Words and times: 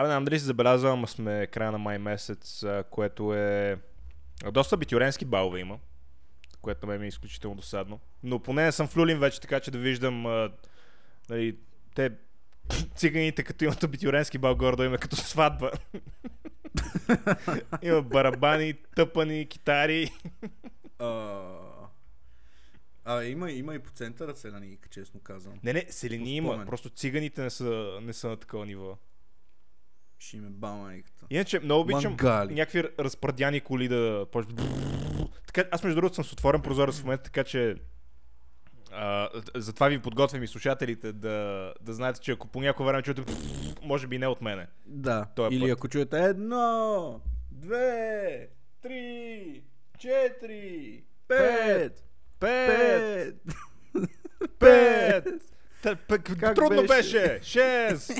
Абе, 0.00 0.08
не 0.08 0.12
знам 0.12 0.24
дали 0.24 0.38
си 0.38 0.44
забелязал, 0.44 0.92
ама 0.92 1.06
сме 1.06 1.46
края 1.46 1.72
на 1.72 1.78
май 1.78 1.98
месец, 1.98 2.64
което 2.90 3.34
е... 3.34 3.78
Доста 4.52 4.76
битюренски 4.76 5.24
балове 5.24 5.60
има, 5.60 5.78
което 6.62 6.86
на 6.86 6.92
мен 6.92 7.00
ми 7.00 7.06
е 7.06 7.08
изключително 7.08 7.56
досадно. 7.56 8.00
Но 8.22 8.38
поне 8.38 8.64
не 8.64 8.72
съм 8.72 8.88
в 8.88 8.96
Люлин 8.96 9.18
вече, 9.18 9.40
така 9.40 9.60
че 9.60 9.70
да 9.70 9.78
виждам 9.78 10.26
а, 10.26 10.50
нали, 11.28 11.56
те 11.94 12.10
циганите, 12.96 13.42
като 13.42 13.64
имат 13.64 13.84
абитюренски 13.84 14.38
бал, 14.38 14.56
гордо 14.56 14.84
има 14.84 14.98
като 14.98 15.16
сватба. 15.16 15.70
има 17.82 18.02
барабани, 18.02 18.74
тъпани, 18.96 19.46
китари. 19.46 20.10
А, 20.98 21.42
а 23.04 23.24
има, 23.24 23.50
има 23.50 23.74
и 23.74 23.78
по 23.78 23.90
центъра 23.90 24.36
селяника, 24.36 24.88
честно 24.88 25.20
казвам. 25.20 25.60
Не, 25.62 25.72
не, 25.72 25.86
селени 25.90 26.36
има, 26.36 26.64
просто 26.66 26.90
циганите 26.90 27.42
не 27.42 27.50
са, 27.50 27.98
не 28.02 28.12
са 28.12 28.28
на 28.28 28.36
такова 28.36 28.66
ниво. 28.66 28.98
Ще 30.20 30.36
им 30.36 30.46
е 30.46 30.50
бамайката. 30.50 31.26
Иначе 31.30 31.60
много 31.60 31.80
обичам 31.80 32.10
Мангали. 32.12 32.54
някакви 32.54 32.84
разпрадяни 32.98 33.60
коли 33.60 33.88
да 33.88 34.26
почват. 34.32 34.60
Така, 35.46 35.68
аз 35.70 35.84
между 35.84 36.00
другото 36.00 36.14
съм 36.14 36.24
с 36.24 36.32
отворен 36.32 36.62
прозорец 36.62 36.98
в 37.00 37.04
момента, 37.04 37.24
така 37.24 37.44
че 37.44 37.74
а, 38.92 39.28
затова 39.54 39.88
ви 39.88 39.98
подготвям 39.98 40.42
и 40.42 40.46
слушателите 40.46 41.12
да, 41.12 41.72
да 41.80 41.92
знаете, 41.94 42.20
че 42.20 42.32
ако 42.32 42.48
по 42.48 42.60
някое 42.60 42.86
време 42.86 43.02
чуете 43.02 43.22
може 43.82 44.06
би 44.06 44.18
не 44.18 44.26
от 44.26 44.40
мене. 44.42 44.66
Да. 44.86 45.26
Той 45.36 45.48
Или 45.52 45.60
път. 45.60 45.70
ако 45.70 45.88
чуете 45.88 46.18
едно, 46.18 47.20
две, 47.50 48.48
три, 48.82 49.62
четири, 49.98 51.02
пет, 51.28 52.04
Пет! 52.40 53.34
пет. 53.38 53.42
Пет! 54.58 55.26
Как 56.40 56.54
трудно 56.54 56.86
беше! 56.86 57.40
Шест! 57.42 58.12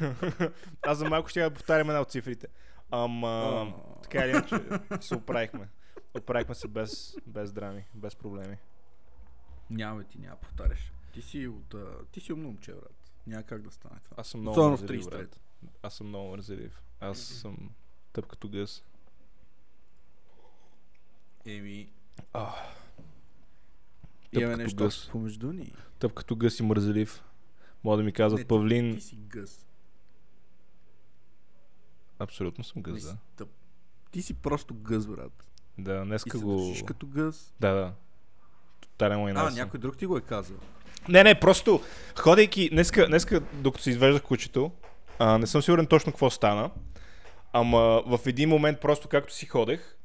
Аз 0.82 0.98
за 0.98 1.08
малко 1.08 1.28
ще 1.28 1.40
я 1.40 1.50
повтарям 1.50 1.88
една 1.90 2.00
от 2.00 2.10
цифрите. 2.10 2.46
Ама, 2.90 3.74
така 4.02 4.18
или 4.18 4.30
иначе, 4.30 4.56
се 5.00 5.14
оправихме. 5.14 5.68
Оправихме 6.14 6.54
се 6.54 6.68
без, 6.68 7.16
без 7.26 7.52
драми, 7.52 7.84
без 7.94 8.16
проблеми. 8.16 8.56
Няма 9.70 10.04
ти 10.04 10.18
няма 10.18 10.36
повтаряш. 10.36 10.92
Ти 11.12 11.22
си 11.22 11.46
от... 11.46 11.74
Ти 12.12 12.20
си 12.20 12.32
умно 12.32 12.48
момче, 12.48 12.72
брат. 12.72 12.94
Няма 13.26 13.42
как 13.42 13.62
да 13.62 13.70
стане 13.70 14.00
това. 14.04 14.14
Аз 14.20 14.28
съм 14.28 14.40
много 14.40 14.52
Особено 14.52 14.70
мързелив, 14.72 15.04
33. 15.04 15.10
брат. 15.10 15.40
Аз 15.82 15.94
съм 15.94 16.06
много 16.06 16.30
мързелив. 16.30 16.82
Аз 17.00 17.18
съм 17.18 17.70
тъп 18.12 18.26
като 18.26 18.48
гъс. 18.48 18.82
Еми, 21.46 21.88
Ах, 22.32 22.54
имаме 24.32 24.56
нещо 24.56 24.84
гъс. 24.84 25.08
помежду 25.08 25.52
ни. 25.52 25.72
тъп 25.98 26.14
като 26.14 26.36
гъс 26.36 26.60
и 26.60 26.62
мързелив. 26.62 27.24
Мога 27.84 27.96
да 27.96 28.02
ми 28.02 28.12
казват 28.12 28.38
Не, 28.38 28.44
ти- 28.44 28.48
Павлин. 28.48 28.94
Ти 28.94 29.00
си 29.00 29.16
гъс. 29.18 29.66
Абсолютно 32.18 32.64
съм 32.64 32.82
си 32.98 33.06
да. 33.36 33.46
Ти 34.10 34.22
си 34.22 34.34
просто 34.34 34.74
гъс, 34.74 35.06
брат. 35.06 35.44
Да, 35.78 36.04
днеска 36.04 36.38
го... 36.38 36.56
държиш 36.56 36.82
като 36.82 37.06
гъс. 37.06 37.54
Да, 37.60 37.72
да. 37.72 37.92
Тотален 38.80 39.22
лайна 39.22 39.40
А, 39.40 39.50
някой 39.50 39.80
друг 39.80 39.96
ти 39.96 40.06
го 40.06 40.16
е 40.16 40.20
казал. 40.20 40.56
Не, 41.08 41.24
не, 41.24 41.40
просто 41.40 41.82
ходейки, 42.18 42.70
днеска, 42.70 43.06
днеска 43.06 43.40
докато 43.40 43.84
се 43.84 43.90
извеждах 43.90 44.22
кучето, 44.22 44.72
а, 45.18 45.38
не 45.38 45.46
съм 45.46 45.62
сигурен 45.62 45.86
точно 45.86 46.12
какво 46.12 46.30
стана, 46.30 46.70
ама 47.52 48.02
в 48.06 48.20
един 48.26 48.48
момент 48.48 48.80
просто 48.80 49.08
както 49.08 49.34
си 49.34 49.46
ходех, 49.46 49.96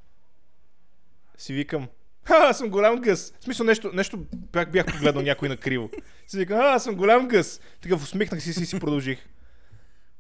си 1.38 1.54
викам, 1.54 1.88
Ха, 2.24 2.36
аз 2.36 2.58
съм 2.58 2.70
голям 2.70 3.02
гъс. 3.02 3.34
В 3.40 3.44
смисъл 3.44 3.66
нещо, 3.66 3.92
нещо 3.94 4.26
бях, 4.34 4.72
бях 4.72 4.86
погледнал 4.86 5.24
някой 5.24 5.50
накриво. 5.50 5.90
Си 6.28 6.38
викам, 6.38 6.60
а, 6.60 6.64
аз 6.64 6.84
съм 6.84 6.96
голям 6.96 7.28
гъс. 7.28 7.62
Такъв 7.82 8.04
усмихнах 8.04 8.44
си 8.44 8.50
и 8.50 8.54
си 8.54 8.80
продължих. 8.80 9.20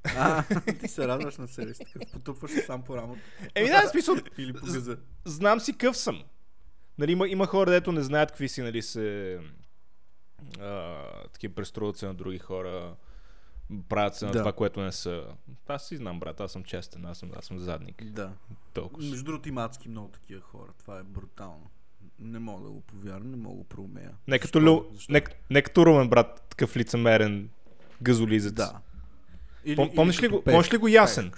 А, 0.05 0.43
ти 0.73 0.87
се 0.87 1.07
радваш 1.07 1.37
на 1.37 1.47
себе 1.47 1.73
си, 1.73 1.85
такъв 1.85 2.11
потупваш 2.11 2.51
сам 2.65 2.81
по 2.83 2.97
рамото. 2.97 3.21
Еми 3.55 3.67
да, 3.69 3.87
смисъл, 3.87 4.15
Или 4.37 4.53
по 4.53 4.65
газа. 4.65 4.97
знам 5.25 5.59
си 5.59 5.77
къв 5.77 5.97
съм. 5.97 6.23
Нали, 6.97 7.11
има, 7.11 7.27
има 7.27 7.45
хора, 7.45 7.71
дето 7.71 7.91
не 7.91 8.01
знаят 8.01 8.29
какви 8.29 8.49
си, 8.49 8.61
нали, 8.61 8.81
се 8.81 9.39
а, 10.59 11.03
такива 11.33 11.55
преструват 11.55 11.97
се 11.97 12.07
на 12.07 12.13
други 12.13 12.37
хора, 12.37 12.95
правят 13.89 14.15
се 14.15 14.25
на 14.25 14.31
Да. 14.31 14.39
това, 14.39 14.53
което 14.53 14.81
не 14.81 14.91
са. 14.91 15.23
Аз 15.67 15.87
си 15.87 15.97
знам, 15.97 16.19
брат, 16.19 16.39
аз 16.39 16.51
съм 16.51 16.63
честен, 16.63 17.05
аз 17.05 17.17
съм, 17.17 17.31
аз 17.35 17.45
съм 17.45 17.59
задник. 17.59 18.03
Да. 18.05 18.31
Толкова. 18.73 19.07
Между 19.07 19.23
другото 19.23 19.49
има 19.49 19.63
адски 19.65 19.89
много 19.89 20.07
такива 20.07 20.41
хора. 20.41 20.71
Това 20.79 20.99
е 20.99 21.03
брутално. 21.03 21.69
Не 22.19 22.39
мога 22.39 22.63
да 22.63 22.69
го 22.71 22.81
повярвам, 22.81 23.31
не 23.31 23.37
мога 23.37 23.57
да 23.57 23.63
проумея. 23.63 24.11
Не 24.27 24.39
като, 24.39 24.59
Защо? 24.59 24.71
Лю... 24.71 24.93
Защо? 24.93 25.13
не, 25.13 25.21
не 25.49 25.61
като 25.61 25.85
Румен, 25.85 26.09
брат, 26.09 26.41
такъв 26.49 26.77
лицемерен 26.77 27.49
газолизец. 28.01 28.53
Да. 28.53 28.79
Или, 29.65 29.77
Пом- 29.77 29.95
помниш 29.95 30.21
ли 30.21 30.27
го- 30.27 30.43
помниш 30.43 30.73
ли 30.73 30.77
го 30.77 30.87
Ясен? 30.87 31.31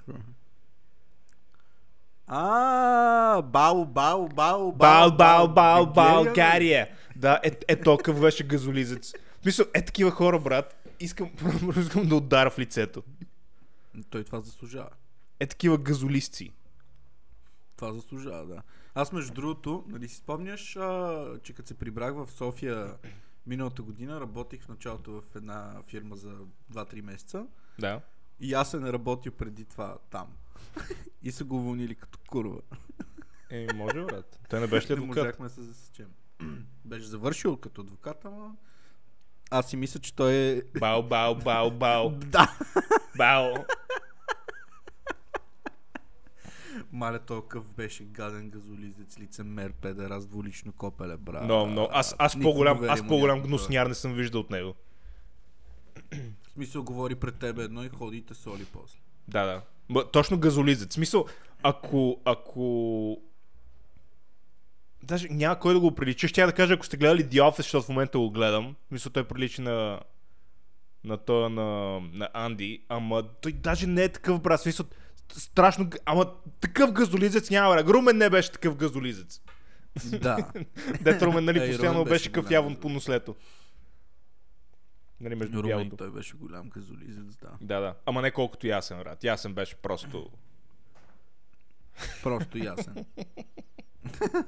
А, 2.28 3.42
бау, 3.42 3.86
бау, 3.86 4.28
бау, 4.30 4.72
Бал, 4.72 5.12
бал, 5.12 5.48
бал, 5.48 5.86
България. 5.86 6.24
България. 6.24 6.88
Да, 7.16 7.40
е, 7.44 7.52
е 7.68 7.76
толкова 7.76 8.22
беше 8.22 8.48
газолизец. 8.48 9.14
В 9.40 9.42
смисъл, 9.42 9.66
е 9.74 9.86
такива 9.86 10.12
хора, 10.12 10.40
брат. 10.40 10.88
Искам, 11.00 11.30
искам 11.78 12.08
да 12.08 12.16
ударя 12.16 12.50
в 12.50 12.60
лицето. 12.60 13.04
Той 14.10 14.24
това 14.24 14.40
заслужава. 14.42 14.90
Е 15.40 15.48
такива 15.48 15.78
газолисци. 15.78 16.52
Това 17.76 17.94
заслужава, 17.94 18.46
да. 18.46 18.62
Аз 18.96 19.12
между 19.12 19.34
другото, 19.34 19.84
нали 19.88 20.08
си 20.08 20.16
спомняш, 20.16 20.76
а, 20.76 21.26
че 21.44 21.54
като 21.54 21.68
се 21.68 21.74
прибрах 21.78 22.14
в 22.14 22.28
София 22.32 22.94
миналата 23.48 23.82
година, 23.82 24.22
работих 24.22 24.64
в 24.64 24.70
началото 24.70 25.12
в 25.12 25.36
една 25.36 25.74
фирма 25.88 26.16
за 26.16 26.36
2-3 26.74 27.02
месеца 27.02 27.46
Да. 27.80 28.02
И 28.42 28.54
аз 28.54 28.72
се 28.72 28.80
не 28.80 28.94
работил 28.94 29.32
преди 29.32 29.66
това 29.66 29.98
там. 30.10 30.28
и 31.24 31.32
са 31.32 31.44
го 31.44 31.56
уволнили 31.56 31.96
като 31.96 32.20
курва. 32.30 32.62
Е, 33.50 33.68
може, 33.76 34.02
брат. 34.06 34.40
Той 34.50 34.60
не 34.60 34.68
беше 34.68 34.88
ли 34.88 34.96
Не 34.96 35.02
адвокат? 35.02 35.24
можахме 35.24 35.48
да 35.48 35.54
се 35.54 35.62
засечем. 35.62 36.08
Беше 36.86 37.06
завършил 37.06 37.58
като 37.58 37.82
адвокат, 37.82 38.26
ама 38.26 38.56
аз 39.52 39.70
си 39.70 39.78
мисля, 39.78 40.00
че 40.00 40.16
той 40.16 40.34
е... 40.34 40.62
Бау, 40.80 41.04
бау, 41.04 41.36
бау, 41.36 41.72
бау, 41.72 42.10
Да! 42.26 42.58
бау. 43.18 43.54
Маля, 46.92 47.20
толков 47.20 47.74
беше 47.74 48.04
гаден 48.04 48.50
газолизец, 48.50 49.20
лицемер, 49.20 49.74
педерас, 49.74 50.26
двулично 50.28 50.72
копеле, 50.72 51.18
брат. 51.18 51.44
Но, 51.48 51.66
но, 51.68 51.90
аз, 51.92 52.16
аз 52.20 52.36
Никой 52.36 52.52
по-голям, 52.52 52.84
аз 52.84 53.08
по-голям 53.08 53.42
гнусняр 53.42 53.88
не 53.88 53.94
съм 53.94 54.14
виждал 54.14 54.42
от 54.42 54.50
него. 54.50 54.74
В 56.44 56.52
смисъл, 56.54 56.84
говори 56.84 57.16
пред 57.16 57.36
тебе 57.36 57.64
едно 57.64 57.84
и 57.84 57.90
ходи 57.90 58.18
и 58.18 58.22
те 58.22 58.34
соли 58.34 58.66
после. 58.74 58.98
Да, 59.28 59.46
да. 59.46 59.62
Ма, 59.90 60.12
точно 60.12 60.40
газолизец. 60.40 60.90
В 60.90 60.94
смисъл, 60.94 61.26
ако, 61.64 62.22
ако... 62.26 63.18
Даже 65.04 65.28
няма 65.30 65.60
кой 65.60 65.74
да 65.74 65.80
го 65.80 65.96
прилича. 65.96 66.28
Ще 66.28 66.42
я 66.42 66.48
да 66.48 66.54
кажа, 66.54 66.74
ако 66.74 66.86
сте 66.86 66.98
гледали 66.98 67.26
The 67.26 67.42
Office, 67.42 67.58
защото 67.58 67.86
в 67.86 67.90
момента 67.90 68.20
го 68.20 68.32
гледам. 68.32 68.76
Мисля, 68.92 69.12
той 69.12 69.24
прилича 69.24 69.62
на 69.62 70.00
на 71.04 71.18
тоя 71.18 71.50
на, 71.50 72.00
на 72.14 72.30
Анди, 72.34 72.84
ама 72.90 73.24
той 73.42 73.52
даже 73.52 73.88
не 73.88 74.04
е 74.04 74.10
такъв 74.10 74.42
брат. 74.42 74.62
Смисъл, 74.62 74.86
страшно, 75.34 75.90
ама 76.06 76.26
такъв 76.62 76.92
газолизец 76.92 77.50
няма, 77.50 77.76
брат. 77.76 77.90
Румен 77.90 78.18
не 78.18 78.30
беше 78.30 78.52
такъв 78.52 78.76
газолизец. 78.76 79.42
Да. 80.06 80.38
Дето 81.02 81.26
Румен, 81.26 81.46
нали, 81.46 81.70
постоянно 81.70 82.06
беше 82.06 82.30
голям 82.30 82.52
явно 82.52 82.76
по 82.76 82.90
нослето. 82.90 83.36
Нали, 85.22 85.36
между 85.36 85.64
Румен, 85.64 85.78
бялото. 85.78 85.98
той 85.98 86.12
беше 86.12 86.38
голям 86.38 86.70
газолизец, 86.70 87.36
да. 87.36 87.50
Да, 87.62 87.80
да. 87.80 87.96
Ама 88.06 88.22
не 88.22 88.32
колкото 88.32 88.68
ясен, 88.68 89.00
брат. 89.00 89.24
Ясен 89.24 89.54
беше 89.54 89.76
просто... 89.76 90.30
Просто 92.24 92.58
ясен. 92.58 93.06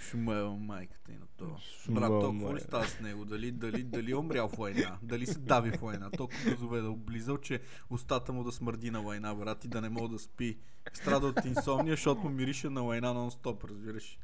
Шумела 0.00 0.56
майката 0.56 1.12
и 1.12 1.14
на 1.14 1.26
това. 1.36 1.50
Брат, 1.50 1.60
Шумела 1.84 2.20
толкова 2.20 2.54
ли 2.54 2.60
става 2.60 2.84
с 2.84 3.00
него? 3.00 3.24
Дали, 3.24 3.52
дали, 3.52 3.82
дали 3.82 4.10
е 4.10 4.16
умрял 4.16 4.48
в 4.48 4.56
война? 4.56 4.98
Дали 5.02 5.26
се 5.26 5.38
дави 5.38 5.70
в 5.70 5.80
война? 5.80 6.10
Толкова 6.10 6.50
газове 6.50 6.80
да 6.80 6.90
облизал, 6.90 7.38
че 7.38 7.60
устата 7.90 8.32
му 8.32 8.44
да 8.44 8.52
смърди 8.52 8.90
на 8.90 9.00
война, 9.00 9.34
брат, 9.34 9.64
и 9.64 9.68
да 9.68 9.80
не 9.80 9.88
мога 9.88 10.08
да 10.08 10.18
спи. 10.18 10.58
Страда 10.92 11.26
от 11.26 11.44
инсомния, 11.44 11.92
защото 11.92 12.20
му 12.20 12.30
мирише 12.30 12.70
на 12.70 12.82
война 12.82 13.14
нон-стоп, 13.14 13.70
разбираш. 13.70 14.18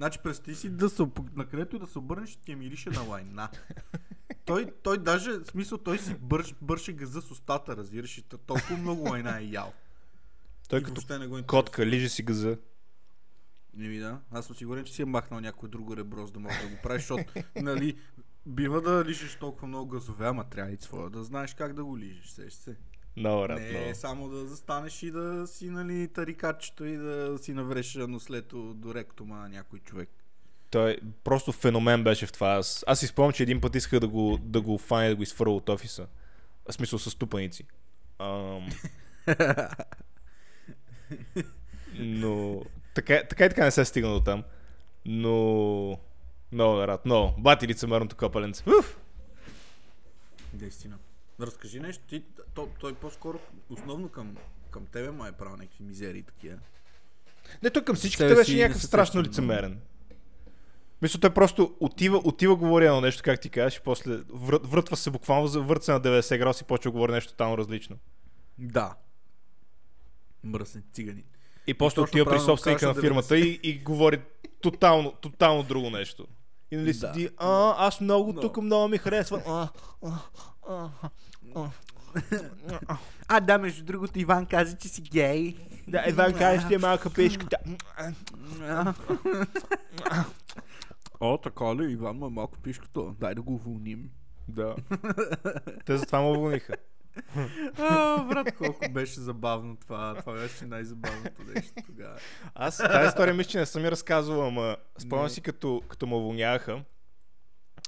Значи 0.00 0.18
представи 0.18 0.56
си 0.56 0.70
да 0.70 0.90
се, 0.90 1.06
на 1.36 1.46
където 1.46 1.76
и 1.76 1.78
да 1.78 1.86
се 1.86 1.98
обърнеш, 1.98 2.36
ти 2.36 2.54
мирише 2.54 2.90
на 2.90 3.02
война. 3.02 3.50
Той, 4.44 4.72
той 4.82 4.98
даже, 4.98 5.30
в 5.30 5.46
смисъл, 5.46 5.78
той 5.78 5.98
си 5.98 6.14
бърш, 6.20 6.54
бърше 6.62 6.92
газа 6.92 7.22
с 7.22 7.30
устата, 7.30 7.76
разбираш. 7.76 8.18
и 8.18 8.22
Толкова 8.22 8.76
много 8.76 9.08
война 9.08 9.38
е 9.38 9.44
ял. 9.44 9.72
Той 10.68 10.80
И 10.80 10.82
като 10.82 11.18
не 11.18 11.26
го 11.26 11.40
котка, 11.46 11.86
лижи 11.86 12.08
си 12.08 12.22
газа. 12.22 12.58
Не 13.74 13.88
ми 13.88 13.98
да. 13.98 14.20
Аз 14.30 14.46
съм 14.46 14.56
сигурен, 14.56 14.84
че 14.84 14.92
си 14.92 15.02
е 15.02 15.04
махнал 15.04 15.40
някой 15.40 15.68
друго 15.68 15.96
ребро, 15.96 16.26
за 16.26 16.32
да 16.32 16.40
може 16.40 16.62
да 16.62 16.68
го 16.68 16.76
правиш, 16.82 17.02
защото, 17.02 17.32
нали, 17.56 17.98
бива 18.46 18.80
да 18.80 19.04
лижеш 19.04 19.36
толкова 19.36 19.68
много 19.68 19.88
газове, 19.88 20.26
ама 20.26 20.44
трябва 20.44 20.72
и 20.72 20.76
своя 20.80 21.10
да 21.10 21.24
знаеш 21.24 21.54
как 21.54 21.72
да 21.72 21.84
го 21.84 21.98
лижеш, 21.98 22.26
сеш 22.30 22.52
се. 22.52 22.76
Много 23.20 23.48
рад, 23.48 23.60
не 23.60 23.70
много. 23.70 23.84
е 23.84 23.94
само 23.94 24.28
да 24.28 24.46
застанеш 24.46 25.02
и 25.02 25.10
да 25.10 25.46
си, 25.46 25.70
нали, 25.70 26.08
тарикачето 26.08 26.84
и 26.84 26.96
да 26.96 27.38
си 27.38 27.52
навреш 27.52 27.94
нослето 27.94 28.74
до 28.74 28.94
ректума 28.94 29.36
на 29.36 29.48
някой 29.48 29.78
човек. 29.78 30.08
Той 30.70 30.96
просто 31.24 31.52
феномен 31.52 32.04
беше 32.04 32.26
в 32.26 32.32
това. 32.32 32.48
Аз, 32.48 32.84
аз 32.86 33.00
си 33.00 33.06
спомням, 33.06 33.32
че 33.32 33.42
един 33.42 33.60
път 33.60 33.74
исках 33.74 34.00
да 34.00 34.08
го, 34.08 34.38
да 34.42 34.60
го 34.60 34.78
фане, 34.78 35.08
да 35.08 35.16
го 35.16 35.22
изфърля 35.22 35.50
от 35.50 35.68
офиса. 35.68 36.06
В 36.70 36.72
смисъл 36.72 36.98
с 36.98 37.10
ступаници. 37.10 37.66
Ам... 38.18 38.68
Но 41.94 42.62
така, 42.94 43.22
така 43.30 43.44
и 43.44 43.48
така 43.48 43.64
не 43.64 43.70
се 43.70 43.84
стигна 43.84 44.12
до 44.12 44.20
там. 44.20 44.44
Но... 45.04 45.98
Много 46.52 46.86
рад, 46.86 47.04
много. 47.04 47.34
Бати 47.38 47.68
лицемерното 47.68 48.16
копаленце. 48.16 48.64
Уф! 48.78 48.98
Наистина. 50.60 50.98
Разкажи 51.40 51.80
нещо. 51.80 52.04
Ти, 52.08 52.22
то, 52.54 52.68
той 52.80 52.94
по-скоро 52.94 53.38
основно 53.70 54.08
към, 54.08 54.36
към 54.70 54.86
тебе 54.86 55.10
ма 55.10 55.28
е 55.28 55.32
правил 55.32 55.56
някакви 55.56 55.84
мизерии 55.84 56.22
такива. 56.22 56.58
Не, 57.62 57.70
той 57.70 57.84
към 57.84 57.96
всичките 57.96 58.28
Себе 58.28 58.34
беше 58.34 58.56
някакъв 58.56 58.82
страшно 58.82 59.22
лицемерен. 59.22 59.80
Мисля, 61.02 61.20
той 61.20 61.30
просто 61.30 61.76
отива, 61.80 62.20
отива 62.24 62.56
говори 62.56 62.86
едно 62.86 63.00
нещо, 63.00 63.22
как 63.22 63.40
ти 63.40 63.50
кажеш, 63.50 63.78
и 63.78 63.82
после 63.82 64.16
врът, 64.34 64.66
въртва 64.66 64.96
се 64.96 65.10
буквално, 65.10 65.46
завърта 65.46 65.84
се 65.84 65.92
на 65.92 66.00
90 66.00 66.38
градуса 66.38 66.64
и 66.64 66.66
почва 66.66 66.90
да 66.90 66.92
говори 66.92 67.12
нещо 67.12 67.32
тотално 67.32 67.58
различно. 67.58 67.96
Да. 68.58 68.94
Мръсен 70.44 70.82
цигани. 70.92 71.24
И 71.66 71.74
после 71.74 72.00
отива 72.00 72.30
при 72.30 72.40
собственика 72.40 72.86
на 72.86 72.94
фирмата 72.94 73.38
и, 73.38 73.60
и 73.62 73.78
говори 73.78 74.20
тотално, 74.60 75.12
тотално 75.12 75.62
друго 75.62 75.90
нещо. 75.90 76.26
И 76.70 76.76
нали 76.76 76.92
Да. 76.92 76.98
седи, 76.98 77.28
а, 77.36 77.74
аз 77.86 78.00
много 78.00 78.32
Но. 78.32 78.40
тук 78.40 78.56
много 78.56 78.88
ми 78.88 78.98
харесва. 78.98 79.42
А, 79.46 79.68
а, 80.02 80.18
а, 83.28 83.40
да, 83.40 83.58
между 83.58 83.84
другото, 83.84 84.18
Иван 84.18 84.46
каза, 84.46 84.76
че 84.76 84.88
си 84.88 85.02
гей. 85.02 85.56
Да, 85.88 86.04
Иван 86.08 86.34
каже, 86.34 86.66
ще 86.66 86.74
е 86.74 86.78
малка 86.78 87.10
пешката. 87.10 87.56
О, 91.20 91.38
така 91.38 91.64
ли? 91.64 91.92
Иван 91.92 92.16
му 92.16 92.26
е 92.26 92.30
малко 92.30 92.58
пишката. 92.58 93.00
Дай 93.20 93.34
да 93.34 93.42
го 93.42 93.54
уволним. 93.54 94.10
Да. 94.48 94.76
Те 95.84 95.96
затова 95.96 96.20
му 96.20 96.30
уволниха. 96.30 96.74
А, 97.78 98.24
брат, 98.24 98.56
колко 98.56 98.88
беше 98.90 99.20
забавно 99.20 99.76
това. 99.76 100.14
Това 100.14 100.32
беше 100.32 100.66
най-забавното 100.66 101.42
нещо 101.54 101.74
тогава. 101.86 102.18
Аз 102.54 102.76
тази 102.76 103.08
история 103.08 103.34
мисля, 103.34 103.50
че 103.50 103.58
не 103.58 103.66
съм 103.66 103.84
я 103.84 103.90
разказвал, 103.90 104.46
ама 104.46 104.76
спомням 104.98 105.28
си 105.28 105.40
като, 105.40 105.82
като 105.88 106.06
ме 106.06 106.14
уволняха, 106.14 106.72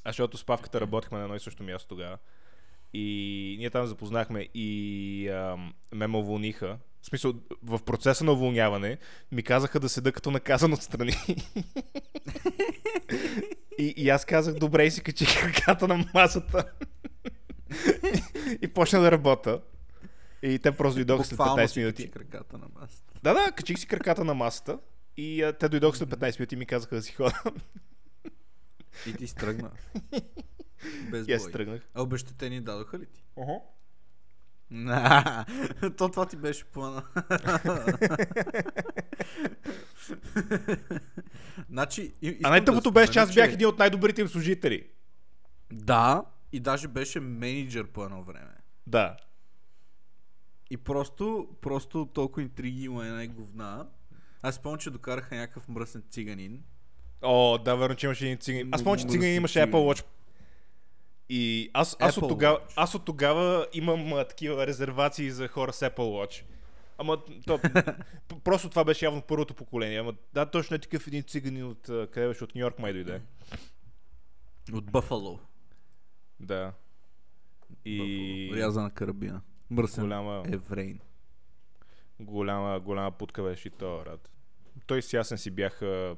а 0.04 0.08
защото 0.08 0.36
с 0.36 0.44
Павката 0.44 0.80
работихме 0.80 1.18
на 1.18 1.24
едно 1.24 1.36
и 1.36 1.40
също 1.40 1.62
място 1.62 1.88
тогава. 1.88 2.18
И 2.94 3.56
ние 3.58 3.70
там 3.70 3.86
запознахме 3.86 4.48
и 4.54 5.28
ам, 5.28 5.72
ме 5.94 6.06
ме 6.06 6.18
уволниха. 6.18 6.78
В 7.02 7.06
смисъл, 7.06 7.34
в 7.62 7.80
процеса 7.84 8.24
на 8.24 8.32
уволняване 8.32 8.98
ми 9.32 9.42
казаха 9.42 9.80
да 9.80 9.88
седа 9.88 10.12
като 10.12 10.30
наказан 10.30 10.72
отстрани. 10.72 11.12
и, 13.78 13.94
и 13.96 14.08
аз 14.08 14.24
казах, 14.24 14.54
добре, 14.54 14.86
и 14.86 14.90
си 14.90 15.02
качих 15.02 15.40
краката 15.40 15.88
на 15.88 16.04
масата. 16.14 16.72
и 18.62 18.68
почна 18.68 19.00
да 19.00 19.12
работя. 19.12 19.60
И 20.42 20.58
те 20.58 20.72
просто 20.72 20.96
дойдоха 20.96 21.24
след 21.24 21.36
Буквално 21.36 21.62
15 21.62 21.66
си 21.66 21.78
минути. 21.78 22.10
краката 22.10 22.58
на 22.58 22.66
масата. 22.80 23.12
Да, 23.22 23.34
да, 23.34 23.52
качих 23.52 23.78
си 23.78 23.86
краката 23.86 24.24
на 24.24 24.34
масата 24.34 24.78
и 25.16 25.42
а, 25.42 25.52
те 25.52 25.68
дойдоха 25.68 25.96
след 25.96 26.08
15 26.08 26.38
минути 26.40 26.54
и 26.54 26.58
ми 26.58 26.66
казаха 26.66 26.94
да 26.94 27.02
си 27.02 27.12
хода. 27.12 27.42
И 29.06 29.12
ти 29.12 29.26
стръгна. 29.26 29.70
Без 31.10 31.26
и 31.28 31.32
аз 31.32 31.42
бой. 31.42 31.52
тръгнах. 31.52 31.80
А 31.94 32.02
обещетени 32.02 32.60
дадоха 32.60 32.98
ли 32.98 33.06
ти? 33.06 33.24
Uh-huh. 33.36 33.60
На, 34.70 35.44
то 35.96 36.08
това 36.08 36.26
ти 36.26 36.36
беше 36.36 36.64
плана. 36.64 37.02
значи, 41.70 42.12
и- 42.22 42.38
А 42.42 42.50
най-тъпото 42.50 42.90
да 42.90 42.92
беше, 42.92 43.12
че 43.12 43.18
аз 43.18 43.28
спомена, 43.28 43.46
бях 43.46 43.54
един 43.54 43.66
от 43.68 43.78
най-добрите 43.78 44.20
им 44.20 44.28
служители. 44.28 44.86
Да, 45.72 46.24
и 46.52 46.60
даже 46.60 46.88
беше 46.88 47.20
менеджер 47.20 47.86
по 47.86 48.04
едно 48.04 48.22
време. 48.22 48.54
Да. 48.86 49.16
И 50.70 50.76
просто, 50.76 51.48
просто 51.60 52.08
толкова 52.14 52.42
интриги 52.42 52.84
има 52.84 53.06
една 53.06 53.24
и 53.24 53.28
говна. 53.28 53.86
Аз 54.42 54.54
спомням, 54.54 54.78
че 54.78 54.90
докараха 54.90 55.34
някакъв 55.36 55.68
мръсен 55.68 56.02
циганин. 56.10 56.62
О, 57.22 57.58
да, 57.58 57.76
верно, 57.76 57.96
че 57.96 58.06
имаше 58.06 58.24
един 58.26 58.38
циган. 58.38 58.68
Аз 58.72 58.84
помня, 58.84 58.98
че 58.98 59.04
Много 59.04 59.12
циган 59.12 59.24
мръсни 59.24 59.36
имаше. 59.36 59.58
Apple 59.58 59.70
Watch. 59.70 60.04
И 61.34 61.70
аз, 61.72 61.96
аз, 62.00 62.16
от 62.16 62.28
тогава, 62.28 62.58
Watch. 62.58 62.72
аз 62.76 62.94
от 62.94 63.04
тогава 63.04 63.66
имам 63.72 64.12
а, 64.12 64.24
такива 64.24 64.66
резервации 64.66 65.30
за 65.30 65.48
хора 65.48 65.72
с 65.72 65.80
Apple 65.80 65.96
Watch. 65.96 66.44
Ама 66.98 67.18
то, 67.46 67.60
просто 68.44 68.70
това 68.70 68.84
беше 68.84 69.04
явно 69.04 69.22
първото 69.22 69.54
поколение. 69.54 69.98
Ама 69.98 70.14
да, 70.34 70.46
точно 70.46 70.76
е 70.76 70.78
такъв 70.78 71.06
един 71.06 71.22
циганин 71.22 71.66
от 71.66 71.82
къде 71.86 72.28
беше 72.28 72.44
от 72.44 72.54
Нью 72.54 72.60
Йорк 72.60 72.78
май 72.78 72.92
дойде. 72.92 73.20
От 74.72 74.84
Бъфало. 74.84 75.40
Да. 76.40 76.72
И 77.84 78.50
Рязана 78.54 78.90
карабина. 78.90 79.40
Мръсен 79.70 80.04
голяма, 80.04 80.42
еврейн. 80.46 81.00
голяма, 82.20 82.80
голяма 82.80 83.10
путка 83.10 83.42
беше 83.42 83.68
и 83.68 83.70
то, 83.70 84.06
рад. 84.06 84.30
Той 84.86 85.02
с 85.02 85.12
ясен 85.12 85.38
си 85.38 85.50
бяха 85.50 86.16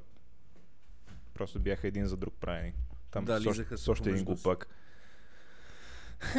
просто 1.35 1.61
бяха 1.61 1.89
един 1.89 2.07
за 2.07 2.17
друг 2.17 2.35
правени. 2.35 2.73
Там 3.11 3.25
Да, 3.25 3.41
с, 3.41 3.47
още- 3.47 3.77
с 3.77 3.89
още 3.89 4.11
един 4.11 4.25
помежду 4.25 4.37
си. 4.37 4.43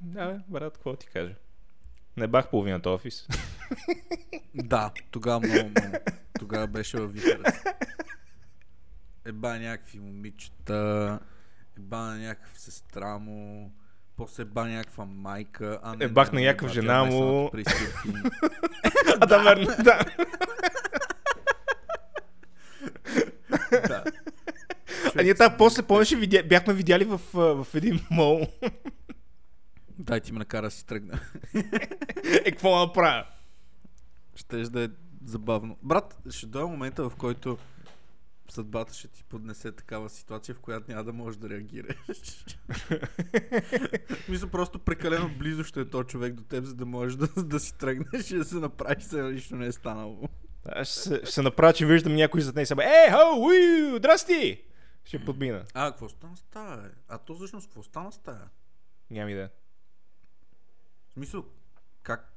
да, 0.00 0.26
бе, 0.32 0.38
брат, 0.48 0.74
какво 0.74 0.96
ти 0.96 1.06
кажа? 1.06 1.34
Не 2.16 2.26
бах 2.26 2.50
половината 2.50 2.90
офис. 2.90 3.26
Да, 4.54 4.90
тогава 5.10 5.40
много, 5.40 5.70
много. 5.70 5.96
Тогава 6.38 6.66
беше 6.66 6.98
във 6.98 7.12
вихъра. 7.12 7.52
си. 7.52 7.58
Еба 9.24 9.58
някакви 9.58 9.98
момичета, 10.00 11.18
еба 11.78 11.98
на 11.98 12.18
някаква 12.18 12.58
сестра 12.58 13.18
му, 13.18 13.72
после 14.16 14.42
еба 14.42 14.64
някаква 14.64 15.04
майка. 15.04 15.80
А, 15.82 15.96
не, 15.96 16.04
Ебах 16.04 16.32
на 16.32 16.40
някаква 16.40 16.68
жена 16.68 17.04
му. 17.04 17.50
а, 19.20 19.26
да, 19.26 19.38
верно, 19.42 19.66
да. 19.66 20.00
да. 23.70 23.99
А 25.16 25.22
ние 25.22 25.34
там 25.34 25.54
после, 25.58 25.82
помниш, 25.82 26.10
видя, 26.10 26.42
бяхме 26.42 26.74
видяли 26.74 27.04
в, 27.04 27.20
в 27.34 27.66
един 27.74 28.00
мол. 28.10 28.46
Дай 29.98 30.20
ти 30.20 30.32
ме 30.32 30.38
накара 30.38 30.66
да 30.66 30.70
си 30.70 30.86
тръгна. 30.86 31.20
е, 32.24 32.50
какво 32.50 32.78
направя? 32.78 33.24
Щеш 34.34 34.68
да 34.68 34.84
е 34.84 34.88
забавно. 35.26 35.76
Брат, 35.82 36.18
ще 36.30 36.46
дойде 36.46 36.70
момента, 36.70 37.10
в 37.10 37.16
който 37.16 37.58
съдбата 38.48 38.94
ще 38.94 39.08
ти 39.08 39.24
поднесе 39.24 39.72
такава 39.72 40.08
ситуация, 40.08 40.54
в 40.54 40.60
която 40.60 40.90
няма 40.90 41.04
да 41.04 41.12
можеш 41.12 41.38
да 41.38 41.48
реагираш. 41.48 41.96
Мисля, 44.28 44.46
просто 44.46 44.78
прекалено 44.78 45.30
близо 45.38 45.64
ще 45.64 45.80
е 45.80 45.84
то 45.84 46.04
човек 46.04 46.34
до 46.34 46.42
теб, 46.42 46.64
за 46.64 46.74
да 46.74 46.86
можеш 46.86 47.16
да, 47.16 47.42
да 47.44 47.60
си 47.60 47.78
тръгнеш 47.78 48.30
и 48.30 48.36
да 48.36 48.44
се 48.44 48.54
направиш, 48.54 49.04
се 49.04 49.22
нищо 49.22 49.56
не 49.56 49.66
е 49.66 49.72
станало. 49.72 50.28
Аз 50.64 51.00
ще, 51.00 51.26
ще 51.26 51.42
направя, 51.42 51.72
че 51.72 51.86
виждам 51.86 52.14
някой 52.14 52.40
зад 52.40 52.54
нея 52.54 52.62
и 52.62 52.66
сега, 52.66 52.82
е, 52.82 53.10
хо, 53.12 53.40
уи, 53.40 53.96
здрасти! 53.96 54.69
Ще 55.04 55.24
подмина. 55.24 55.64
А, 55.74 55.90
какво 55.90 56.08
стана 56.08 56.36
с 56.36 56.42
тая, 56.42 56.76
бе? 56.76 56.88
А 57.08 57.18
то 57.18 57.34
всъщност 57.34 57.66
какво 57.66 57.82
стана 57.82 58.12
с 58.12 58.18
тая? 58.18 58.48
Няма 59.10 59.30
идея. 59.30 59.50
В 61.08 61.12
смисъл, 61.12 61.44
как? 62.02 62.32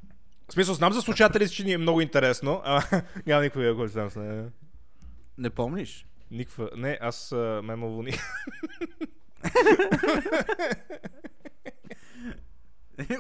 В 0.49 0.53
смисъл, 0.53 0.75
знам 0.75 0.93
за 0.93 1.01
слушателите, 1.01 1.51
че 1.51 1.63
ни 1.63 1.71
е 1.73 1.77
много 1.77 2.01
интересно, 2.01 2.61
а 2.65 3.01
няма 3.25 3.41
никаква 3.41 3.61
идея, 3.61 3.75
който 3.75 3.91
знам 3.93 4.09
с 4.09 4.15
нея. 4.15 4.51
Не 5.37 5.49
помниш? 5.49 6.05
Никаква. 6.31 6.69
Не, 6.75 6.97
аз 7.01 7.31
а, 7.31 7.61
ме 7.63 7.75
ме 7.75 7.85
уволни. 7.85 8.11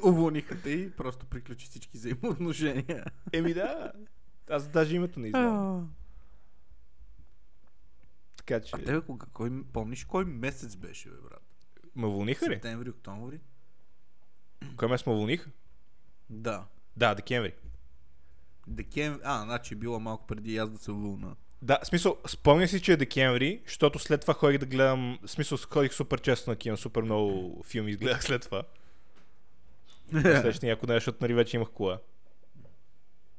Уволниха 0.05 0.61
те 0.61 0.69
и 0.69 0.91
просто 0.91 1.25
приключи 1.25 1.65
всички 1.65 1.97
взаимоотношения. 1.97 3.05
Еми 3.33 3.53
да. 3.53 3.91
Аз 4.49 4.67
даже 4.67 4.95
името 4.95 5.19
не 5.19 5.29
знам. 5.29 5.93
Така 8.45 8.65
че. 8.65 8.71
А 8.75 8.77
тебе 8.77 9.01
кога, 9.01 9.25
кой, 9.33 9.63
помниш 9.73 10.05
кой 10.05 10.25
месец 10.25 10.75
беше, 10.75 11.09
бе, 11.09 11.15
брат? 11.29 11.43
Ме 11.95 12.07
уволниха 12.07 12.49
ли? 12.49 12.53
Септември, 12.53 12.89
октомври? 12.89 13.39
Кой 14.77 14.87
месец 14.87 15.05
ме 15.05 15.13
уволниха? 15.13 15.49
Да. 16.29 16.65
Да, 16.97 17.15
декември. 17.15 17.53
Декември. 18.67 19.21
А, 19.23 19.43
значи 19.43 19.73
е 19.73 19.77
било 19.77 19.99
малко 19.99 20.27
преди 20.27 20.57
аз 20.57 20.69
да 20.69 20.77
се 20.77 20.91
уволна. 20.91 21.35
Да, 21.61 21.79
смисъл, 21.83 22.17
спомня 22.27 22.67
си, 22.67 22.81
че 22.81 22.93
е 22.93 22.97
декември, 22.97 23.61
защото 23.65 23.99
след 23.99 24.21
това 24.21 24.33
ходих 24.33 24.59
да 24.59 24.65
гледам, 24.65 25.19
смисъл, 25.25 25.57
ходих 25.57 25.93
супер 25.93 26.21
често 26.21 26.49
на 26.49 26.55
кино, 26.55 26.77
супер 26.77 27.01
много 27.01 27.61
филми 27.63 27.91
изгледах 27.91 28.23
след 28.23 28.41
това. 28.41 28.63
Следващия 30.09 30.69
някой 30.69 30.87
ден, 30.87 30.95
защото 30.95 31.17
нали 31.21 31.33
вече 31.33 31.57
имах 31.57 31.69
кола. 31.69 31.99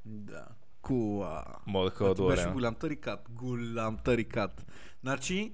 да. 0.04 0.46
Кула. 0.85 1.45
Мога 1.67 1.91
да 1.91 1.97
ходя 1.97 2.14
до 2.14 2.26
беше 2.26 2.49
голям 2.49 2.75
тарикат. 2.75 3.21
Голям 3.31 3.99
тарикат. 4.05 4.67
Значи, 5.03 5.53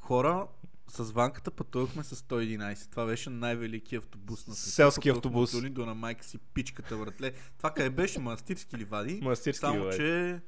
хора, 0.00 0.46
с 0.88 1.10
ванката 1.10 1.50
пътувахме 1.50 2.04
с 2.04 2.16
111. 2.16 2.90
Това 2.90 3.06
беше 3.06 3.30
най-великият 3.30 4.04
автобус 4.04 4.46
на 4.46 4.54
света. 4.54 4.70
Селски 4.70 5.08
Пътувахме 5.08 5.18
автобус. 5.18 5.54
От 5.54 5.60
Олиндо 5.60 5.86
на 5.86 5.94
майка 5.94 6.24
си 6.24 6.38
пичката 6.38 6.96
вратле. 6.96 7.32
Това 7.58 7.70
къде 7.70 7.90
беше? 7.90 8.20
Манастирски 8.20 8.76
ливади. 8.76 9.20
Манастирски 9.22 9.60
Само, 9.60 9.80
ливади. 9.80 9.96
че... 9.96 10.40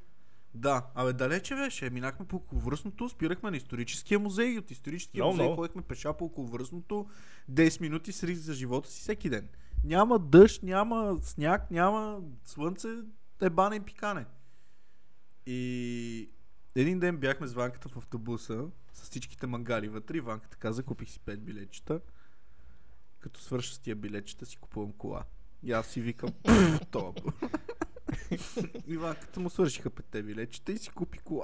Да, 0.55 0.85
абе 0.95 1.13
далече 1.13 1.55
беше. 1.55 1.89
Минахме 1.89 2.25
по 2.25 2.35
околовръстното, 2.35 3.09
спирахме 3.09 3.51
на 3.51 3.57
историческия 3.57 4.19
музей 4.19 4.47
и 4.47 4.59
от 4.59 4.71
историческия 4.71 5.19
Много, 5.19 5.31
музей 5.33 5.45
много. 5.45 5.61
ходихме 5.61 5.81
пеша 5.81 6.13
по 6.13 6.25
околовръстното 6.25 7.07
10 7.51 7.81
минути 7.81 8.11
с 8.11 8.23
риск 8.23 8.41
за 8.41 8.53
живота 8.53 8.89
си 8.89 9.01
всеки 9.01 9.29
ден. 9.29 9.47
Няма 9.83 10.19
дъжд, 10.19 10.63
няма 10.63 11.17
сняг, 11.21 11.71
няма 11.71 12.19
слънце, 12.45 12.87
ебане 13.45 13.75
и 13.75 13.79
пикане. 13.79 14.25
И 15.45 16.29
един 16.75 16.99
ден 16.99 17.17
бяхме 17.17 17.47
с 17.47 17.53
Ванката 17.53 17.89
в 17.89 17.97
автобуса 17.97 18.65
с 18.93 19.01
всичките 19.01 19.47
мангали 19.47 19.89
вътре 19.89 20.17
и 20.17 20.21
Ванката 20.21 20.57
каза, 20.57 20.83
купих 20.83 21.09
си 21.09 21.19
5 21.19 21.37
билетчета. 21.37 21.99
Като 23.19 23.41
свърша 23.41 23.75
с 23.75 23.79
тия 23.79 23.95
билетчета 23.95 24.45
си 24.45 24.57
купувам 24.57 24.91
кола. 24.91 25.23
И 25.63 25.71
аз 25.71 25.87
си 25.87 26.01
викам, 26.01 26.29
топ. 26.91 27.19
И 28.87 28.97
Ванката 28.97 29.39
му 29.39 29.49
свършиха 29.49 29.89
петте 29.89 30.23
билетчета 30.23 30.71
и 30.71 30.77
си 30.77 30.89
купи 30.89 31.19
кола. 31.19 31.43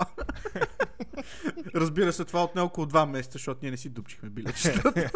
Разбира 1.76 2.14
се, 2.14 2.26
това 2.26 2.44
отне 2.44 2.62
около 2.62 2.88
два 2.88 3.06
месеца, 3.06 3.32
защото 3.34 3.60
ние 3.62 3.72
не 3.72 3.78
си 3.78 3.90
дупчихме 3.90 4.30
билетчетата. 4.30 5.12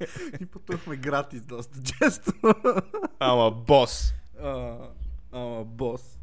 и 0.40 0.46
пътувахме 0.46 0.96
гратис 0.96 1.42
доста 1.44 1.78
често. 1.82 2.32
Ама 3.18 3.50
бос. 3.50 4.14
А, 4.42 4.78
Ама 5.32 5.64
бос. 5.64 6.18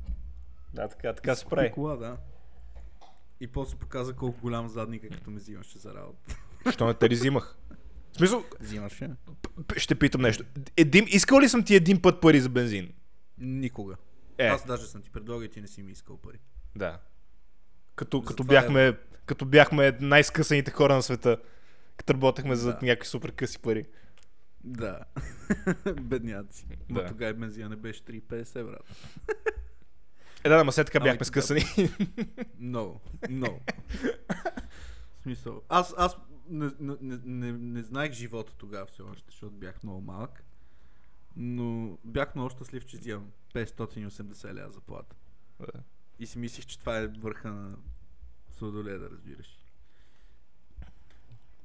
Да, 0.74 0.88
така, 0.88 1.14
така 1.14 1.36
се 1.36 1.46
прави. 1.46 1.72
кола, 1.72 1.96
да. 1.96 2.18
И 3.40 3.48
после 3.48 3.78
показа 3.78 4.14
колко 4.14 4.42
голям 4.42 4.68
задник 4.68 5.04
е, 5.04 5.10
като 5.10 5.32
ме 5.32 5.38
взимаше 5.38 5.78
за 5.78 5.94
работа. 5.94 6.36
Що 6.72 6.88
не 6.88 6.94
те 6.94 7.10
ли 7.10 7.16
взимах? 7.16 7.58
В 8.14 8.18
смисъл, 8.18 8.44
Взимаше? 8.60 9.10
ще 9.78 9.96
питам 9.96 10.22
нещо. 10.22 10.44
Един, 10.78 11.06
искал 11.08 11.40
ли 11.40 11.50
съм 11.50 11.64
ти 11.64 11.76
един 11.76 12.02
път 12.02 12.22
пари 12.22 12.40
за 12.40 12.50
бензин? 12.50 12.94
Никога. 13.38 13.96
Е, 14.38 14.48
Аз 14.48 14.66
даже 14.66 14.86
съм 14.86 15.02
ти 15.02 15.10
предлагал 15.10 15.44
и 15.44 15.50
ти 15.50 15.62
не 15.62 15.68
си 15.68 15.84
ми 15.84 15.92
искал 15.92 16.18
пари. 16.18 16.38
да. 16.76 17.00
Като, 17.96 18.22
като, 18.22 18.32
Затова 18.34 18.54
е- 18.54 18.62
бяхме, 18.62 18.98
като 19.26 19.46
бяхме 19.46 19.98
най-скъсаните 20.02 20.72
хора 20.72 20.96
на 20.96 21.04
света. 21.04 21.38
Като 21.98 22.14
работехме 22.14 22.56
за 22.56 22.70
Да. 22.70 22.80
някакви 22.82 23.08
супер 23.08 23.32
къси 23.32 23.60
пари. 23.60 23.86
Да. 24.64 25.06
Бедняци. 26.02 26.66
Да. 26.90 27.02
Да. 27.02 27.08
тогава 27.08 27.34
бензина 27.34 27.70
не 27.70 27.76
беше 27.76 28.02
3,50, 28.02 28.66
брат. 28.66 28.84
Е, 30.44 30.50
да, 30.50 30.56
ама 30.56 30.72
след 30.72 30.86
така 30.88 31.00
бяхме 31.00 31.26
скъсани. 31.26 31.62
Много. 32.60 33.02
Много. 33.30 33.60
В 35.16 35.22
смисъл. 35.22 35.62
Аз, 35.70 35.94
аз 35.98 36.18
не, 36.50 36.70
не, 36.80 37.18
не, 37.24 37.52
не, 37.52 37.84
знаех 37.84 38.12
живота 38.12 38.54
тогава 38.58 38.86
все 38.86 39.02
още, 39.02 39.24
защото 39.28 39.56
бях 39.56 39.84
много 39.84 40.02
малък. 40.02 40.44
Но 41.36 41.98
бях 42.04 42.36
много 42.36 42.50
щастлив, 42.50 42.86
че 42.86 42.98
взимам 42.98 43.32
580 43.54 44.66
ля 44.66 44.72
заплата. 44.72 45.16
Да. 45.60 45.84
И 46.20 46.28
си 46.28 46.40
мислих, 46.40 46.66
че 46.66 46.80
това 46.80 46.98
е 46.98 47.08
върха 47.08 47.52
на 47.52 47.78
сладоледа, 48.52 49.10
разбираш. 49.10 49.66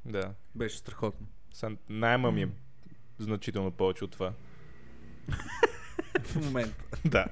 да. 0.04 0.34
Беше 0.54 0.78
страхотно. 0.78 1.26
Сам, 1.52 1.78
найма 1.88 2.32
ми 2.32 2.50
значително 3.18 3.70
повече 3.70 4.04
от 4.04 4.10
това. 4.10 4.32
В 6.24 6.36
момента. 6.44 6.84
да. 7.04 7.26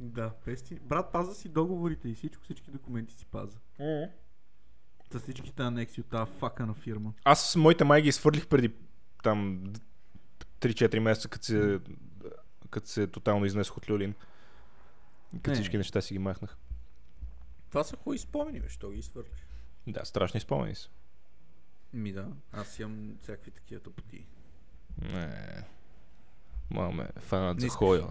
Да, 0.00 0.30
пести. 0.44 0.74
Брат, 0.74 1.12
паза 1.12 1.34
си 1.34 1.48
договорите 1.48 2.08
и 2.08 2.14
всичко, 2.14 2.44
всички 2.44 2.70
документи 2.70 3.14
си 3.14 3.26
паза. 3.26 3.58
За 5.10 5.20
всичките 5.20 5.62
анекси 5.62 6.00
от 6.00 6.06
тази 6.06 6.32
фака 6.38 6.66
на 6.66 6.74
фирма. 6.74 7.12
Аз 7.24 7.50
с 7.50 7.56
моите 7.56 7.84
май 7.84 8.02
ги 8.02 8.08
изфърлих 8.08 8.46
преди 8.46 8.74
там 9.22 9.64
3-4 10.60 10.98
месеца, 10.98 11.28
като 11.28 11.44
се, 11.44 11.80
като 12.70 12.88
се 12.88 13.06
тотално 13.06 13.46
изнесох 13.46 13.76
от 13.76 13.90
Люлин. 13.90 14.14
Като 15.42 15.54
всички 15.54 15.78
неща 15.78 16.00
си 16.00 16.14
ги 16.14 16.18
махнах. 16.18 16.56
Това 17.68 17.84
са 17.84 17.96
хубави 17.96 18.18
спомени, 18.18 18.60
бе, 18.60 18.68
що 18.68 18.90
ги 18.90 18.98
изхвърляш. 18.98 19.46
Да, 19.86 20.04
страшни 20.04 20.40
спомени 20.40 20.74
са. 20.74 20.88
Ми 21.92 22.12
да, 22.12 22.26
аз 22.52 22.78
имам 22.78 23.16
всякакви 23.22 23.50
такива 23.50 23.80
тъпоти. 23.80 24.26
Не. 25.12 25.64
Моя 26.70 26.90
ме 26.90 27.08
фанат 27.18 27.58
Не 27.58 27.68
за 27.68 27.68
хойо. 27.68 28.06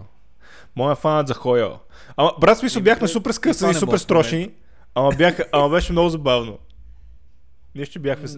Моя 0.76 0.96
фанат 0.96 1.28
за 1.28 1.34
хойо. 1.34 1.78
Ама, 2.16 2.32
брат, 2.40 2.58
смисъл, 2.58 2.82
бяхме 2.82 3.08
супер 3.08 3.30
скъсани, 3.30 3.74
супер 3.74 3.98
строшни. 3.98 4.54
Ама, 4.94 5.10
бяха, 5.18 5.44
ама 5.52 5.70
беше 5.70 5.92
много 5.92 6.08
забавно. 6.08 6.58
Ние 7.74 7.84
ще 7.84 7.98
бяхме... 7.98 8.28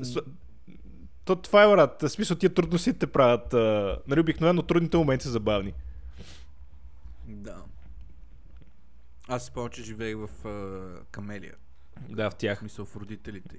То, 1.24 1.36
това 1.36 1.62
е, 1.62 1.66
брат. 1.66 2.02
В 2.02 2.08
смисъл, 2.08 2.36
тия 2.36 2.54
трудности 2.54 2.98
те 2.98 3.06
правят. 3.06 3.54
А, 3.54 3.98
нали, 4.08 4.20
обикновено 4.20 4.62
трудните 4.62 4.96
моменти 4.96 5.24
са 5.24 5.30
забавни. 5.30 5.74
Да. 7.26 7.56
Аз 9.28 9.44
спомням, 9.44 9.70
че 9.70 9.82
живеех 9.82 10.16
в 10.16 10.48
а, 10.48 11.04
Камелия. 11.10 11.54
Да, 12.08 12.30
в 12.30 12.34
тях. 12.34 12.58
смисъл 12.58 12.84
в 12.84 12.96
родителите. 12.96 13.56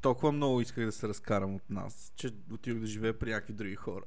Толкова 0.00 0.32
много 0.32 0.60
исках 0.60 0.84
да 0.84 0.92
се 0.92 1.08
разкарам 1.08 1.54
от 1.54 1.70
нас, 1.70 2.12
че 2.16 2.30
отидох 2.52 2.80
да 2.80 2.86
живея 2.86 3.18
при 3.18 3.30
някакви 3.30 3.52
други 3.52 3.74
хора. 3.74 4.04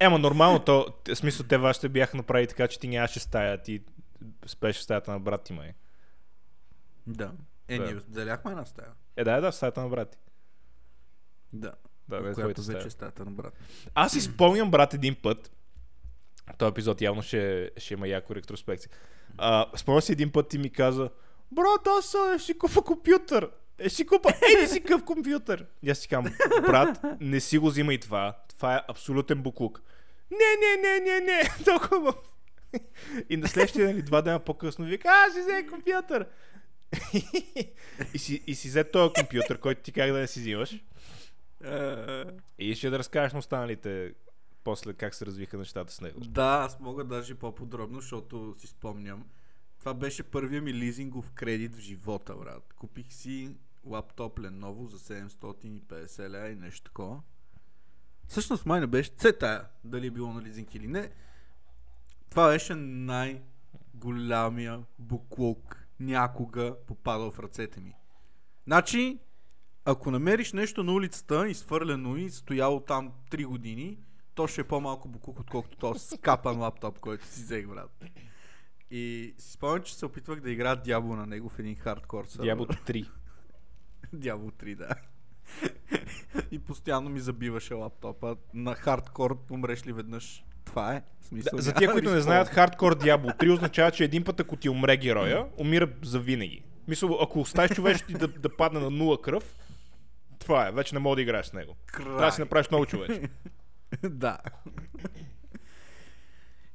Ема, 0.00 0.18
нормално, 0.18 0.58
то, 0.64 0.86
в 1.08 1.16
смисъл, 1.16 1.46
те 1.46 1.58
вашите 1.58 1.88
бяха 1.88 2.16
направили 2.16 2.46
така, 2.46 2.68
че 2.68 2.80
ти 2.80 2.88
нямаше 2.88 3.20
стая, 3.20 3.62
ти 3.62 3.82
спеш 4.46 4.76
в 4.76 4.82
стаята 4.82 5.10
на 5.10 5.20
брат 5.20 5.44
ти, 5.44 5.52
май. 5.52 5.74
Да. 7.06 7.32
Е, 7.68 7.78
Да. 7.78 7.84
ние 7.84 7.94
деляхме 8.08 8.50
една 8.50 8.64
стая. 8.64 8.88
Е, 9.16 9.24
да, 9.24 9.40
да, 9.40 9.52
в 9.52 9.54
стаята 9.54 9.80
на 9.82 9.88
брат 9.88 10.10
ти. 10.10 10.18
Да. 11.52 11.72
Да, 12.08 12.22
да, 12.22 12.34
която 12.34 12.62
вече 12.62 12.86
е 12.86 12.90
стаята 12.90 13.24
на 13.24 13.30
брат. 13.30 13.58
Аз 13.94 14.12
си 14.12 14.20
спомням, 14.20 14.70
брат, 14.70 14.94
един 14.94 15.16
път. 15.22 15.52
Този 16.58 16.70
епизод 16.70 17.00
явно 17.00 17.22
ще, 17.22 17.70
ще 17.76 17.94
има 17.94 18.08
яко 18.08 18.34
ретроспекция. 18.34 18.90
А, 19.38 19.66
спомням 19.76 20.02
си 20.02 20.12
един 20.12 20.32
път 20.32 20.48
ти 20.48 20.58
ми 20.58 20.70
каза, 20.70 21.10
брат, 21.52 21.86
аз 21.98 22.14
а, 22.14 22.38
ще 22.38 22.46
си 22.46 22.58
купа 22.58 22.82
компютър. 22.82 23.50
Е, 23.78 23.88
ще 23.88 23.96
си 23.96 24.06
купа 24.06 24.32
еди 24.54 24.66
си 24.66 24.80
къв 24.80 25.04
компютър. 25.04 25.66
И 25.82 25.90
аз 25.90 25.98
си 25.98 26.08
казвам, 26.08 26.34
брат, 26.66 27.00
не 27.20 27.40
си 27.40 27.58
го 27.58 27.68
взимай 27.68 27.98
това. 27.98 28.36
Това 28.48 28.76
е 28.76 28.80
абсолютен 28.88 29.42
буклук. 29.42 29.82
Не, 30.30 30.38
не, 30.60 30.82
не, 30.82 31.00
не, 31.00 31.20
не. 31.20 31.42
Толкова. 31.64 32.14
И 33.28 33.36
на 33.36 33.48
следващия 33.48 33.86
нали, 33.86 34.02
два 34.02 34.22
дена 34.22 34.40
по-късно 34.40 34.84
вика, 34.84 35.08
аз 35.08 35.32
ще 35.32 35.40
взема 35.40 35.68
компютър. 35.68 36.26
и, 38.14 38.18
си, 38.18 38.42
и 38.46 38.54
си 38.54 38.68
взе 38.68 38.84
този 38.84 39.12
компютър, 39.14 39.58
който 39.58 39.82
ти 39.82 39.92
как 39.92 40.12
да 40.12 40.18
не 40.18 40.26
си 40.26 40.40
взимаш. 40.40 40.84
И 42.58 42.74
ще 42.74 42.90
да 42.90 42.98
разкажеш 42.98 43.32
на 43.32 43.38
останалите 43.38 44.14
после 44.64 44.92
как 44.92 45.14
се 45.14 45.26
развиха 45.26 45.56
нещата 45.58 45.92
с 45.92 46.00
него. 46.00 46.20
Да, 46.20 46.62
аз 46.64 46.80
мога 46.80 47.04
даже 47.04 47.34
по-подробно, 47.34 48.00
защото 48.00 48.54
си 48.58 48.66
спомням. 48.66 49.24
Това 49.82 49.94
беше 49.94 50.22
първия 50.22 50.62
ми 50.62 50.74
лизингов 50.74 51.30
кредит 51.30 51.76
в 51.76 51.80
живота, 51.80 52.34
брат. 52.34 52.72
Купих 52.76 53.12
си 53.12 53.56
лаптоп 53.84 54.38
Lenovo 54.38 54.84
за 54.84 54.98
750 54.98 56.30
ля 56.30 56.48
и 56.48 56.56
нещо 56.56 56.84
такова. 56.84 57.20
Всъщност 58.26 58.66
май 58.66 58.80
не 58.80 58.86
беше. 58.86 59.10
Це 59.10 59.32
тая, 59.32 59.64
дали 59.84 60.06
е 60.06 60.10
било 60.10 60.32
на 60.32 60.42
лизинг 60.42 60.74
или 60.74 60.86
не. 60.86 61.10
Това 62.30 62.48
беше 62.48 62.74
най-голямия 62.74 63.64
буклук 64.98 65.86
някога 66.00 66.76
попадал 66.86 67.30
в 67.30 67.38
ръцете 67.38 67.80
ми. 67.80 67.94
Значи, 68.66 69.18
ако 69.84 70.10
намериш 70.10 70.52
нещо 70.52 70.84
на 70.84 70.92
улицата, 70.92 71.48
изфърлено 71.48 72.16
и 72.16 72.30
стояло 72.30 72.80
там 72.80 73.12
3 73.30 73.46
години, 73.46 73.98
то 74.34 74.46
ще 74.46 74.60
е 74.60 74.64
по-малко 74.64 75.08
буклук, 75.08 75.40
отколкото 75.40 75.76
този 75.76 76.16
скапан 76.16 76.58
лаптоп, 76.58 76.98
който 76.98 77.26
си 77.26 77.42
взех, 77.42 77.66
брат. 77.66 78.04
И 78.94 79.34
си 79.38 79.52
спомням, 79.52 79.82
че 79.82 79.94
се 79.94 80.06
опитвах 80.06 80.40
да 80.40 80.50
играя 80.50 80.76
Дявол 80.76 81.16
на 81.16 81.26
него 81.26 81.48
в 81.48 81.58
един 81.58 81.76
хардкор 81.76 82.24
сервер. 82.24 82.44
Дявол 82.44 82.66
3. 82.66 83.08
Дявол 84.12 84.50
3, 84.50 84.74
да. 84.76 84.88
и 86.50 86.58
постоянно 86.58 87.10
ми 87.10 87.20
забиваше 87.20 87.74
лаптопа. 87.74 88.36
На 88.54 88.74
хардкор 88.74 89.38
умреш 89.50 89.86
ли 89.86 89.92
веднъж? 89.92 90.44
Това 90.64 90.94
е. 90.94 91.02
Смисъл, 91.20 91.56
Да, 91.56 91.62
за 91.62 91.74
тия, 91.74 91.92
които 91.92 92.10
не 92.10 92.20
знаят, 92.20 92.48
хардкор 92.48 92.98
Diablo 92.98 93.38
3 93.38 93.52
означава, 93.52 93.90
че 93.90 94.04
един 94.04 94.24
път, 94.24 94.40
ако 94.40 94.56
ти 94.56 94.68
умре 94.68 94.96
героя, 94.96 95.46
умира 95.58 95.88
за 96.02 96.20
винаги. 96.20 96.62
Мисля, 96.88 97.18
ако 97.20 97.40
оставиш 97.40 97.76
човечето 97.76 98.06
ти 98.06 98.14
да, 98.14 98.28
да 98.28 98.56
падне 98.56 98.80
на 98.80 98.90
нула 98.90 99.22
кръв, 99.22 99.54
това 100.38 100.68
е, 100.68 100.72
вече 100.72 100.94
не 100.94 100.98
мога 100.98 101.16
да 101.16 101.22
играеш 101.22 101.46
с 101.46 101.52
него. 101.52 101.76
Край. 101.86 102.04
Трябва 102.04 102.26
да 102.26 102.32
си 102.32 102.40
направиш 102.40 102.70
много 102.70 102.86
човече. 102.86 103.22
да. 104.02 104.38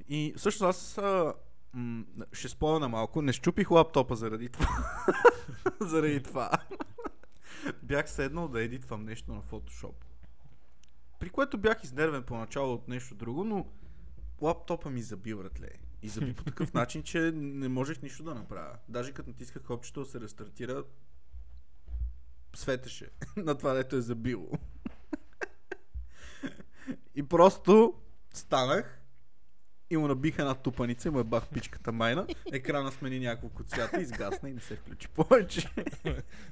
И 0.09 0.33
всъщност 0.37 0.69
аз 0.69 0.97
а, 0.97 1.33
м- 1.77 2.05
ще 2.33 2.49
спомена 2.49 2.89
малко. 2.89 3.21
Не 3.21 3.33
щупих 3.33 3.71
лаптопа 3.71 4.15
заради 4.15 4.49
това. 4.49 4.67
заради 5.81 6.23
това. 6.23 6.51
бях 7.83 8.09
седнал 8.09 8.47
да 8.47 8.61
едитвам 8.61 9.05
нещо 9.05 9.33
на 9.33 9.41
Photoshop. 9.41 9.93
При 11.19 11.29
което 11.29 11.57
бях 11.57 11.83
изнервен 11.83 12.23
поначало 12.23 12.73
от 12.73 12.87
нещо 12.87 13.15
друго, 13.15 13.43
но 13.43 13.67
лаптопа 14.41 14.89
ми 14.89 15.01
заби, 15.01 15.35
братле. 15.35 15.69
И 16.01 16.09
заби 16.09 16.33
по 16.33 16.43
такъв 16.43 16.73
начин, 16.73 17.03
че 17.03 17.31
не 17.35 17.67
можех 17.67 18.01
нищо 18.01 18.23
да 18.23 18.35
направя. 18.35 18.77
Даже 18.89 19.13
като 19.13 19.29
натисках 19.29 19.63
копчето 19.63 19.99
да 19.99 20.05
се 20.05 20.19
рестартира, 20.19 20.83
светеше 22.55 23.09
на 23.37 23.55
това, 23.57 23.73
дето 23.73 23.95
е 23.95 24.01
забило. 24.01 24.51
И 27.15 27.23
просто 27.23 27.93
станах 28.33 28.96
и 29.89 29.97
му 29.97 30.07
набиха 30.07 30.41
една 30.41 30.55
тупаница 30.55 31.07
и 31.07 31.11
му 31.11 31.19
е 31.19 31.23
бах 31.23 31.47
пичката 31.47 31.91
майна. 31.91 32.27
Екрана 32.51 32.91
смени 32.91 33.19
няколко 33.19 33.63
цвята, 33.63 34.01
изгасна 34.01 34.49
и 34.49 34.53
не 34.53 34.59
се 34.59 34.75
включи 34.75 35.07
повече. 35.07 35.69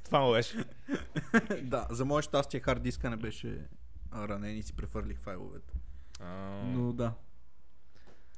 Това 0.04 0.20
му 0.20 0.32
беше. 0.32 0.66
да, 1.62 1.88
за 1.90 2.06
мое 2.06 2.22
щастие 2.22 2.60
хард 2.60 2.82
диска 2.82 3.10
не 3.10 3.18
беше 3.18 3.68
а, 4.12 4.28
ранен 4.28 4.58
и 4.58 4.64
си 4.64 4.76
префърлих 4.76 5.20
файловете. 5.20 5.74
Но 6.66 6.94
да. 6.94 7.14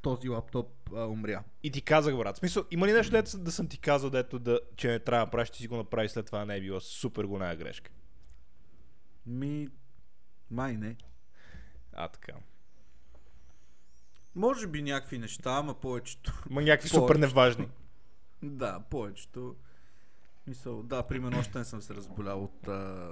Този 0.01 0.29
лаптоп 0.29 0.89
а, 0.95 1.05
умря. 1.05 1.43
И 1.63 1.71
ти 1.71 1.81
казах, 1.81 2.17
брат. 2.17 2.35
В 2.35 2.39
смисъл, 2.39 2.65
има 2.71 2.87
ли 2.87 2.91
нещо, 2.93 3.11
дето 3.11 3.37
да 3.37 3.51
съм 3.51 3.67
ти 3.67 3.77
казал, 3.77 4.09
дето 4.09 4.39
да, 4.39 4.59
че 4.75 4.87
не 4.87 4.99
трябва 4.99 5.25
да 5.25 5.31
правиш, 5.31 5.49
ти 5.49 5.57
си 5.57 5.67
го 5.67 5.77
направи 5.77 6.09
след 6.09 6.25
това 6.25 6.45
не 6.45 6.55
е 6.55 6.61
било 6.61 6.79
супер 6.79 7.23
голяма 7.23 7.55
грешка. 7.55 7.91
Ми, 9.25 9.67
май 10.51 10.77
не. 10.77 10.95
А, 11.93 12.07
така. 12.07 12.33
Може 14.37 14.67
би 14.67 14.81
някакви 14.81 15.17
неща, 15.17 15.51
ама 15.51 15.73
повечето. 15.73 16.43
Ма 16.49 16.61
някакви 16.61 16.89
супер 16.89 16.99
Повечето. 16.99 17.19
неважни. 17.27 17.67
Да, 18.43 18.79
повечето. 18.89 19.55
Мисъл, 20.47 20.83
да, 20.83 21.03
примерно 21.03 21.39
още 21.39 21.57
не 21.57 21.65
съм 21.65 21.81
се 21.81 21.93
разболял 21.93 22.43
от 22.43 22.67
а, 22.67 23.07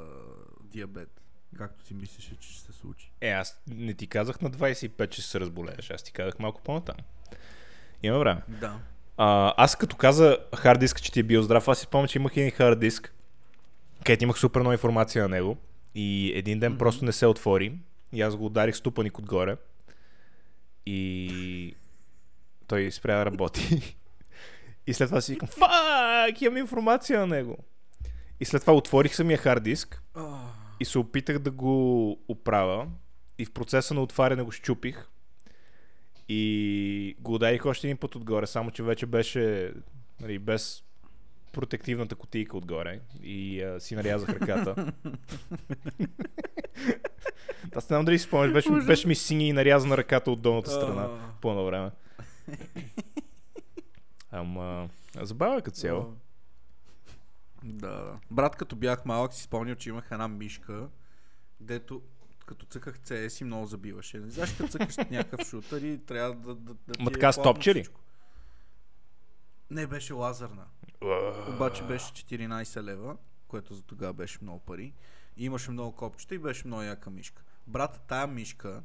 диабет. 0.63 1.21
Както 1.57 1.85
си 1.85 1.93
мислеше, 1.93 2.35
че 2.35 2.49
ще 2.49 2.61
се 2.61 2.73
случи. 2.73 3.11
Е, 3.21 3.29
аз 3.29 3.61
не 3.67 3.93
ти 3.93 4.07
казах 4.07 4.41
на 4.41 4.51
25, 4.51 5.09
че 5.09 5.21
се 5.21 5.39
разболееш. 5.39 5.91
Аз 5.91 6.03
ти 6.03 6.11
казах 6.11 6.39
малко 6.39 6.61
по-натам. 6.61 6.95
Има 8.03 8.19
време. 8.19 8.41
Да. 8.47 8.79
А, 9.17 9.53
аз 9.57 9.75
като 9.75 9.95
каза 9.95 10.37
хард 10.55 10.79
диск, 10.79 11.01
че 11.01 11.11
ти 11.11 11.19
е 11.19 11.23
бил 11.23 11.41
здрав, 11.41 11.67
аз 11.67 11.77
си 11.79 11.83
спомням, 11.83 12.07
че 12.07 12.17
имах 12.19 12.37
един 12.37 12.51
хард 12.51 12.79
диск, 12.79 13.13
където 14.05 14.23
имах 14.23 14.37
супер 14.37 14.59
много 14.59 14.71
информация 14.71 15.23
на 15.23 15.29
него 15.29 15.57
и 15.95 16.31
един 16.35 16.59
ден 16.59 16.71
Мгм. 16.71 16.77
просто 16.79 17.05
не 17.05 17.11
се 17.11 17.25
отвори 17.27 17.79
и 18.13 18.21
аз 18.21 18.35
го 18.35 18.45
ударих 18.45 18.75
ступаник 18.75 19.19
отгоре 19.19 19.57
и 20.85 21.75
той 22.67 22.91
спря 22.91 23.17
да 23.17 23.25
работи. 23.25 23.95
И 24.87 24.93
след 24.93 25.09
това 25.09 25.21
си 25.21 25.33
викам, 25.33 25.47
фак, 25.47 26.41
имам 26.41 26.57
информация 26.57 27.19
на 27.19 27.27
него. 27.27 27.57
И 28.39 28.45
след 28.45 28.61
това 28.61 28.73
отворих 28.73 29.15
самия 29.15 29.37
хард 29.37 29.63
диск 29.63 30.03
и 30.79 30.85
се 30.85 30.99
опитах 30.99 31.39
да 31.39 31.51
го 31.51 32.11
оправя 32.27 32.87
и 33.37 33.45
в 33.45 33.51
процеса 33.51 33.93
на 33.93 34.01
отваряне 34.01 34.43
го 34.43 34.51
щупих 34.51 35.07
и 36.29 37.15
го 37.19 37.33
ударих 37.33 37.65
още 37.65 37.87
един 37.87 37.97
път 37.97 38.15
отгоре, 38.15 38.47
само 38.47 38.71
че 38.71 38.83
вече 38.83 39.05
беше 39.05 39.73
нали, 40.21 40.39
без 40.39 40.83
протективната 41.55 42.15
кутийка 42.15 42.57
отгоре 42.57 42.99
и 43.23 43.63
а, 43.63 43.79
си 43.79 43.95
нарязах 43.95 44.29
ръката. 44.29 44.75
Аз 47.75 47.89
не 47.89 47.93
знам 47.95 48.05
дали 48.05 48.19
си 48.19 48.25
спомняш, 48.25 48.53
беше, 48.53 48.71
беше 48.71 49.07
ми 49.07 49.15
синя 49.15 49.43
и 49.43 49.53
нарязана 49.53 49.97
ръката 49.97 50.31
от 50.31 50.41
долната 50.41 50.71
страна 50.71 51.09
по 51.41 51.49
едно 51.49 51.65
време. 51.65 51.91
Ама, 54.31 54.89
забавя 55.21 55.61
като 55.61 55.77
цяло. 55.77 56.13
Да. 57.63 58.19
Брат, 58.31 58.55
като 58.55 58.75
бях 58.75 59.05
малък, 59.05 59.33
си 59.33 59.43
спомням, 59.43 59.75
че 59.75 59.89
имах 59.89 60.07
една 60.11 60.27
мишка, 60.27 60.87
дето 61.59 62.01
като 62.45 62.65
цъках 62.65 62.99
CS 62.99 63.41
и 63.41 63.43
много 63.43 63.65
забиваше. 63.65 64.19
Не 64.19 64.29
знаеш, 64.29 64.51
като 64.51 64.69
цъкаш 64.69 64.97
някакъв 64.97 65.47
шутър 65.47 65.81
и 65.81 65.97
трябва 66.05 66.35
да, 66.35 66.55
да, 66.55 66.73
да 66.73 67.03
Ма 67.03 67.09
е 67.09 67.13
така 67.13 67.31
с 67.31 67.35
плавно 67.35 67.53
топче 67.53 67.75
ли? 67.75 67.83
всичко. 67.83 68.01
Не, 69.69 69.87
беше 69.87 70.13
лазерна. 70.13 70.65
Обаче 71.49 71.83
беше 71.83 72.05
14 72.05 72.83
лева, 72.83 73.17
което 73.47 73.73
за 73.73 73.81
тогава 73.81 74.13
беше 74.13 74.39
много 74.41 74.59
пари. 74.59 74.93
И 75.37 75.45
имаше 75.45 75.71
много 75.71 75.91
копчета 75.95 76.35
и 76.35 76.39
беше 76.39 76.67
много 76.67 76.83
яка 76.83 77.09
мишка. 77.09 77.43
Брат, 77.67 78.05
тая 78.07 78.27
мишка, 78.27 78.83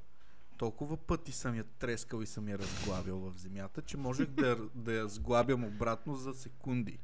толкова 0.59 0.97
пъти 0.97 1.33
съм 1.33 1.55
я 1.55 1.65
трескал 1.65 2.23
и 2.23 2.27
съм 2.27 2.49
я 2.49 2.59
разглабил 2.59 3.17
в 3.19 3.39
земята, 3.39 3.83
че 3.83 3.97
можех 3.97 4.27
да, 4.27 4.57
да 4.75 4.93
я 4.93 5.09
сглабям 5.09 5.65
обратно 5.65 6.15
за 6.15 6.35
секунди. 6.35 6.99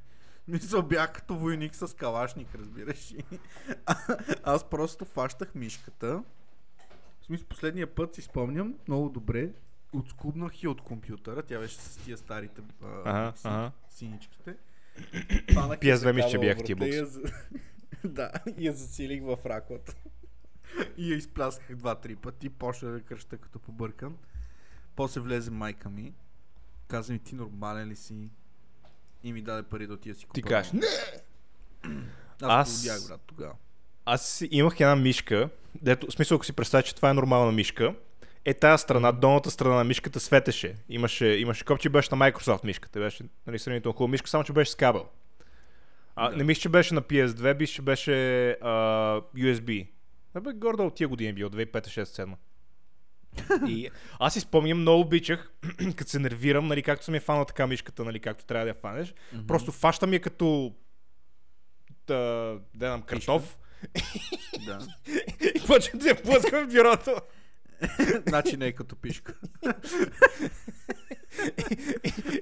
Мисля, 0.49 0.83
бях 0.83 1.13
като 1.13 1.37
войник 1.37 1.75
с 1.75 1.97
калашник, 1.97 2.55
разбираш. 2.55 3.15
А- 3.87 4.17
Аз 4.43 4.71
просто 4.71 5.05
фащах 5.05 5.55
мишката. 5.55 6.23
В 7.21 7.25
смисъл, 7.27 7.47
последния 7.47 7.95
път 7.95 8.15
си 8.15 8.23
спомням 8.23 8.75
много 8.89 9.09
добре. 9.09 9.51
Отскубнах 9.93 10.63
и 10.63 10.69
от 10.69 10.81
компютъра. 10.81 11.43
Тя 11.43 11.59
беше 11.59 11.77
с 11.77 11.97
тия 11.97 12.19
старите 12.19 12.61
а, 12.83 12.87
Ага, 13.05 13.27
букси, 13.27 13.43
ага. 13.45 13.73
синичките. 13.91 14.55
Фанах 15.55 15.79
я 15.79 15.95
PS2 15.95 15.97
за 15.97 16.13
мисля, 16.13 16.29
че 16.29 16.35
кабела 16.35 16.55
бяха 16.55 16.65
тия 16.65 16.77
врата 16.77 16.89
и 16.89 16.97
я 16.97 17.07
за- 17.07 17.23
да, 18.05 18.31
и 18.49 18.67
я 18.67 18.73
засилих 18.73 19.23
в 19.23 19.39
раклата. 19.47 19.95
и 20.97 21.13
я 21.13 21.17
изплясках 21.17 21.77
два-три 21.77 22.17
пъти. 22.17 22.49
Почна 22.49 22.91
да 22.91 23.01
кръща 23.01 23.37
като 23.37 23.59
побъркан. 23.59 24.17
После 24.97 25.21
влезе 25.21 25.51
майка 25.51 25.89
ми. 25.91 26.13
Каза 26.89 27.13
ми, 27.13 27.19
ти 27.19 27.35
нормален 27.35 27.89
ли 27.89 27.97
си? 27.97 28.31
И 29.23 29.33
ми 29.33 29.43
даде 29.43 29.63
пари 29.63 29.87
да 29.87 29.95
отида 29.95 30.15
си 30.15 30.21
Ти 30.25 30.43
купя. 30.43 30.49
кажеш, 30.49 30.73
нова. 30.73 30.87
Аз- 32.43 32.87
Аз, 32.87 33.09
брат, 33.09 33.21
тогава. 33.21 33.55
Аз 34.05 34.29
си- 34.29 34.49
имах 34.51 34.81
една 34.81 34.97
мишка, 34.97 35.49
дето, 35.75 36.07
в 36.07 36.13
смисъл, 36.13 36.35
ако 36.37 36.45
си 36.45 36.53
представя, 36.53 36.83
че 36.83 36.95
това 36.95 37.11
е 37.11 37.15
нормална 37.15 37.53
мишка, 37.53 37.95
е 38.47 38.55
тази 38.55 38.83
страна, 38.83 39.13
долната 39.13 39.51
страна 39.51 39.75
на 39.75 39.85
мишката 39.85 40.21
светеше. 40.21 40.75
Имаше, 40.89 41.27
имаше 41.27 41.65
копче, 41.65 41.89
беше 41.89 42.09
на 42.15 42.19
Microsoft 42.19 42.65
мишката. 42.65 43.01
Беше 43.01 43.25
нали, 43.47 43.59
сравнително 43.59 43.93
хубава 43.93 44.11
мишка, 44.11 44.29
само 44.29 44.45
че 44.45 44.53
беше 44.53 44.71
с 44.71 44.75
кабел. 44.75 45.07
А, 46.17 46.31
Да. 46.31 46.37
Не 46.37 46.45
мисля, 46.45 46.61
че 46.61 46.69
беше 46.69 46.95
на 46.95 47.03
PS2, 47.03 47.61
мисля, 47.61 47.75
че 47.75 47.83
беше 47.83 48.51
а, 48.51 48.71
USB. 49.37 49.89
Абе, 50.35 50.53
гордо 50.53 50.87
от 50.87 50.95
тия 50.95 51.09
години 51.09 51.31
е 51.31 51.33
бил, 51.33 51.49
2005-2006-2007. 51.49 52.35
И 53.69 53.91
аз 54.19 54.33
си 54.33 54.41
спомням, 54.41 54.79
много 54.79 55.01
обичах, 55.01 55.53
като 55.97 56.11
се 56.11 56.19
нервирам, 56.19 56.67
нали, 56.67 56.83
както 56.83 57.05
съм 57.05 57.15
я 57.15 57.21
фанал 57.21 57.45
така 57.45 57.67
мишката, 57.67 58.05
нали, 58.05 58.21
както 58.21 58.45
трябва 58.45 58.65
да 58.65 58.69
я 58.69 58.75
фанеш. 58.75 59.15
Мгм. 59.33 59.47
Просто 59.47 59.73
фащам 59.73 60.13
я 60.13 60.21
като 60.21 60.75
да, 62.07 62.15
да 62.75 62.87
знам, 62.87 63.03
картоф 63.03 63.59
Да. 64.67 64.79
и 65.55 65.67
почвам 65.67 65.99
да 65.99 66.09
я 66.09 66.23
плъскам 66.23 66.69
в 66.69 66.73
бюрото. 66.73 67.17
значи 68.29 68.57
не 68.57 68.67
е 68.67 68.73
като 68.73 68.97
пишка. 68.97 69.35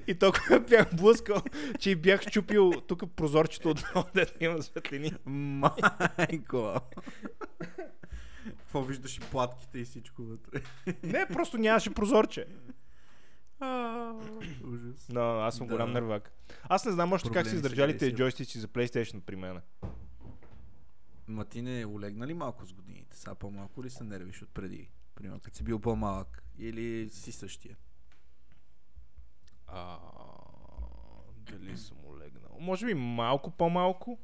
И 0.07 0.15
толкова 0.15 0.59
бях 0.59 0.95
блъскал, 0.95 1.41
че 1.79 1.89
и 1.89 1.95
бях 1.95 2.25
чупил 2.25 2.71
тук 2.87 3.11
прозорчето 3.15 3.69
отдолу, 3.69 4.05
дето 4.15 4.43
има 4.43 4.63
светлини. 4.63 5.11
Майко. 5.25 6.75
Какво 8.45 8.83
виждаш 8.83 9.17
и 9.17 9.19
платките 9.19 9.79
и 9.79 9.85
всичко 9.85 10.23
вътре. 10.23 10.61
Не, 11.03 11.25
просто 11.25 11.57
нямаше 11.57 11.93
прозорче. 11.93 12.45
А, 13.59 14.11
Ужас. 14.63 15.07
Но 15.09 15.21
аз 15.21 15.55
съм 15.57 15.67
Да. 15.67 15.73
голям 15.73 15.91
нервак. 15.91 16.31
Аз 16.63 16.85
не 16.85 16.91
знам 16.91 17.13
още 17.13 17.29
как 17.29 17.47
са 17.47 17.55
издържали 17.55 17.97
тези 17.97 18.15
джойстици 18.15 18.59
за 18.59 18.67
PlayStation 18.67 19.19
при 19.19 19.35
мен. 19.35 19.61
Ма 21.27 21.45
ти 21.45 21.61
не 21.61 21.85
олегна 21.85 22.27
ли 22.27 22.33
малко 22.33 22.65
с 22.65 22.73
годините? 22.73 23.17
Сега 23.17 23.35
по-малко 23.35 23.83
ли 23.83 23.89
се 23.89 24.03
нервиш 24.03 24.41
от 24.41 24.49
преди? 24.49 24.89
Примерно, 25.15 25.39
като 25.39 25.57
си 25.57 25.63
бил 25.63 25.79
по-малък. 25.79 26.43
Или 26.59 27.09
си 27.09 27.31
същия? 27.31 27.77
А, 29.67 29.97
дали 31.51 31.77
съм 31.77 31.97
олегнал? 32.05 32.57
Може 32.59 32.85
би 32.85 32.93
малко 32.93 33.51
по-малко. 33.51 34.19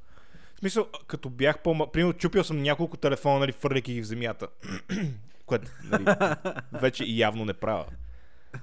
В 0.55 0.59
смисъл, 0.59 0.87
като 1.07 1.29
бях 1.29 1.59
по-малко... 1.63 1.91
Примерно, 1.91 2.13
чупил 2.13 2.43
съм 2.43 2.61
няколко 2.61 2.97
телефона, 2.97 3.39
нали, 3.39 3.51
фърляйки 3.51 3.93
ги 3.93 4.01
в 4.01 4.05
земята. 4.05 4.47
Което, 5.45 5.71
нали, 5.83 6.05
вече 6.71 7.03
и 7.03 7.19
явно 7.19 7.45
не 7.45 7.53
правя. 7.53 7.85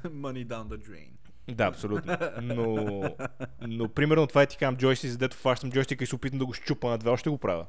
Money 0.04 0.46
down 0.46 0.66
the 0.66 0.88
drain. 0.88 1.10
Да, 1.54 1.64
абсолютно. 1.64 2.16
Но, 2.42 3.16
но 3.60 3.88
примерно 3.88 4.26
това 4.26 4.42
е 4.42 4.46
ти 4.46 4.56
казвам 4.56 4.76
джойстик, 4.76 5.16
дето 5.16 5.36
фащам 5.36 5.72
джойстика 5.72 6.04
и 6.04 6.06
се 6.06 6.14
опитам 6.14 6.38
да 6.38 6.46
го 6.46 6.52
щупа 6.52 6.90
на 6.90 6.98
две, 6.98 7.10
още 7.10 7.30
го 7.30 7.38
правя. 7.38 7.66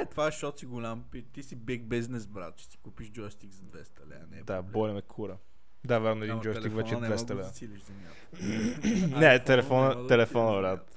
Е, 0.00 0.06
това 0.06 0.26
е, 0.26 0.30
защото 0.30 0.58
си 0.58 0.66
голям. 0.66 1.04
Ти 1.32 1.42
си 1.42 1.56
big 1.58 1.82
business, 1.84 2.28
брат. 2.28 2.58
Ще 2.58 2.72
си 2.72 2.78
купиш 2.78 3.10
джойстик 3.10 3.52
за 3.52 3.62
200 3.62 4.06
лева. 4.06 4.26
Не 4.30 4.38
е 4.38 4.42
Да, 4.42 4.62
боля 4.62 4.92
ме 4.92 5.02
кура. 5.02 5.38
Да, 5.84 5.98
верно, 5.98 6.24
един 6.24 6.40
джойстик 6.40 6.72
вече 6.72 6.94
е 6.94 6.98
телефона 7.00 7.08
няма 7.08 7.16
200 7.16 7.26
да 7.26 7.34
го 7.34 7.40
лева. 7.40 9.18
Не, 9.20 9.44
телефона, 9.44 10.06
телефона, 10.06 10.60
брат. 10.60 10.96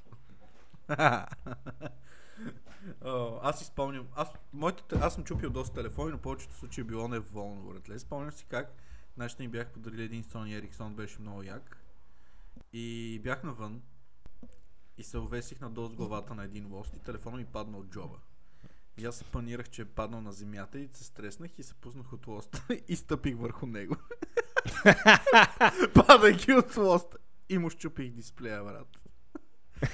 О, 3.06 3.40
аз 3.42 3.60
си 3.60 3.66
спомням, 3.66 4.08
аз, 4.16 4.34
моите, 4.54 4.84
те- 4.84 4.96
аз 5.02 5.14
съм 5.14 5.24
чупил 5.24 5.50
доста 5.50 5.74
телефони, 5.76 6.12
но 6.12 6.18
повечето 6.18 6.54
случаи 6.56 6.82
е 6.82 6.86
било 6.86 7.08
неволно, 7.08 7.62
братле. 7.62 8.00
Спомням 8.00 8.32
си 8.32 8.46
как 8.46 8.76
нашите 9.18 9.44
ни 9.44 9.50
бях 9.50 9.70
подарили 9.70 10.04
един 10.04 10.24
Sony 10.24 10.62
Ericsson, 10.62 10.94
беше 10.94 11.22
много 11.22 11.44
як. 11.44 11.78
И 12.74 13.20
бях 13.24 13.44
навън 13.44 13.82
и 14.98 15.04
се 15.04 15.18
увесих 15.18 15.62
надолу 15.62 15.88
с 15.88 15.96
главата 15.96 16.36
на 16.36 16.44
един 16.44 16.74
лост 16.74 16.96
и 16.96 17.00
телефона 17.00 17.38
ми 17.38 17.46
падна 17.46 17.78
от 17.78 17.90
джоба. 17.90 18.18
И 18.98 19.06
аз 19.06 19.16
се 19.16 19.24
панирах, 19.24 19.70
че 19.70 19.82
е 19.82 19.86
паднал 19.86 20.22
на 20.22 20.32
земята 20.32 20.80
и 20.80 20.90
се 20.94 21.04
стреснах 21.04 21.60
и 21.60 21.64
се 21.64 21.74
пуснах 21.74 22.14
от 22.14 22.28
лоста 22.28 22.66
и 22.88 22.96
стъпих 22.96 23.38
върху 23.38 23.66
него. 23.66 23.96
Падайки 25.94 26.54
от 26.54 26.78
лоста. 26.78 27.18
И 27.50 27.58
му 27.58 27.70
щупих 27.70 28.12
дисплея, 28.12 28.64
брат. 28.64 28.88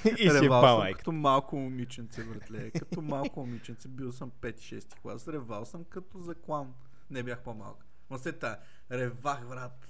И 0.06 0.16
си 0.16 0.26
е 0.26 0.30
съм 0.30 0.92
като 0.96 1.12
малко 1.12 1.56
момиченце, 1.56 2.24
братле. 2.24 2.70
Като 2.70 3.02
малко 3.02 3.40
момиченце. 3.40 3.88
Бил 3.88 4.12
съм 4.12 4.30
5-6 4.30 5.00
клас. 5.00 5.28
Ревал 5.28 5.64
съм 5.64 5.84
като 5.84 6.20
за 6.20 6.34
клан. 6.34 6.74
Не 7.10 7.22
бях 7.22 7.42
по-малък. 7.42 7.86
Ма 8.10 8.18
след 8.18 8.38
тая, 8.38 8.58
ревах, 8.90 9.48
брат. 9.48 9.88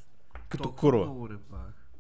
Като 0.49 0.75
курва. 0.75 1.05
Много 1.05 1.29
ревах. 1.29 1.91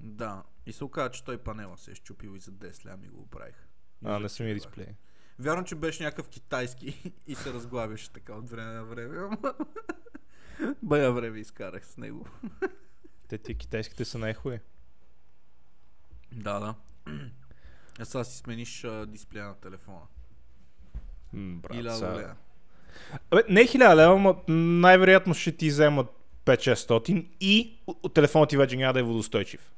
Да. 0.00 0.42
И 0.66 0.72
се 0.72 0.84
оказа, 0.84 1.10
че 1.10 1.24
той 1.24 1.38
панела 1.38 1.76
се 1.76 1.90
е 1.90 1.94
щупил 1.94 2.36
и 2.36 2.40
за 2.40 2.52
10 2.52 2.86
лями 2.86 3.08
го 3.08 3.20
оправих. 3.20 3.68
И 4.02 4.06
А, 4.06 4.12
за 4.12 4.20
на 4.20 4.28
самия 4.28 4.54
ревах. 4.54 4.72
Вярно, 5.38 5.64
че 5.64 5.74
беше 5.74 6.02
някакъв 6.02 6.28
китайски 6.28 7.12
и 7.26 7.34
се 7.34 7.52
разглавяше 7.52 8.10
така 8.10 8.34
от 8.34 8.50
време 8.50 8.72
на 8.72 8.84
време. 8.84 9.36
Бая 10.82 11.12
време 11.12 11.38
изкарах 11.38 11.86
с 11.86 11.96
него. 11.96 12.26
Те 13.28 13.38
тия 13.38 13.56
китайските 13.56 14.04
са 14.04 14.18
най-хуи. 14.18 14.60
Да, 16.32 16.60
да. 16.60 16.74
А 17.98 18.04
сега 18.04 18.24
си 18.24 18.38
смениш 18.38 18.84
а, 18.84 19.06
дисплея 19.06 19.46
на 19.46 19.54
телефона. 19.54 20.00
М, 21.32 21.56
брат, 21.56 21.76
Иля 21.76 21.90
са-. 21.90 22.34
Абе, 23.30 23.42
не 23.48 23.60
е 23.60 23.64
1000 23.66 23.96
лева, 23.96 24.18
но 24.18 24.54
най-вероятно 24.54 25.34
ще 25.34 25.52
ти 25.52 25.68
вземат 25.68 26.06
5-600 26.44 27.26
и 27.40 27.78
телефона 28.14 28.46
ти 28.46 28.56
вече 28.56 28.76
няма 28.76 28.92
да 28.92 29.00
е 29.00 29.02
водостойчив. 29.02 29.72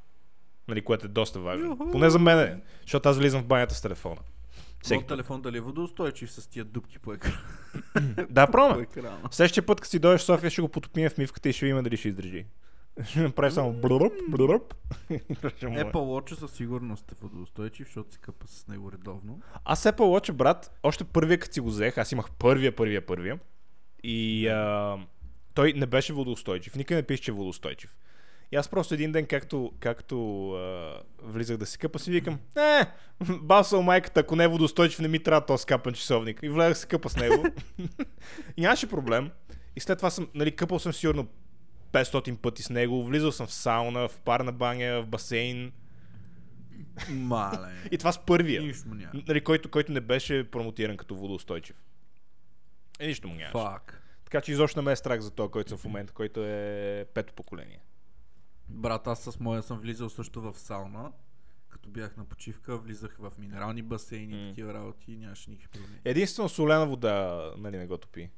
Нали, 0.68 0.84
което 0.84 1.06
е 1.06 1.08
доста 1.08 1.40
важно. 1.40 1.66
Юху! 1.66 1.90
Поне 1.90 2.10
за 2.10 2.18
мен 2.18 2.38
е, 2.38 2.60
защото 2.82 3.08
аз 3.08 3.18
влизам 3.18 3.42
в 3.42 3.46
банята 3.46 3.74
с 3.74 3.82
телефона. 3.82 4.20
Всеки 4.82 4.98
Моят 4.98 5.08
телефон 5.08 5.42
дали 5.42 5.56
е 5.56 5.60
водоустойчив 5.60 6.32
с 6.32 6.46
тия 6.46 6.64
дупки 6.64 6.98
по 6.98 7.12
екрана. 7.12 7.38
Да, 8.30 8.42
екрана. 8.82 9.20
Следващия 9.30 9.66
път, 9.66 9.80
като 9.80 9.90
си 9.90 9.98
дойдеш 9.98 10.20
в 10.20 10.24
София, 10.24 10.50
ще 10.50 10.62
го 10.62 10.68
потопим 10.68 11.10
в 11.10 11.18
мивката 11.18 11.48
и 11.48 11.52
ще 11.52 11.66
видим 11.66 11.82
дали 11.82 11.96
ще 11.96 12.08
издържи. 12.08 12.46
Ще 13.04 13.20
направи 13.20 13.52
само. 13.52 13.72
Ще 15.56 15.66
му 15.68 15.78
е. 15.78 15.84
Apple 15.84 15.92
Watch 15.92 16.34
със 16.34 16.52
сигурност 16.52 17.12
е 17.12 17.14
водоустойчив, 17.20 17.86
защото 17.86 18.12
се 18.12 18.18
къпа 18.18 18.46
с 18.48 18.68
него 18.68 18.92
редовно. 18.92 19.40
Аз 19.64 19.82
Apple 19.82 19.96
Watch, 19.96 20.32
брат, 20.32 20.78
още 20.82 21.04
първия 21.04 21.38
като 21.38 21.54
си 21.54 21.60
го 21.60 21.68
взех, 21.68 21.98
аз 21.98 22.12
имах 22.12 22.30
първия, 22.30 22.76
първия, 22.76 23.06
първия. 23.06 23.38
И 24.02 24.48
а, 24.48 24.96
той 25.54 25.72
не 25.72 25.86
беше 25.86 26.12
водоустойчив. 26.12 26.74
Никъде 26.74 27.00
не 27.00 27.06
пише, 27.06 27.22
че 27.22 27.30
е 27.30 27.34
водоустойчив. 27.34 27.94
И 28.52 28.56
аз 28.56 28.68
просто 28.68 28.94
един 28.94 29.12
ден, 29.12 29.26
както, 29.26 29.72
както 29.80 30.50
а, 30.52 31.00
влизах 31.22 31.56
да 31.56 31.66
си 31.66 31.78
къпа, 31.78 31.98
си 31.98 32.10
викам, 32.10 32.38
е, 32.56 32.86
басъл 33.42 33.82
майката, 33.82 34.20
ако 34.20 34.36
не 34.36 34.44
е 34.44 34.48
водостойчив, 34.48 34.98
не 34.98 35.08
ми 35.08 35.22
трябва 35.22 35.46
този 35.46 35.62
скапан 35.62 35.92
часовник. 35.92 36.40
И 36.42 36.48
влезах 36.48 36.78
се 36.78 36.86
къпа 36.86 37.08
с 37.08 37.16
него. 37.16 37.44
и 38.56 38.60
нямаше 38.60 38.88
проблем. 38.88 39.30
И 39.76 39.80
след 39.80 39.98
това 39.98 40.10
съм, 40.10 40.28
нали, 40.34 40.56
къпал 40.56 40.78
съм 40.78 40.92
сигурно 40.92 41.28
500 41.92 42.36
пъти 42.36 42.62
с 42.62 42.70
него, 42.70 43.04
влизал 43.04 43.32
съм 43.32 43.46
в 43.46 43.52
сауна, 43.52 44.08
в 44.08 44.20
парна 44.20 44.52
баня, 44.52 45.02
в 45.02 45.06
басейн. 45.06 45.72
Мале. 47.10 47.68
И 47.90 47.98
това 47.98 48.12
с 48.12 48.18
първия. 48.18 48.74
Нали, 49.28 49.40
който, 49.40 49.70
който 49.70 49.92
не 49.92 50.00
беше 50.00 50.50
промотиран 50.50 50.96
като 50.96 51.14
водоустойчив. 51.14 51.76
Е, 53.00 53.06
нищо 53.06 53.28
му 53.28 53.34
нямаше. 53.34 53.52
Фак. 53.52 54.02
Така 54.24 54.40
че 54.40 54.52
изобщо 54.52 54.80
не 54.80 54.84
ме 54.84 54.92
е 54.92 54.96
страх 54.96 55.20
за 55.20 55.30
този, 55.30 55.50
който 55.50 55.68
съм 55.68 55.78
в 55.78 55.84
момента, 55.84 56.12
който 56.12 56.44
е 56.44 57.04
пето 57.14 57.32
поколение. 57.32 57.80
Брат, 58.68 59.06
аз 59.06 59.22
с 59.22 59.40
моя 59.40 59.62
съм 59.62 59.78
влизал 59.78 60.08
също 60.08 60.42
в 60.42 60.58
сауна. 60.58 61.12
Като 61.68 61.88
бях 61.88 62.16
на 62.16 62.24
почивка, 62.24 62.78
влизах 62.78 63.16
в 63.18 63.32
минерални 63.38 63.82
басейни 63.82 64.42
М. 64.42 64.48
такива 64.48 64.74
работи 64.74 65.12
и 65.12 65.16
нямаше 65.16 65.50
никакви 65.50 65.68
проблеми. 65.68 66.00
Единствено 66.04 66.48
солена 66.48 66.86
вода, 66.86 67.52
нали, 67.58 67.78
не 67.78 67.86
го 67.86 67.98
топи. 67.98 68.30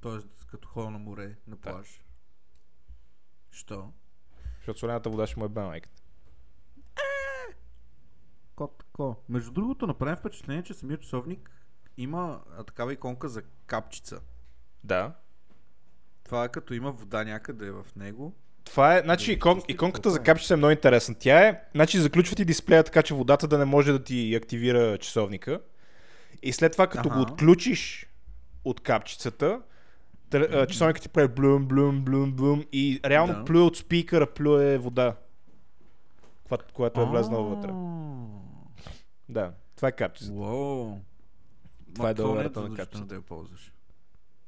Тоест, 0.00 0.46
като 0.50 0.68
ходя 0.68 0.90
на 0.90 0.98
море, 0.98 1.36
на 1.46 1.56
плаж. 1.56 2.04
Що? 3.50 3.92
Защото 4.56 4.78
солената 4.78 5.10
вода 5.10 5.26
ще 5.26 5.38
му 5.38 5.44
е 5.44 5.48
бе 5.48 5.62
майката. 5.62 6.02
Кот 8.56 8.78
тако. 8.78 9.16
Между 9.28 9.50
другото, 9.50 9.86
направим 9.86 10.16
впечатление, 10.16 10.62
че 10.62 10.74
самият 10.74 11.02
часовник 11.02 11.50
има 11.96 12.44
а, 12.56 12.64
такава 12.64 12.92
иконка 12.92 13.28
за 13.28 13.42
капчица. 13.42 14.20
Да. 14.84 15.14
Това 16.24 16.44
е 16.44 16.48
като 16.48 16.74
има 16.74 16.92
вода 16.92 17.24
някъде 17.24 17.70
в 17.70 17.86
него. 17.96 18.36
Това 18.66 18.96
е, 18.96 19.00
значи, 19.00 19.26
Да, 19.26 19.32
икон, 19.32 19.62
иконката 19.68 20.10
за 20.10 20.18
е? 20.18 20.22
капчица 20.22 20.54
е 20.54 20.56
много 20.56 20.70
интересна. 20.70 21.14
Тя 21.18 21.40
е, 21.40 21.60
значи, 21.74 21.98
заключва 21.98 22.36
ти 22.36 22.44
дисплея 22.44 22.84
така, 22.84 23.02
че 23.02 23.14
водата 23.14 23.48
да 23.48 23.58
не 23.58 23.64
може 23.64 23.92
да 23.92 24.04
ти 24.04 24.34
активира 24.34 24.98
часовника. 24.98 25.60
И 26.42 26.52
след 26.52 26.72
това, 26.72 26.86
като 26.86 27.08
го 27.08 27.14
Аха. 27.14 27.22
отключиш 27.22 28.06
от 28.64 28.80
капчицата, 28.80 29.60
часовникът 30.68 31.02
ти 31.02 31.08
прави 31.08 31.28
блум, 31.28 31.66
блум, 31.66 32.04
блум, 32.04 32.32
блум 32.32 32.64
и 32.72 33.00
реално 33.04 33.34
Да. 33.34 33.44
плюе 33.44 33.62
от 33.62 33.76
спикъра, 33.76 34.26
плюе 34.26 34.78
вода. 34.78 35.16
Която, 36.72 37.00
е 37.00 37.04
влезнала 37.04 37.42
вътре. 37.44 37.70
Да, 39.28 39.52
това 39.76 39.88
е 39.88 39.92
капчицата. 39.92 40.34
Това 40.34 40.96
е 42.00 42.06
не 42.06 42.14
доверието 42.14 42.60
на 42.60 42.76
капчицата. 42.76 43.06
да 43.06 43.14
я 43.14 43.20
ползваш. 43.20 43.72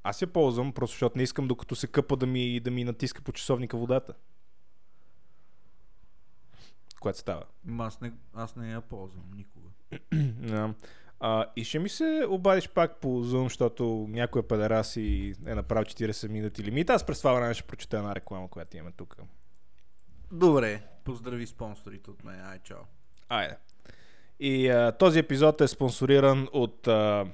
Аз 0.02 0.22
я 0.22 0.32
ползвам, 0.32 0.72
просто 0.72 0.94
защото 0.94 1.18
не 1.18 1.22
искам 1.22 1.48
докато 1.48 1.76
се 1.76 1.86
къпа 1.86 2.16
да 2.16 2.26
ми, 2.26 2.60
да 2.60 2.70
ми 2.70 2.84
натиска 2.84 3.22
по 3.22 3.32
часовника 3.32 3.76
водата. 3.76 4.14
Което 7.00 7.18
става. 7.18 7.44
Ма 7.64 7.84
аз 7.84 8.00
не, 8.00 8.12
аз 8.34 8.56
не 8.56 8.72
я 8.72 8.80
ползвам 8.80 9.30
никога. 9.36 9.68
Да. 10.48 10.74
А, 11.20 11.46
и 11.56 11.64
ще 11.64 11.78
ми 11.78 11.88
се 11.88 12.26
обадиш 12.28 12.68
пак 12.68 13.00
по 13.00 13.08
Zoom, 13.24 13.42
защото 13.42 14.06
някой 14.08 14.42
педерас 14.42 14.96
и 14.96 15.34
е 15.46 15.54
направил 15.54 15.84
40 15.84 16.28
минути 16.28 16.64
лимит. 16.64 16.90
Аз 16.90 17.06
през 17.06 17.18
това 17.18 17.32
време 17.32 17.54
ще 17.54 17.62
прочета 17.62 17.96
една 17.96 18.14
реклама, 18.14 18.48
която 18.48 18.76
имаме 18.76 18.92
тук. 18.96 19.16
Добре. 20.32 20.82
Поздрави 21.04 21.46
спонсорите 21.46 22.10
от 22.10 22.24
мен. 22.24 22.40
Ай, 22.40 22.58
чао. 22.58 22.78
Айде. 23.28 23.56
И 24.40 24.68
а, 24.68 24.92
този 24.92 25.18
епизод 25.18 25.60
е 25.60 25.68
спонсориран 25.68 26.48
от... 26.52 26.88
А, 26.88 27.24
м, 27.24 27.32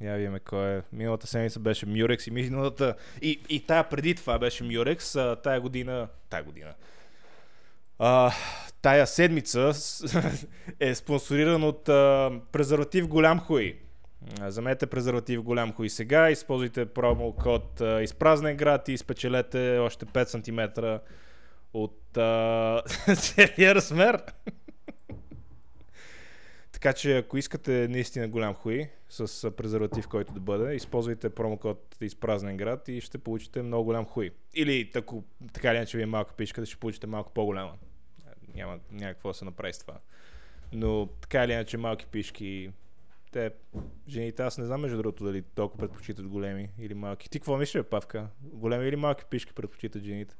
я 0.00 0.16
видим 0.16 0.38
кой 0.44 0.76
е. 0.76 0.82
Миналата 0.92 1.26
седмица 1.26 1.60
беше 1.60 1.86
Murex 1.86 2.28
и 2.28 2.30
миналата... 2.30 2.94
И, 3.22 3.40
и 3.48 3.66
тая 3.66 3.88
преди 3.88 4.14
това 4.14 4.38
беше 4.38 4.64
Murex. 4.64 5.20
А, 5.20 5.36
тая 5.36 5.60
година... 5.60 6.08
Тая 6.30 6.42
година. 6.44 6.74
А, 7.98 8.32
тая 8.82 9.06
седмица 9.06 9.72
е 10.80 10.94
спонсориран 10.94 11.64
от 11.64 11.88
а, 11.88 12.32
презерватив 12.52 13.08
Голям 13.08 13.40
Хуй. 13.40 13.78
Замете 14.46 14.86
презерватив 14.86 15.42
Голям 15.42 15.72
Хуй 15.72 15.90
сега. 15.90 16.30
Използвайте 16.30 16.86
промокод 16.86 17.80
а, 17.80 18.02
изпразнен 18.02 18.56
град 18.56 18.88
и 18.88 18.98
спечелете 18.98 19.78
още 19.78 20.06
5 20.06 20.24
см 20.24 21.00
от 21.74 22.16
а, 22.16 22.82
целия 23.16 23.74
размер. 23.74 24.22
Така 26.76 26.92
че 26.92 27.18
ако 27.18 27.38
искате 27.38 27.88
наистина 27.88 28.28
голям 28.28 28.54
хуй 28.54 28.88
с 29.08 29.50
презерватив, 29.50 30.08
който 30.08 30.32
да 30.32 30.40
бъде, 30.40 30.74
използвайте 30.74 31.30
промокод 31.30 31.96
изпразнен 32.00 32.56
град 32.56 32.88
и 32.88 33.00
ще 33.00 33.18
получите 33.18 33.62
много 33.62 33.84
голям 33.84 34.04
хуй. 34.04 34.30
Или 34.54 34.90
ако 34.94 35.24
така 35.52 35.70
или 35.70 35.76
иначе 35.76 35.96
ви 35.96 36.02
е 36.02 36.06
малка 36.06 36.34
пишка, 36.34 36.66
ще 36.66 36.76
получите 36.76 37.06
малко 37.06 37.32
по-голяма. 37.32 37.72
Няма, 38.54 38.78
няма 38.90 39.14
какво 39.14 39.28
да 39.28 39.34
се 39.34 39.44
направи 39.44 39.72
с 39.72 39.78
това. 39.78 39.98
Но 40.72 41.06
така 41.06 41.44
или 41.44 41.52
иначе 41.52 41.76
малки 41.76 42.06
пишки, 42.06 42.70
те, 43.32 43.50
жените, 44.08 44.42
аз 44.42 44.58
не 44.58 44.64
знам 44.64 44.80
между 44.80 44.96
другото 44.96 45.24
дали 45.24 45.42
толкова 45.42 45.78
предпочитат 45.78 46.28
големи 46.28 46.70
или 46.78 46.94
малки. 46.94 47.30
Ти 47.30 47.38
какво 47.38 47.56
мислиш, 47.56 47.84
Павка? 47.84 48.28
Големи 48.40 48.88
или 48.88 48.96
малки 48.96 49.24
пишки 49.30 49.52
предпочитат 49.52 50.02
жените? 50.02 50.36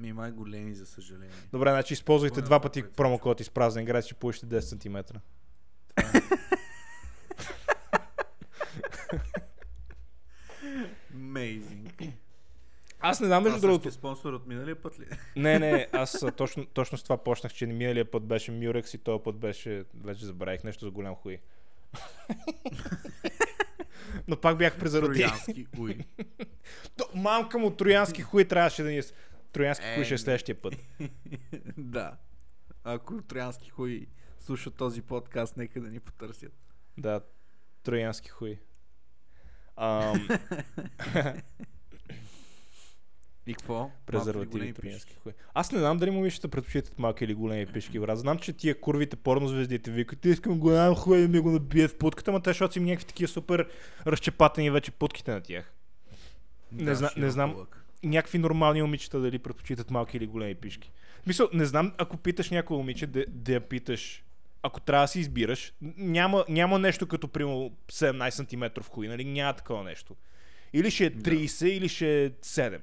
Ми 0.00 0.12
май 0.12 0.30
големи, 0.30 0.74
за 0.74 0.86
съжаление. 0.86 1.30
Добре, 1.52 1.70
значи 1.70 1.94
използвайте 1.94 2.42
два 2.42 2.60
пъти 2.60 2.82
което 2.82 2.96
промокод 2.96 3.40
изпразнен 3.40 3.84
град, 3.84 4.04
ще 4.04 4.14
получите 4.14 4.46
10 4.46 4.60
см. 4.60 4.98
Amazing. 11.14 12.12
Аз 13.00 13.20
не 13.20 13.26
знам 13.26 13.42
между 13.42 13.60
другото. 13.60 13.82
същия 13.82 13.92
спонсор 13.92 14.32
от 14.32 14.46
миналия 14.46 14.82
път 14.82 15.00
ли? 15.00 15.04
Не, 15.36 15.58
не, 15.58 15.88
аз 15.92 16.24
точно, 16.36 16.66
точно 16.66 16.98
с 16.98 17.02
това 17.02 17.16
почнах, 17.16 17.52
че 17.52 17.66
миналия 17.66 18.10
път 18.10 18.22
беше 18.22 18.52
Мюрекс 18.52 18.94
и 18.94 18.98
този 18.98 19.22
път 19.22 19.36
беше, 19.36 19.84
вече 20.04 20.24
забравих 20.24 20.64
нещо 20.64 20.84
за 20.84 20.90
голям 20.90 21.14
хуй. 21.14 21.38
Но 24.28 24.36
пак 24.36 24.58
бях 24.58 24.78
презерватив. 24.78 25.16
Троянски 25.16 25.66
уй. 25.78 25.98
То, 26.96 27.04
мамка 27.14 27.58
му 27.58 27.70
троянски 27.70 28.22
хуй 28.22 28.44
трябваше 28.44 28.82
да 28.82 28.88
ни 28.88 28.98
е... 28.98 29.02
Троянски 29.52 29.84
хуй 29.84 29.92
Е, 29.92 30.04
ще 30.04 30.08
е 30.08 30.14
не. 30.14 30.18
следващия 30.18 30.54
път. 30.54 30.74
да. 31.78 32.16
Ако 32.84 33.22
троянски 33.22 33.70
хуй 33.70 34.06
слушат 34.38 34.74
този 34.74 35.02
подкаст, 35.02 35.56
нека 35.56 35.80
да 35.80 35.88
ни 35.88 36.00
потърсят. 36.00 36.52
Да, 36.98 37.20
троянски 37.82 38.28
хуй. 38.28 38.58
Ам, 39.76 40.28
И 43.46 43.54
какво? 43.54 43.90
Презервативи 44.06 44.72
троянски 44.72 45.14
хуй. 45.14 45.32
Аз 45.54 45.72
не 45.72 45.78
знам 45.78 45.98
дали 45.98 46.10
момичета 46.10 46.48
предпочитат 46.48 46.98
малки 46.98 47.24
или 47.24 47.34
големи 47.34 47.66
пишки, 47.66 48.00
брат. 48.00 48.18
Знам, 48.18 48.38
че 48.38 48.52
тия 48.52 48.80
курвите 48.80 49.16
порнозвездите 49.16 49.90
викат, 49.90 50.24
искам 50.24 50.58
голям 50.58 50.94
хуй 50.94 51.20
да 51.20 51.28
ми 51.28 51.40
го 51.40 51.50
набие 51.50 51.88
в 51.88 51.98
путката, 51.98 52.32
ма 52.32 52.42
те, 52.42 52.50
защото 52.50 52.72
си 52.72 52.80
някакви 52.80 53.06
такива 53.06 53.28
супер 53.28 53.68
разчепатени 54.06 54.70
вече 54.70 54.90
путките 54.90 55.30
на 55.30 55.40
тях. 55.40 55.72
Не 56.72 56.84
Да, 56.84 56.94
зна- 56.94 57.06
не 57.08 57.12
широк 57.14 57.30
знам. 57.30 57.54
лък. 57.54 57.79
Някакви 58.02 58.38
нормални 58.38 58.82
момичета 58.82 59.20
дали 59.20 59.38
предпочитат 59.38 59.90
малки 59.90 60.16
или 60.16 60.26
големи 60.26 60.54
пишки. 60.54 60.92
Мисъл, 61.26 61.48
не 61.52 61.64
знам, 61.64 61.92
ако 61.98 62.16
питаш 62.16 62.50
някой 62.50 62.76
момиче, 62.76 63.06
да, 63.06 63.24
да 63.28 63.52
я 63.52 63.68
питаш, 63.68 64.24
ако 64.62 64.80
трябва 64.80 65.04
да 65.04 65.08
си 65.08 65.20
избираш, 65.20 65.72
няма, 65.96 66.44
няма 66.48 66.78
нещо 66.78 67.06
като 67.06 67.28
примерно 67.28 67.76
17 67.88 68.30
см 68.30 68.80
хуй, 68.90 69.08
нали? 69.08 69.24
Няма 69.24 69.56
такова 69.56 69.84
нещо. 69.84 70.16
Или 70.72 70.90
ще 70.90 71.06
е 71.06 71.10
30, 71.10 71.66
или 71.66 71.88
ще 71.88 72.24
е 72.24 72.30
7. 72.30 72.80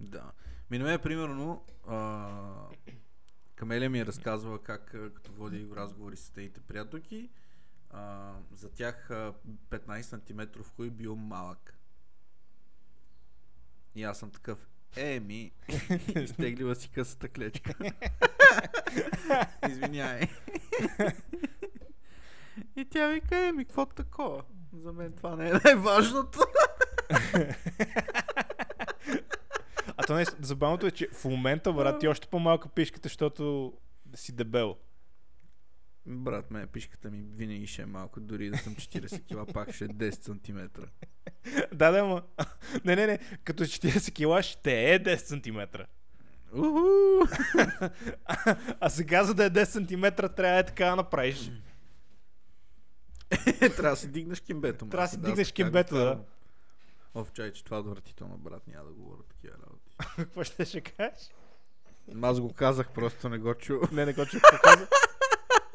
Да. 0.00 0.32
Ми 0.70 0.78
на 0.78 0.84
мен, 0.84 0.98
примерно, 0.98 1.64
а, 1.88 2.28
Камелия 3.54 3.90
ми 3.90 4.00
е 4.00 4.06
разказвала 4.06 4.62
как 4.62 4.84
като 5.14 5.32
води 5.32 5.66
разговори 5.76 6.16
с 6.16 6.30
тези 6.30 6.50
приятелки, 6.68 7.30
а, 7.90 8.32
за 8.54 8.70
тях 8.70 9.10
а, 9.10 9.34
15 9.70 10.02
см 10.02 10.62
хуй 10.62 10.90
бил 10.90 11.16
малък. 11.16 11.77
И 13.94 14.04
аз 14.04 14.18
съм 14.18 14.30
такъв, 14.30 14.58
еми, 14.96 15.52
изтеглила 16.22 16.74
си 16.74 16.88
късата 16.88 17.28
клечка. 17.28 17.74
Извинявай. 19.68 20.28
И 22.76 22.84
тя 22.84 23.08
вика, 23.08 23.46
еми, 23.46 23.64
какво 23.64 23.86
такова? 23.86 24.42
За 24.72 24.92
мен 24.92 25.12
това 25.12 25.36
не 25.36 25.48
е 25.48 25.52
най-важното. 25.64 26.38
А 29.96 30.06
то 30.06 30.14
не 30.14 30.22
е, 30.22 30.26
забавното 30.40 30.86
е, 30.86 30.90
че 30.90 31.08
в 31.12 31.24
момента, 31.24 31.72
брат, 31.72 32.00
ти 32.00 32.08
още 32.08 32.28
по-малка 32.28 32.68
пишката, 32.68 33.08
защото 33.08 33.72
си 34.14 34.32
дебел. 34.32 34.76
Брат, 36.10 36.50
ме 36.50 36.66
пишката 36.66 37.10
ми 37.10 37.22
винаги 37.22 37.66
ще 37.66 37.82
е 37.82 37.86
малко, 37.86 38.20
дори 38.20 38.50
да 38.50 38.58
съм 38.58 38.74
40 38.74 39.26
кила, 39.26 39.46
пак 39.54 39.74
ще 39.74 39.84
е 39.84 39.88
10 39.88 40.10
см. 40.24 40.82
да, 41.76 41.90
да, 41.90 42.04
ма. 42.04 42.22
Не, 42.84 42.96
не, 42.96 43.06
не. 43.06 43.18
Като 43.44 43.62
40 43.64 44.12
кила 44.12 44.42
ще 44.42 44.94
е 44.94 45.02
10 45.02 45.16
см. 45.16 45.82
А, 48.24 48.56
а 48.80 48.90
сега, 48.90 49.24
за 49.24 49.34
да 49.34 49.44
е 49.44 49.50
10 49.50 49.64
см, 49.64 50.26
трябва 50.36 50.58
е 50.58 50.66
така 50.66 50.84
да 50.86 50.96
направиш. 50.96 51.50
Трябва 53.60 53.90
да 53.90 53.96
си 53.96 54.08
дигнеш 54.08 54.40
кимбето. 54.40 54.88
Трябва 54.88 55.06
да 55.06 55.10
си 55.10 55.20
дигнеш 55.20 55.52
кимбето, 55.52 55.94
да. 55.94 56.20
Оф, 57.14 57.32
чай, 57.32 57.52
че 57.52 57.64
това 57.64 57.76
е 57.76 57.80
отвратително, 57.80 58.38
брат, 58.38 58.66
няма 58.66 58.84
да 58.84 58.92
говоря 58.92 59.22
такива 59.28 59.54
работи. 59.66 59.96
Какво 60.16 60.44
ще 60.44 60.64
ще 60.64 60.80
кажеш? 60.80 61.30
Аз 62.22 62.40
го 62.40 62.52
казах, 62.52 62.90
просто 62.94 63.28
не 63.28 63.38
го 63.38 63.54
чу. 63.54 63.80
Не, 63.92 64.06
не 64.06 64.12
го 64.12 64.26
чух. 64.26 64.42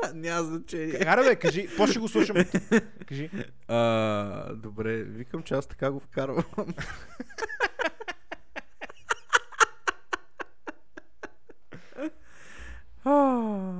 няма 0.14 0.44
значение. 0.44 1.00
Аре, 1.06 1.24
бе, 1.24 1.36
кажи, 1.36 1.70
по 1.78 1.88
ще 1.88 2.00
го 2.00 2.08
слушам. 2.08 2.36
Кажи. 3.08 3.30
А, 3.68 4.54
добре, 4.54 5.04
викам, 5.04 5.44
че 5.44 5.54
аз 5.54 5.68
така 5.68 5.92
го 5.92 6.00
вкарвам. 6.00 6.44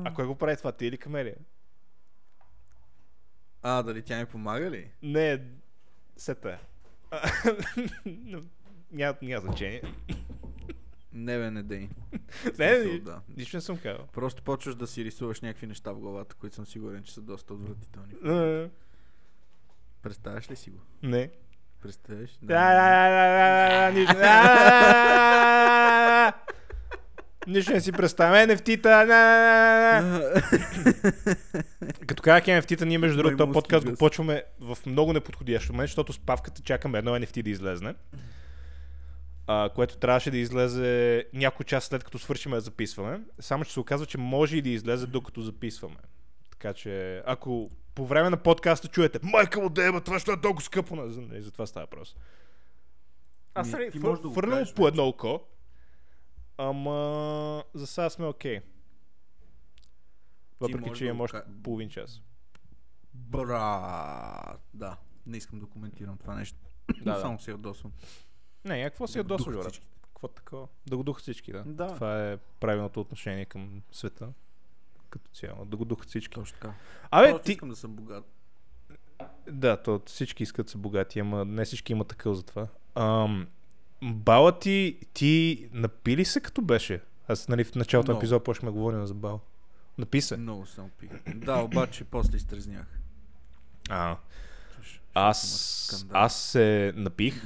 А 0.06 0.14
кой 0.16 0.26
го 0.26 0.36
прави 0.36 0.58
това, 0.58 0.72
ти 0.72 0.86
или 0.86 0.98
Камелия? 0.98 1.36
А, 3.62 3.84
дали 3.84 4.02
тя 4.02 4.20
ми 4.20 4.26
помага 4.26 4.72
ли? 4.72 4.92
Не, 5.02 5.42
сета. 6.18 6.60
А, 7.12 7.30
Няма, 8.92 9.18
няма 9.22 9.42
значение. 9.42 9.82
Не 11.14 11.38
бе, 11.38 11.52
не 11.52 11.64
дей. 11.64 11.90
Не, 12.60 12.76
Смисъл, 12.76 13.00
да. 13.00 13.20
нищо 13.38 13.58
не 13.58 13.62
съм 13.62 13.78
казал. 13.78 14.08
Просто 14.08 14.42
почваш 14.42 14.76
да 14.76 14.88
си 14.88 15.06
рисуваш 15.06 15.42
някакви 15.42 15.68
неща 15.68 15.92
в 15.92 16.00
главата, 16.00 16.36
които 16.36 16.56
съм 16.56 16.66
сигурен, 16.66 17.04
че 17.04 17.14
са 17.14 17.22
доста 17.22 17.54
отвратителни. 17.54 18.14
Представяш 20.02 20.52
ли 20.52 20.56
си 20.56 20.70
го? 20.70 20.78
Не. 21.04 21.30
Представяш? 21.82 22.38
Да, 22.42 23.92
нищо- 27.48 27.74
не 27.74 27.82
си 27.82 27.92
представяме. 27.92 28.48
NFT-та. 28.48 29.06
Като 32.08 32.24
казах 32.24 32.44
NFT-та, 32.44 32.86
ние 32.86 32.98
между 32.98 33.18
другото 33.18 33.52
подкаст 33.52 33.86
го 33.86 33.96
почваме 33.96 34.44
в 34.60 34.78
много 34.86 35.14
неподходящ 35.14 35.70
момент, 35.70 35.88
защото 35.88 36.14
с 36.14 36.20
Павката 36.20 36.62
чакаме 36.62 36.98
едно 36.98 37.12
NFT 37.12 37.42
да 37.44 37.50
излезне. 37.50 37.96
А, 39.48 39.70
което 39.76 39.98
трябваше 39.98 40.32
да 40.32 40.38
излезе 40.38 41.26
някой 41.34 41.64
час 41.66 41.84
след 41.86 42.04
като 42.04 42.20
свършим 42.20 42.52
да 42.52 42.62
записваме. 42.62 43.24
Само 43.40 43.66
че 43.66 43.74
се 43.74 43.80
оказва, 43.80 44.06
че 44.06 44.18
може 44.18 44.58
и 44.58 44.62
да 44.62 44.70
излезе 44.70 45.08
докато 45.08 45.42
записваме. 45.42 45.98
Така 46.52 46.74
че, 46.74 47.24
ако 47.26 47.72
по 47.96 48.06
време 48.08 48.30
на 48.30 48.38
подкаста 48.38 48.88
чуете 48.88 49.20
Майка 49.24 49.62
му 49.62 49.70
деба, 49.70 50.02
това 50.02 50.20
ще 50.20 50.32
е 50.32 50.42
толкова 50.42 50.66
скъпо. 50.66 50.96
Не, 50.96 51.12
за, 51.12 51.22
не, 51.22 51.42
за 51.42 51.52
това 51.52 51.66
става 51.66 51.84
въпрос. 51.84 52.16
Аз 53.54 53.70
съм 53.70 53.80
ти 53.92 54.00
фър, 54.00 54.18
да 54.18 54.42
кажеш 54.42 54.74
по 54.74 54.88
едно 54.88 55.08
око. 55.08 55.42
Ама 56.58 57.64
за 57.74 57.88
сега 57.88 58.10
сме 58.10 58.26
окей. 58.26 58.60
Въпреки, 60.60 60.80
можеш 60.80 60.98
че 60.98 61.04
да 61.04 61.10
имам 61.10 61.22
още 61.22 61.38
ка- 61.38 61.46
половин 61.64 61.90
час. 61.90 62.22
Брат, 63.14 64.62
да. 64.74 64.98
Не 65.26 65.38
искам 65.38 65.60
да 65.60 65.66
коментирам 65.66 66.18
това 66.18 66.36
нещо. 66.36 66.58
Да, 67.02 67.14
да. 67.14 67.20
Само 67.20 67.40
се 67.40 67.52
ядосвам. 67.52 67.92
Не, 68.66 68.80
я 68.80 68.90
какво 68.90 69.08
си 69.08 69.14
Да 69.14 69.20
ядосваш, 69.20 69.56
духат 69.56 69.74
брат? 69.74 69.82
Какво 70.08 70.28
такова? 70.28 70.68
Да 70.88 70.98
го 70.98 71.04
духат 71.04 71.22
всички, 71.22 71.52
да. 71.52 71.64
Да. 71.66 71.88
Това 71.88 72.32
е 72.32 72.38
правилното 72.38 73.02
отношение 73.02 73.46
към 73.46 73.82
света. 73.92 74.30
Като 75.10 75.32
цяло. 75.32 75.66
Да 75.66 75.78
го 75.78 75.86
духат 75.86 76.10
всички. 76.10 76.36
Точно 76.36 76.54
така. 76.60 76.74
Абе, 77.12 77.30
Просто 77.30 77.46
ти... 77.46 77.52
искам 77.52 77.70
да 77.70 77.76
съм 77.76 77.92
богат. 77.96 78.26
Да, 79.48 79.78
то 79.78 80.02
всички 80.06 80.44
искат 80.44 80.66
да 80.66 80.72
са 80.72 80.78
богати, 80.78 81.20
ама 81.20 81.46
не 81.46 81.66
всички 81.66 81.92
имат 81.92 82.08
такъв 82.08 82.36
за 82.36 82.44
това. 82.44 82.68
Ам, 82.96 83.48
бала 84.04 84.60
ти, 84.60 85.00
ти 85.14 85.70
напи 85.74 86.18
ли 86.18 86.26
се 86.26 86.40
като 86.40 86.62
беше? 86.62 87.02
Аз, 87.28 87.48
нали, 87.48 87.64
в 87.64 87.76
началото 87.76 88.12
на 88.14 88.40
почнахме 88.40 88.70
да 88.70 88.74
говорим 88.74 89.06
за 89.06 89.14
бал. 89.14 89.40
Напи 89.98 90.22
се. 90.22 90.38
Много 90.38 90.66
съм 90.66 90.90
пих. 91.00 91.10
Да, 91.36 91.60
обаче 91.60 92.04
после 92.04 92.38
изтрезнях. 92.38 93.00
А, 93.90 94.18
аз, 95.14 96.08
аз 96.12 96.36
се 96.36 96.94
напих. 96.96 97.44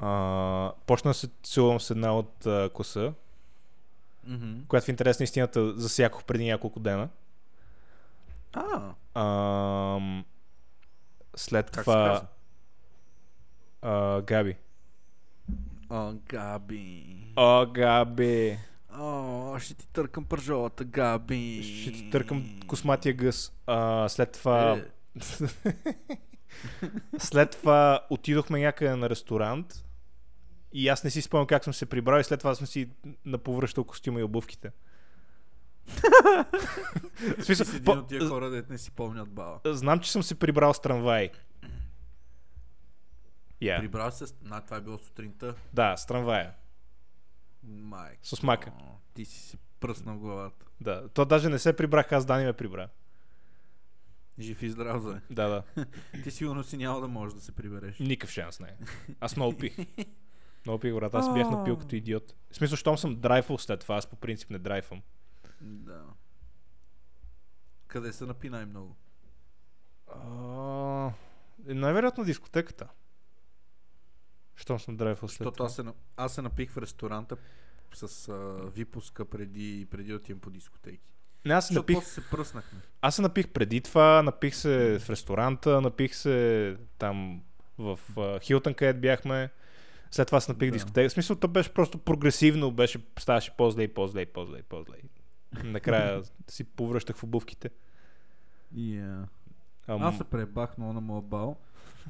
А, 0.00 0.72
почна 0.86 1.10
да 1.10 1.14
се 1.14 1.28
целувам 1.42 1.80
с 1.80 1.90
една 1.90 2.16
от 2.18 2.46
а, 2.46 2.70
коса, 2.74 3.12
Мгм. 4.26 4.52
която 4.68 4.84
в 4.84 4.88
интерес 4.88 5.20
на 5.20 5.24
истината 5.24 5.72
засякох 5.80 6.24
преди 6.24 6.44
няколко 6.44 6.80
дена. 6.80 7.08
А, 8.52 8.92
Ам, 9.94 10.24
след 11.36 11.70
как 11.70 11.84
това... 11.84 12.22
А, 13.82 14.20
Габи. 14.22 14.56
О, 15.90 16.12
Габи. 16.28 17.16
О, 17.36 17.66
Габи. 17.66 18.58
О, 18.94 19.58
ще 19.58 19.74
ти 19.74 19.88
търкам 19.88 20.24
пържолата, 20.24 20.84
Габи. 20.84 21.62
Ще 21.82 21.92
ти 21.92 22.10
търкам 22.10 22.60
косматия 22.66 23.14
гъс. 23.14 23.52
А, 23.66 24.08
след 24.08 24.32
това... 24.32 24.72
Е, 24.72 24.84
След 27.18 27.50
това 27.50 28.06
отидохме 28.10 28.60
някъде 28.60 28.96
на 28.96 29.10
ресторант 29.10 29.84
и 30.72 30.88
аз 30.88 31.04
не 31.04 31.10
си 31.10 31.22
спомням 31.22 31.46
как 31.46 31.64
съм 31.64 31.74
се 31.74 31.86
прибрал 31.86 32.20
и 32.20 32.24
след 32.24 32.38
това 32.38 32.54
съм 32.54 32.66
си 32.66 32.90
наповръщал 33.24 33.84
костюма 33.84 34.20
и 34.20 34.22
обувките. 34.22 34.72
Смисъл, 37.42 37.66
си 37.66 37.76
един 37.76 37.98
от 37.98 38.08
тия 38.08 38.28
хора, 38.28 38.50
дет 38.50 38.70
не 38.70 38.78
си 38.78 38.90
помнят 38.90 39.28
бала. 39.28 39.60
Знам, 39.64 40.00
че 40.00 40.12
съм 40.12 40.22
се 40.22 40.34
прибрал 40.34 40.74
с 40.74 40.80
трамвай. 40.80 41.30
Yeah. 43.62 43.80
Прибрал 43.80 44.10
се, 44.10 44.24
на, 44.42 44.60
това 44.60 44.76
е 44.76 44.80
било 44.80 44.98
сутринта. 44.98 45.54
Да, 45.72 45.96
с 45.96 46.06
трамвая. 46.06 46.54
Майк. 47.62 48.18
С 48.22 48.32
осмака. 48.32 48.72
Ти 49.14 49.24
си 49.24 49.40
си 49.40 49.58
пръснал 49.80 50.18
главата. 50.18 50.66
Да. 50.80 51.08
То 51.08 51.24
даже 51.24 51.48
не 51.48 51.58
се 51.58 51.76
прибрах, 51.76 52.12
аз 52.12 52.26
Дани 52.26 52.44
ме 52.44 52.52
прибра. 52.52 52.88
Жив 54.38 54.62
и 54.62 54.70
здрав, 54.70 55.02
за. 55.02 55.20
Да, 55.30 55.48
да. 55.48 55.86
Ти 56.24 56.30
сигурно 56.30 56.64
си 56.64 56.76
няма 56.76 57.00
да 57.00 57.08
можеш 57.08 57.34
да 57.34 57.40
се 57.40 57.52
прибереш. 57.52 57.98
Никакъв 57.98 58.30
шанс 58.30 58.60
не 58.60 58.68
е. 58.68 58.76
Аз 59.20 59.36
много 59.36 59.58
пих. 59.58 59.76
Много 60.66 60.78
пих, 60.80 60.94
брат. 60.94 61.14
Аз 61.14 61.34
бях 61.34 61.50
напил 61.50 61.78
като 61.78 61.96
идиот. 61.96 62.34
В 62.50 62.56
смисъл, 62.56 62.76
щом 62.76 62.98
съм 62.98 63.16
драйфал 63.16 63.58
след 63.58 63.80
това, 63.80 63.96
аз 63.96 64.06
по 64.06 64.16
принцип 64.16 64.50
не 64.50 64.58
драйфам. 64.58 65.02
Да. 65.60 66.02
Къде 67.86 68.12
се 68.12 68.26
напи 68.26 68.50
най-много? 68.50 68.96
А, 70.08 71.12
е, 71.68 71.74
Най-вероятно 71.74 72.24
дискотеката. 72.24 72.88
Щом 74.56 74.80
съм 74.80 74.96
драйфал 74.96 75.28
след 75.28 75.36
Защото 75.38 75.52
това. 75.56 75.66
аз 75.66 75.74
се, 75.76 75.84
аз 76.16 76.34
се 76.34 76.42
напих 76.42 76.70
в 76.70 76.78
ресторанта 76.78 77.36
с 77.94 78.28
а, 78.28 78.34
випуска 78.70 79.24
преди, 79.24 79.86
преди 79.90 80.10
да 80.10 80.16
отидем 80.16 80.40
по 80.40 80.50
дискотеки. 80.50 81.00
Не, 81.44 81.54
аз 81.54 81.68
се 81.68 81.74
Защото 81.74 81.92
напих, 81.92 82.08
се 82.08 82.30
пръснахме. 82.30 82.80
аз 83.00 83.16
се 83.16 83.22
напих 83.22 83.48
преди 83.48 83.80
това, 83.80 84.22
напих 84.22 84.54
се 84.54 84.98
в 84.98 85.10
ресторанта, 85.10 85.80
напих 85.80 86.14
се 86.14 86.76
там 86.98 87.42
в 87.78 87.98
Хилтън, 88.42 88.74
където 88.74 89.00
бяхме. 89.00 89.50
След 90.10 90.26
това 90.26 90.40
се 90.40 90.52
напих 90.52 90.70
Да. 90.70 90.72
дискотека. 90.72 91.08
В 91.08 91.12
смисъл, 91.12 91.36
то 91.36 91.48
беше 91.48 91.74
просто 91.74 91.98
прогресивно, 91.98 92.70
беше, 92.72 93.06
ставаше 93.18 93.56
по-зле 93.56 93.82
и 93.82 93.94
по-зле 93.94 94.20
и 94.20 94.26
по-зле 94.26 94.58
и 94.58 94.62
по-зле. 94.62 94.96
Накрая 95.64 96.22
си 96.48 96.64
повръщах 96.64 97.16
в 97.16 97.22
обувките. 97.24 97.70
Yeah. 98.74 99.24
Ам, 99.86 100.02
Аз 100.02 100.16
се 100.16 100.24
пребах 100.24 100.78
много 100.78 100.92
на 100.92 101.00
моя 101.00 101.22
бал. 101.22 101.56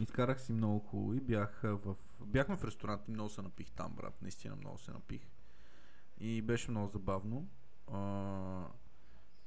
Изкарах 0.01 0.41
си 0.41 0.53
много 0.53 0.79
хубаво 0.79 1.15
и 1.15 1.21
бях 1.21 1.61
в... 1.63 1.95
Бяхме 2.21 2.57
в 2.57 2.65
ресторант 2.65 3.03
и 3.09 3.11
много 3.11 3.31
се 3.31 3.43
напих 3.43 3.71
там, 3.71 3.93
брат. 3.93 4.23
Наистина 4.23 4.57
много 4.57 4.79
се 4.79 4.91
напих. 4.91 5.21
И 6.21 6.43
беше 6.43 6.71
много 6.71 6.89
забавно. 6.89 7.49
А... 7.93 8.65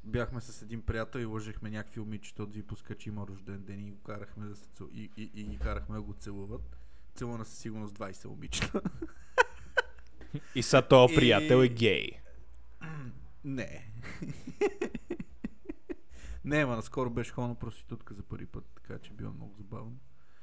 бяхме 0.03 0.41
с 0.41 0.61
един 0.61 0.81
приятел 0.81 1.19
и 1.19 1.25
лъжехме 1.25 1.69
някакви 1.69 1.99
момичета 1.99 2.43
от 2.43 2.53
випуска, 2.53 2.95
че 2.95 3.09
има 3.09 3.27
рожден 3.27 3.63
ден 3.63 3.87
и 3.87 3.91
го 3.91 4.01
карахме 4.01 4.45
да 4.45 4.55
се 4.55 4.67
цел... 4.73 4.89
и, 4.93 5.09
и, 5.17 5.31
и, 5.33 5.43
ги 5.43 5.57
карахме 5.57 5.95
да 5.95 6.01
го 6.01 6.13
целуват. 6.13 6.82
Целуна 7.15 7.45
със 7.45 7.57
сигурност 7.57 7.95
20 7.95 8.25
момичета. 8.25 8.81
И 10.55 10.63
са 10.63 10.81
този 10.81 11.15
приятел 11.15 11.63
е 11.63 11.67
гей. 11.67 12.09
Не. 13.43 13.91
Не, 16.45 16.65
ма 16.65 16.75
наскоро 16.75 17.09
беше 17.09 17.31
ходил 17.31 17.47
на 17.47 17.55
проститутка 17.55 18.13
за 18.13 18.23
първи 18.23 18.45
път, 18.45 18.65
така 18.75 18.99
че 18.99 19.13
било 19.13 19.31
много 19.31 19.55
забавно. 19.57 19.97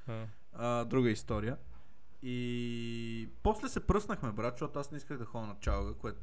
А. 0.06 0.26
А, 0.52 0.85
друга 0.85 1.11
история. 1.11 1.56
И 2.22 3.28
после 3.42 3.68
се 3.68 3.87
пръснахме, 3.87 4.33
брат, 4.33 4.54
защото 4.54 4.78
аз 4.78 4.90
не 4.90 4.96
исках 4.96 5.18
да 5.18 5.24
ходя 5.24 5.46
на 5.46 5.56
чалга, 5.61 5.94
което 5.94 6.20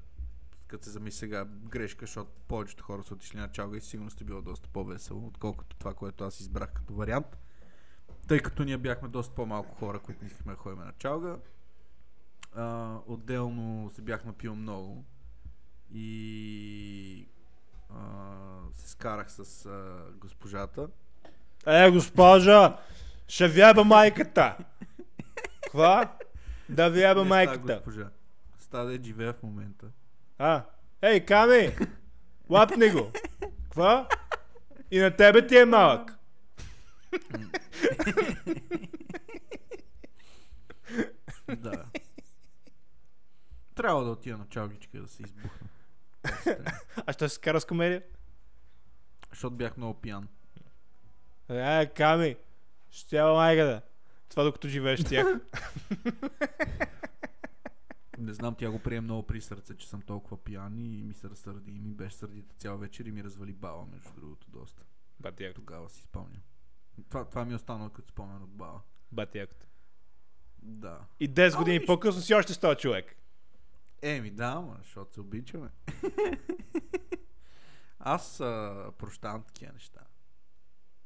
като 0.67 0.83
се 0.83 0.89
замисли 0.89 1.17
сега 1.17 1.45
грешка, 1.45 2.05
защото 2.05 2.31
повечето 2.47 2.83
хора 2.83 3.03
са 3.03 3.13
отишли 3.13 3.37
на 3.37 3.51
чалга 3.51 3.77
и 3.77 3.81
сигурно 3.81 4.11
сте 4.11 4.23
било 4.23 4.41
доста 4.41 4.69
по-весело, 4.69 5.27
отколкото 5.27 5.75
това, 5.75 5.93
което 5.93 6.23
аз 6.23 6.39
избрах 6.39 6.73
като 6.73 6.93
вариант. 6.93 7.37
Тъй 8.27 8.39
като 8.39 8.63
ние 8.63 8.77
бяхме 8.77 9.07
доста 9.07 9.35
по-малко 9.35 9.75
хора, 9.75 9.99
които 9.99 10.23
не 10.23 10.27
искахме 10.27 10.53
да 10.53 10.57
ходим 10.59 10.79
на 10.79 10.91
чалга. 10.99 11.35
А, 12.55 12.95
отделно 13.07 13.89
се 13.89 14.01
бях 14.01 14.25
напил 14.25 14.55
много 14.55 15.05
и 15.93 17.27
а, 17.89 17.99
се 18.73 18.89
скарах 18.89 19.31
с 19.31 19.65
а, 19.65 19.95
госпожата. 20.17 20.87
Е, 21.65 21.91
госпожа, 21.91 22.77
ще 23.27 23.47
вяба 23.47 23.83
майката. 23.83 24.57
Ква? 25.69 26.11
Да 26.69 26.89
вяба 26.89 27.23
Не 27.23 27.29
майката. 27.29 27.75
госпожа. 27.75 28.09
Става 28.59 28.85
да 28.85 29.03
живее 29.03 29.33
в 29.33 29.43
момента. 29.43 29.85
А, 30.37 30.63
ей, 31.01 31.25
Ками, 31.25 31.75
лапни 32.49 32.89
го. 32.89 33.11
Ква? 33.69 34.07
И 34.91 34.99
на 34.99 35.11
тебе 35.15 35.47
ти 35.47 35.57
е 35.57 35.65
малък. 35.65 36.17
Да. 41.57 41.85
Трябва 43.75 44.03
да 44.03 44.11
отида 44.11 44.37
на 44.37 44.47
чалгичка 44.47 45.01
да 45.01 45.07
се 45.07 45.23
избухна. 45.23 45.67
А 47.05 47.13
ще 47.13 47.29
се 47.29 47.39
кара 47.39 47.61
с 47.61 47.65
комедия? 47.65 48.03
Защото 49.29 49.55
бях 49.55 49.77
много 49.77 50.01
пиян. 50.01 50.27
Е, 51.49 51.85
Ками, 51.85 52.35
ще 52.91 53.15
яба 53.15 53.33
майката. 53.33 53.81
Това 54.29 54.43
докато 54.43 54.67
живееш 54.67 55.03
тях. 55.03 55.27
Не 58.17 58.33
знам, 58.33 58.55
тя 58.55 58.71
го 58.71 58.79
прие 58.79 59.01
много 59.01 59.23
при 59.23 59.41
сърце, 59.41 59.77
че 59.77 59.89
съм 59.89 60.01
толкова 60.01 60.43
пиян 60.43 60.77
и 60.77 61.03
ми 61.03 61.13
се 61.13 61.29
разсърди. 61.29 61.71
И 61.71 61.79
ми 61.79 61.93
беше 61.93 62.15
сърдита 62.15 62.55
цял 62.55 62.77
вечер 62.77 63.05
и 63.05 63.11
ми 63.11 63.23
развали 63.23 63.53
бала, 63.53 63.85
между 63.85 64.09
другото, 64.15 64.47
доста. 64.49 64.83
Якото. 65.23 65.53
Тогава 65.53 65.89
си 65.89 66.01
спомням. 66.01 66.41
Това, 67.03 67.25
това 67.25 67.45
ми 67.45 67.51
е 67.53 67.55
останало 67.55 67.89
като 67.89 68.09
спомен 68.09 68.43
от 68.43 68.49
бала. 68.49 68.81
Бати 69.11 69.37
якото. 69.37 69.65
Да. 70.59 70.99
И 71.19 71.29
10 71.29 71.47
Ама 71.53 71.57
години 71.57 71.79
виж- 71.79 71.85
по-късно 71.85 72.21
си 72.21 72.33
още 72.33 72.53
става 72.53 72.75
човек. 72.75 73.15
Еми 74.01 74.29
да, 74.31 74.61
ма, 74.61 74.75
защото 74.83 75.13
се 75.13 75.21
обичаме. 75.21 75.69
Аз 77.99 78.39
а, 78.39 78.91
прощавам 78.97 79.43
такива 79.43 79.73
неща. 79.73 79.99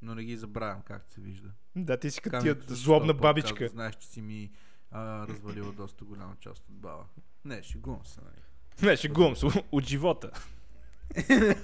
Но 0.01 0.15
не 0.15 0.23
ги 0.23 0.37
забравям, 0.37 0.81
както 0.81 1.13
се 1.13 1.21
вижда. 1.21 1.49
Да, 1.75 1.97
ти 1.97 2.11
си 2.11 2.21
като 2.21 2.41
тия 2.41 2.57
злобна 2.67 3.13
подкаст, 3.13 3.21
бабичка. 3.21 3.63
да 3.63 3.69
Знаеш, 3.69 3.95
че 3.95 4.07
си 4.07 4.21
ми 4.21 4.51
а, 4.91 5.27
развалила 5.27 5.71
доста 5.71 6.05
голяма 6.05 6.35
част 6.39 6.69
от 6.69 6.75
бала. 6.75 7.05
Не, 7.45 7.63
шегувам 7.63 8.05
се, 8.05 8.21
нали? 8.21 8.41
Не, 8.81 8.97
шегувам 8.97 9.35
се 9.35 9.45
от 9.71 9.83
живота. 9.85 10.31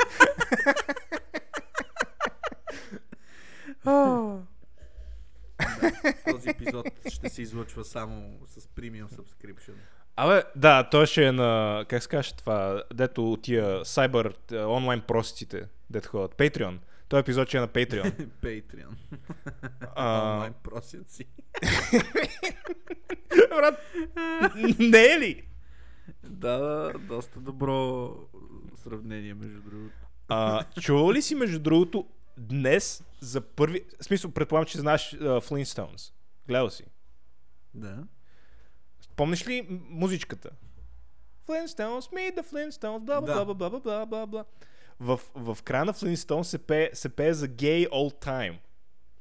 Този 6.32 6.50
епизод 6.50 6.88
ще 7.08 7.30
се 7.30 7.42
излъчва 7.42 7.84
само 7.84 8.40
с 8.48 8.68
премиум 8.68 9.10
subscription. 9.10 9.74
Абе, 10.16 10.44
да, 10.56 10.90
той 10.90 11.06
ще 11.06 11.26
е 11.26 11.32
на, 11.32 11.86
как 11.90 12.04
се 12.04 12.10
каже 12.10 12.34
това, 12.34 12.84
дето 12.94 13.38
тия 13.42 13.86
сайбър, 13.86 14.32
т- 14.32 14.68
онлайн 14.68 15.02
простите, 15.02 15.68
дето 15.90 16.10
ходят, 16.10 16.36
Patreon. 16.36 16.78
Този 17.10 17.20
епизод 17.20 17.48
ще 17.48 17.58
е 17.58 17.62
на 17.62 17.68
Patreon. 17.68 18.28
Patreon. 18.44 18.94
А, 19.96 20.34
Онлайн 20.34 20.54
просят 20.64 21.10
си. 21.10 21.26
брат, 23.50 23.80
не 24.80 25.06
е 25.06 25.20
ли? 25.20 25.44
Да, 26.24 26.58
да, 26.58 26.94
доста 27.00 27.40
добро 27.40 28.10
сравнение, 28.76 29.34
между 29.34 29.62
другото. 29.62 29.96
А, 30.28 30.64
чувал 30.82 31.12
ли 31.12 31.22
си, 31.22 31.36
между 31.36 31.60
другото, 31.60 32.08
днес 32.38 33.04
за 33.20 33.42
първи... 33.42 33.86
В 34.02 34.06
смисъл, 34.06 34.32
предполагам, 34.32 34.66
че 34.66 34.78
знаеш 34.78 35.02
uh, 35.12 35.42
Flintstones. 35.42 36.14
Гледал 36.48 36.70
си. 36.70 36.84
Да. 37.74 38.04
Помниш 39.16 39.48
ли 39.48 39.66
музичката? 39.90 40.50
Flintstones, 41.48 42.00
meet 42.14 42.38
the 42.38 42.46
Flintstones, 42.54 43.00
бла 43.00 43.22
бла 43.22 43.46
бла 43.46 43.54
бла 43.56 43.70
бла 43.70 43.80
бла 43.80 44.06
бла 44.06 44.26
бла. 44.26 44.46
В, 45.00 45.20
в 45.36 45.58
края 45.64 45.86
на 45.86 45.94
Flintstones 45.94 46.44
се 46.44 46.58
пее, 46.58 46.90
се 46.94 47.10
пее 47.10 47.34
за 47.34 47.48
gay 47.48 47.90
old 47.90 48.26
time. 48.26 48.58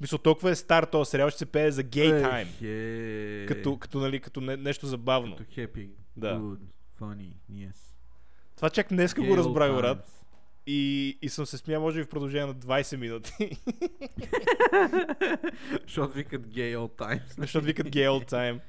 Мисля, 0.01 0.19
толкова 0.19 0.51
е 0.51 0.55
стар 0.55 0.85
този 0.85 1.11
сериал, 1.11 1.31
че 1.31 1.37
се 1.37 1.47
пее 1.47 1.71
за 1.71 1.83
gay 1.85 2.23
time. 2.23 2.49
Е, 2.63 3.47
Като, 3.47 3.79
като, 3.79 3.99
нали, 3.99 4.21
като 4.21 4.41
не, 4.41 4.57
нещо 4.57 4.87
забавно. 4.87 5.37
Като 5.37 5.51
happy, 5.51 5.91
Да. 6.17 6.35
good, 6.39 6.59
funny, 7.01 7.33
yes. 7.53 7.77
Това 8.57 8.71
чак 8.71 8.89
днеска 8.89 9.21
Gay 9.21 9.29
го 9.29 9.37
разбрах, 9.37 9.73
брат. 9.77 10.16
И, 10.67 11.19
и 11.23 11.29
съм 11.29 11.47
се 11.47 11.59
смял, 11.59 11.81
може 11.81 11.99
би 11.99 12.05
в 12.05 12.09
продължение 12.09 12.47
на 12.47 12.55
20 12.55 12.97
минути. 12.97 13.33
Защото 15.83 16.15
викат 16.15 16.47
gay 16.47 16.77
old 16.77 16.99
times. 16.99 17.23
Защото 17.37 17.67
викат 17.67 17.87
gay 17.87 18.09
old 18.09 18.31
time. 18.31 18.61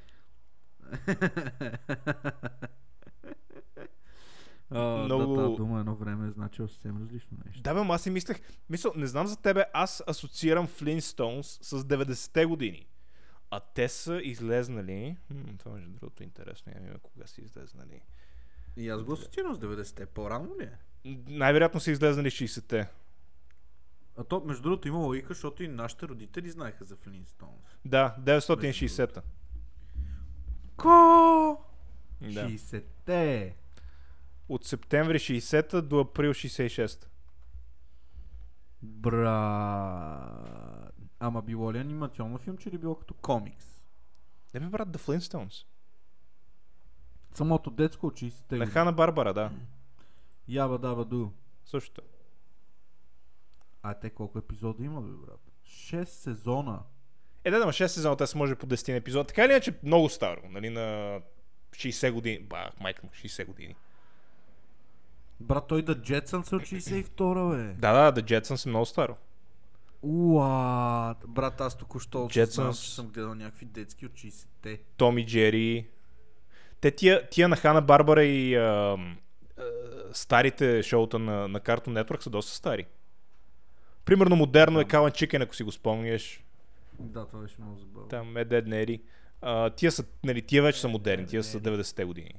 А, 4.70 4.80
Много- 4.96 5.36
Да, 5.36 5.42
тази 5.42 5.56
дума 5.56 5.80
едно 5.80 5.94
време 5.94 6.28
е 6.28 6.30
значило 6.30 6.68
съвсем 6.68 7.02
различно 7.02 7.38
нещо. 7.46 7.62
Да, 7.62 7.74
бе, 7.74 7.92
аз 7.92 8.02
си 8.02 8.10
мислех, 8.10 8.40
мисъл, 8.70 8.92
не 8.96 9.06
знам 9.06 9.26
за 9.26 9.36
тебе, 9.36 9.64
аз 9.72 10.02
асоциирам 10.06 10.68
Flintstones 10.68 11.42
с 11.62 11.84
90-те 11.84 12.46
години. 12.46 12.86
А 13.50 13.60
те 13.60 13.88
са 13.88 14.20
излезнали... 14.22 15.16
М, 15.30 15.44
това 15.58 15.72
между 15.72 15.90
другото 15.90 16.22
е 16.22 16.26
интересно, 16.26 16.72
я 16.72 16.98
кога 16.98 17.26
са 17.26 17.40
излезнали. 17.40 18.00
И 18.76 18.88
аз 18.88 19.02
го 19.02 19.12
асоциирам 19.12 19.54
с 19.54 19.58
90-те. 19.58 20.06
По-рано 20.06 20.56
ли 20.60 20.64
е? 20.64 20.78
Най-вероятно 21.04 21.80
са 21.80 21.90
излезнали 21.90 22.30
60-те. 22.30 22.88
А 24.18 24.24
то, 24.24 24.42
между 24.46 24.62
другото, 24.62 24.88
има 24.88 24.98
логика, 24.98 25.28
защото 25.28 25.62
и 25.62 25.68
нашите 25.68 26.08
родители 26.08 26.50
знаеха 26.50 26.84
за 26.84 26.96
Flintstones. 26.96 27.76
Да, 27.84 28.16
960-та. 28.20 29.22
Ко? 30.76 30.88
Да. 32.20 32.48
60-те. 32.48 33.56
От 34.48 34.64
септември 34.64 35.18
60-та 35.18 35.80
до 35.80 36.00
април 36.00 36.34
66-та. 36.34 37.06
Брат. 38.82 40.28
Ама 41.20 41.42
било 41.42 41.72
ли 41.72 41.78
анимационно 41.78 42.38
филмче 42.38 42.68
или 42.68 42.78
било 42.78 42.94
като 42.94 43.14
комикс? 43.14 43.82
Не 44.54 44.60
бе, 44.60 44.66
брат, 44.66 44.88
The 44.88 44.98
Flintstones. 44.98 45.64
Самото 47.34 47.70
детско 47.70 48.06
от 48.06 48.14
60-те 48.14 48.56
На. 48.56 48.66
Хана 48.66 48.92
Барбара, 48.92 49.34
да. 49.34 49.50
Яба 50.48 50.78
даба 50.78 51.04
ду. 51.04 51.30
Същото. 51.64 52.02
А 53.82 53.94
те 53.94 54.10
колко 54.10 54.38
епизода 54.38 54.84
има, 54.84 55.02
бе, 55.02 55.12
брат? 55.26 55.40
6 55.66 56.04
сезона. 56.04 56.82
Е, 57.44 57.50
да, 57.50 57.58
да, 57.58 57.66
ма 57.66 57.72
6 57.72 57.86
сезона, 57.86 58.16
те 58.16 58.26
са 58.26 58.38
може 58.38 58.54
по 58.54 58.66
10 58.66 58.96
епизод. 58.96 59.28
Така 59.28 59.44
или 59.44 59.52
иначе, 59.52 59.74
много 59.82 60.08
старо, 60.08 60.40
нали, 60.50 60.70
на 60.70 61.20
60 61.70 62.12
години. 62.12 62.38
Ба, 62.38 62.70
майка 62.80 63.00
му, 63.04 63.10
60 63.10 63.46
години. 63.46 63.74
Брат, 65.40 65.66
той 65.68 65.82
да 65.82 66.02
Джетсън 66.02 66.44
са 66.44 66.56
от 66.56 66.62
62-а, 66.62 67.56
бе. 67.56 67.74
Да, 67.74 68.10
да, 68.10 68.22
The 68.22 68.40
Jetsons 68.40 68.66
е 68.66 68.68
много 68.68 68.86
старо. 68.86 69.16
Уа, 70.02 71.14
брат, 71.26 71.60
аз 71.60 71.78
току-що 71.78 72.18
Jetsons. 72.18 72.84
че 72.84 72.94
съм 72.94 73.08
гледал 73.08 73.34
някакви 73.34 73.66
детски 73.66 74.06
от 74.06 74.12
60-те. 74.12 74.80
Томи 74.96 75.26
Джери. 75.26 75.88
Те 76.80 76.90
тия, 76.90 77.28
тия 77.28 77.48
на 77.48 77.56
Хана 77.56 77.82
Барбара 77.82 78.24
и 78.24 78.54
а, 78.54 78.96
старите 80.12 80.82
шоута 80.82 81.18
на, 81.18 81.48
на 81.48 81.60
Cartoon 81.60 82.02
Network 82.02 82.20
са 82.20 82.30
доста 82.30 82.52
стари. 82.52 82.86
Примерно 84.04 84.36
модерно 84.36 84.80
е 84.80 84.84
Калан 84.84 85.12
Чикен, 85.12 85.42
ако 85.42 85.56
си 85.56 85.62
го 85.62 85.72
спомняш. 85.72 86.44
Да, 86.98 87.26
това 87.26 87.40
беше 87.40 87.54
много 87.60 87.78
забавно. 87.78 88.08
Там 88.08 88.36
е 88.36 88.44
Дед 88.44 88.66
Нери. 88.66 89.02
А, 89.40 89.70
тия, 89.70 89.92
са, 89.92 90.04
нали, 90.24 90.42
тия 90.42 90.62
вече 90.62 90.80
са 90.80 90.88
модерни, 90.88 91.26
тия 91.26 91.44
са 91.44 91.60
90-те 91.60 92.04
години. 92.04 92.34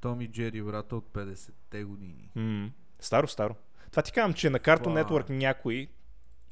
Томи 0.00 0.28
Джери, 0.28 0.62
брата, 0.62 0.96
от 0.96 1.08
50-те 1.12 1.84
години. 1.84 2.30
М, 2.34 2.70
Старо, 3.00 3.28
старо. 3.28 3.54
Това 3.90 4.02
ти 4.02 4.12
казвам, 4.12 4.34
че 4.34 4.50
на 4.50 4.58
Cartoon. 4.60 5.04
Network 5.04 5.30
някои 5.30 5.88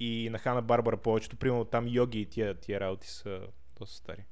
и 0.00 0.28
на 0.30 0.38
Хана 0.38 0.62
Барбара 0.62 0.96
повечето, 0.96 1.36
примерно 1.36 1.64
там 1.64 1.88
Йоги 1.88 2.20
и 2.20 2.26
тия, 2.26 2.54
тия 2.54 2.80
работи 2.80 3.08
са 3.08 3.40
доста 3.78 3.96
стари. 3.96 4.24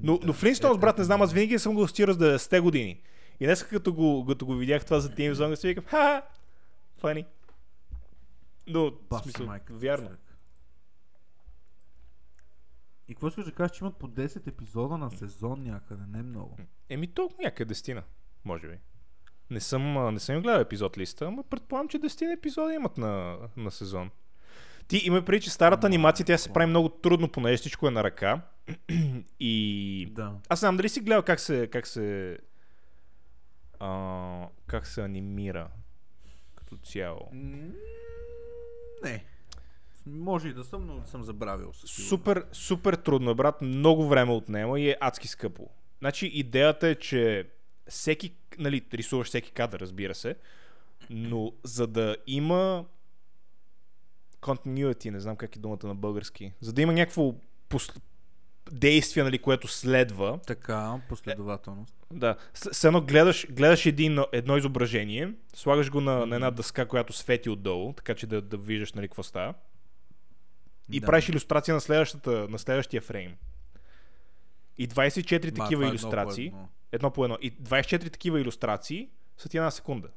Но, 0.00 0.18
Да, 0.18 0.26
но 0.26 0.32
Flintstones, 0.34 0.76
е, 0.76 0.78
брат, 0.78 0.98
е, 0.98 1.00
не 1.00 1.04
знам, 1.04 1.20
е. 1.20 1.24
аз 1.24 1.32
винаги 1.32 1.58
съм 1.58 1.74
го 1.74 1.82
асоциирал 1.82 2.14
с 2.14 2.18
90-те 2.18 2.60
години. 2.60 3.00
И 3.40 3.46
днес 3.46 3.62
като 3.62 3.94
го, 3.94 4.26
като 4.28 4.46
го 4.46 4.54
видях 4.54 4.84
това 4.84 5.00
за 5.00 5.10
Team 5.10 5.32
Zone, 5.32 5.54
си 5.54 5.68
викам, 5.68 5.84
ха 5.84 6.22
Фани. 6.98 7.24
Но, 8.66 8.84
в 8.86 8.92
Баси 9.10 9.22
смисъл, 9.22 9.46
майка. 9.46 9.74
вярно. 9.74 10.06
човек. 10.06 10.20
И 13.08 13.14
какво 13.14 13.28
искаш 13.28 13.44
да 13.44 13.52
кажеш, 13.52 13.76
че 13.76 13.84
имат 13.84 13.96
по 13.96 14.08
10 14.08 14.46
епизода 14.46 14.98
на 14.98 15.10
сезон 15.10 15.62
някъде, 15.62 16.02
не 16.08 16.22
много. 16.22 16.56
Еми 16.88 17.06
толкова 17.06 17.42
някъде 17.44 17.68
дестина, 17.68 18.02
може 18.44 18.68
би. 18.68 18.78
Не 19.50 19.60
съм, 19.60 20.14
не 20.14 20.20
съм 20.20 20.42
гледал 20.42 20.60
епизод 20.60 20.98
листа, 20.98 21.24
ама 21.26 21.42
предполагам, 21.42 21.88
че 21.88 21.98
10 21.98 22.32
епизода 22.32 22.74
имат 22.74 22.98
на, 22.98 23.38
на 23.56 23.70
сезон. 23.70 24.10
Ти 24.88 25.00
има 25.04 25.24
преди, 25.24 25.40
че 25.40 25.50
старата 25.50 25.86
анимация 25.86 26.26
тя 26.26 26.38
се 26.38 26.52
прави 26.52 26.66
много 26.66 26.88
трудно, 26.88 27.28
понеже 27.28 27.56
всичко 27.56 27.88
е 27.88 27.90
на 27.90 28.04
ръка. 28.04 28.40
И 29.40 30.08
Да. 30.10 30.34
аз 30.48 30.60
знам 30.60 30.76
дали 30.76 30.88
си 30.88 31.00
гледал 31.00 31.22
как 31.22 31.40
се, 31.40 31.66
как 31.66 31.86
се, 31.86 32.38
а, 33.80 34.48
как 34.66 34.86
се 34.86 35.02
анимира 35.02 35.68
като 36.54 36.76
цяло. 36.76 37.28
Не. 39.02 39.24
Може 40.06 40.48
и 40.48 40.52
да 40.52 40.64
съм, 40.64 40.86
но 40.86 41.06
съм 41.06 41.24
забравил 41.24 41.72
със. 41.72 41.90
Супер, 41.90 42.46
супер 42.52 42.94
трудно 42.94 43.34
брат. 43.34 43.62
Много 43.62 44.08
време 44.08 44.32
отнема 44.32 44.80
и 44.80 44.90
е 44.90 44.96
адски 45.00 45.28
скъпо. 45.28 45.70
Значи 45.98 46.26
идеята 46.26 46.88
е, 46.88 46.94
че 46.94 47.48
всеки, 47.88 48.34
нали, 48.58 48.84
рисуваш 48.94 49.26
всеки 49.26 49.50
кадър, 49.50 49.80
разбира 49.80 50.14
се, 50.14 50.36
но 51.10 51.52
за 51.64 51.86
да 51.86 52.16
има 52.26 52.84
continuity, 54.40 55.10
не 55.10 55.20
знам 55.20 55.36
как 55.36 55.56
е 55.56 55.58
думата 55.58 55.78
на 55.84 55.94
български, 55.94 56.52
за 56.60 56.72
да 56.72 56.82
има 56.82 56.92
някакво 56.92 57.34
пос... 57.68 57.92
действие, 58.72 59.24
нали, 59.24 59.38
което 59.38 59.68
следва, 59.68 60.38
Така, 60.46 61.00
последователност. 61.08 61.96
да, 62.12 62.36
с, 62.54 62.74
с 62.74 62.84
едно 62.84 63.00
гледаш, 63.00 63.46
гледаш 63.50 63.86
един, 63.86 64.18
едно 64.32 64.56
изображение, 64.56 65.34
слагаш 65.54 65.90
го 65.90 66.00
на, 66.00 66.26
на 66.26 66.34
една 66.34 66.50
дъска, 66.50 66.86
която 66.86 67.12
свети 67.12 67.50
отдолу, 67.50 67.92
така 67.92 68.14
че 68.14 68.26
да, 68.26 68.42
да 68.42 68.56
виждаш 68.56 68.92
нали, 68.92 69.08
какво 69.08 69.22
става. 69.22 69.54
И 70.92 71.00
Да. 71.00 71.06
правиш 71.06 71.28
иллюстрация 71.28 71.74
на, 71.74 71.80
следващата, 71.80 72.30
на 72.30 72.58
следващия 72.58 73.02
фрейм. 73.02 73.34
И 74.78 74.88
24 74.88 75.58
Ма, 75.58 75.64
такива 75.64 75.84
е 75.84 75.88
едно 75.88 75.98
по 76.00 76.06
иллюстрации. 76.06 76.46
едно. 76.46 76.68
Едно 76.92 77.10
по 77.10 77.24
едно. 77.24 77.38
И 77.40 77.52
24 77.52 78.12
такива 78.12 78.40
иллюстрации 78.40 79.08
са 79.38 79.48
ти 79.48 79.56
една 79.56 79.70
секунда. 79.70 80.08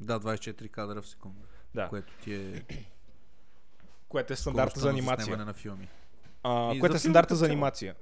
Да, 0.00 0.20
24 0.20 0.68
кадра 0.68 1.02
в 1.02 1.08
секунда. 1.08 1.40
Да. 1.74 1.88
Което 1.88 2.12
ти 2.24 2.34
е 2.34 2.64
Което 4.08 4.32
е 4.32 4.36
скоростта 4.36 4.80
за 4.80 4.88
анимация. 4.90 5.24
заснемане 5.24 5.44
на 5.44 5.52
филми. 5.52 5.88
А, 6.42 6.74
И 6.74 6.80
което 6.80 6.96
е 6.96 6.98
стандарта 6.98 7.36
за 7.36 7.46
анимация. 7.46 7.94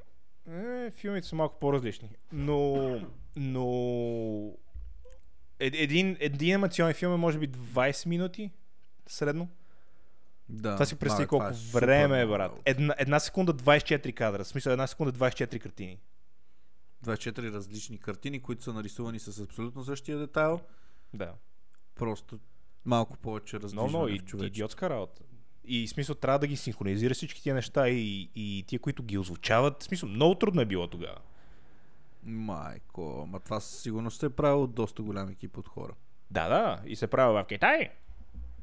Е, 0.50 0.90
филмите 0.90 1.26
са 1.28 1.36
малко 1.36 1.58
по-различни. 1.58 2.08
Но... 2.32 3.00
Но... 3.36 4.52
Ед, 5.58 5.74
един, 5.76 6.16
един 6.20 6.54
анимационен 6.54 6.94
филм 6.94 7.12
е 7.12 7.16
може 7.16 7.38
би 7.38 7.48
20 7.48 8.06
минути 8.06 8.50
средно. 9.06 9.48
Да. 10.48 10.72
Това 10.72 10.86
си 10.86 10.96
представи 10.96 11.22
Абе, 11.22 11.28
колко 11.28 11.46
е 11.46 11.52
време 11.72 12.20
е, 12.20 12.26
брат. 12.26 12.52
Една, 12.64 12.94
една 12.98 13.20
секунда 13.20 13.54
24 13.54 14.14
кадра. 14.14 14.44
В 14.44 14.48
смисъл 14.48 14.72
една 14.72 14.86
секунда 14.86 15.12
24 15.12 15.60
картини. 15.60 15.98
24 17.04 17.52
различни 17.52 17.98
картини, 17.98 18.42
които 18.42 18.62
са 18.62 18.72
нарисувани 18.72 19.18
с 19.18 19.40
абсолютно 19.40 19.84
същия 19.84 20.18
детайл. 20.18 20.60
Да. 21.14 21.32
Просто 21.94 22.38
малко 22.84 23.16
повече 23.16 23.56
Но, 23.56 23.62
раздвижване 23.62 24.20
но, 24.32 24.38
в 24.38 24.42
и, 24.42 24.46
идиотска 24.46 24.90
работа. 24.90 25.22
И 25.66 25.88
смисъл 25.88 26.14
трябва 26.14 26.38
да 26.38 26.46
ги 26.46 26.56
синхронизира 26.56 27.14
всички 27.14 27.42
тия 27.42 27.54
неща 27.54 27.88
и, 27.88 28.30
и 28.34 28.64
тия, 28.66 28.78
които 28.78 29.02
ги 29.02 29.18
озвучават. 29.18 29.82
В 29.82 29.84
смисъл 29.84 30.08
много 30.08 30.34
трудно 30.34 30.60
е 30.60 30.64
било 30.64 30.86
тогава. 30.86 31.18
Майко, 32.22 33.28
ма 33.28 33.40
това 33.40 33.60
със 33.60 33.82
сигурност 33.82 34.22
е 34.22 34.28
правило 34.28 34.66
доста 34.66 35.02
голям 35.02 35.28
екип 35.28 35.58
от 35.58 35.68
хора. 35.68 35.92
Да, 36.30 36.48
да. 36.48 36.80
И 36.86 36.96
се 36.96 37.06
прави 37.06 37.32
в 37.32 37.44
Китай. 37.48 37.88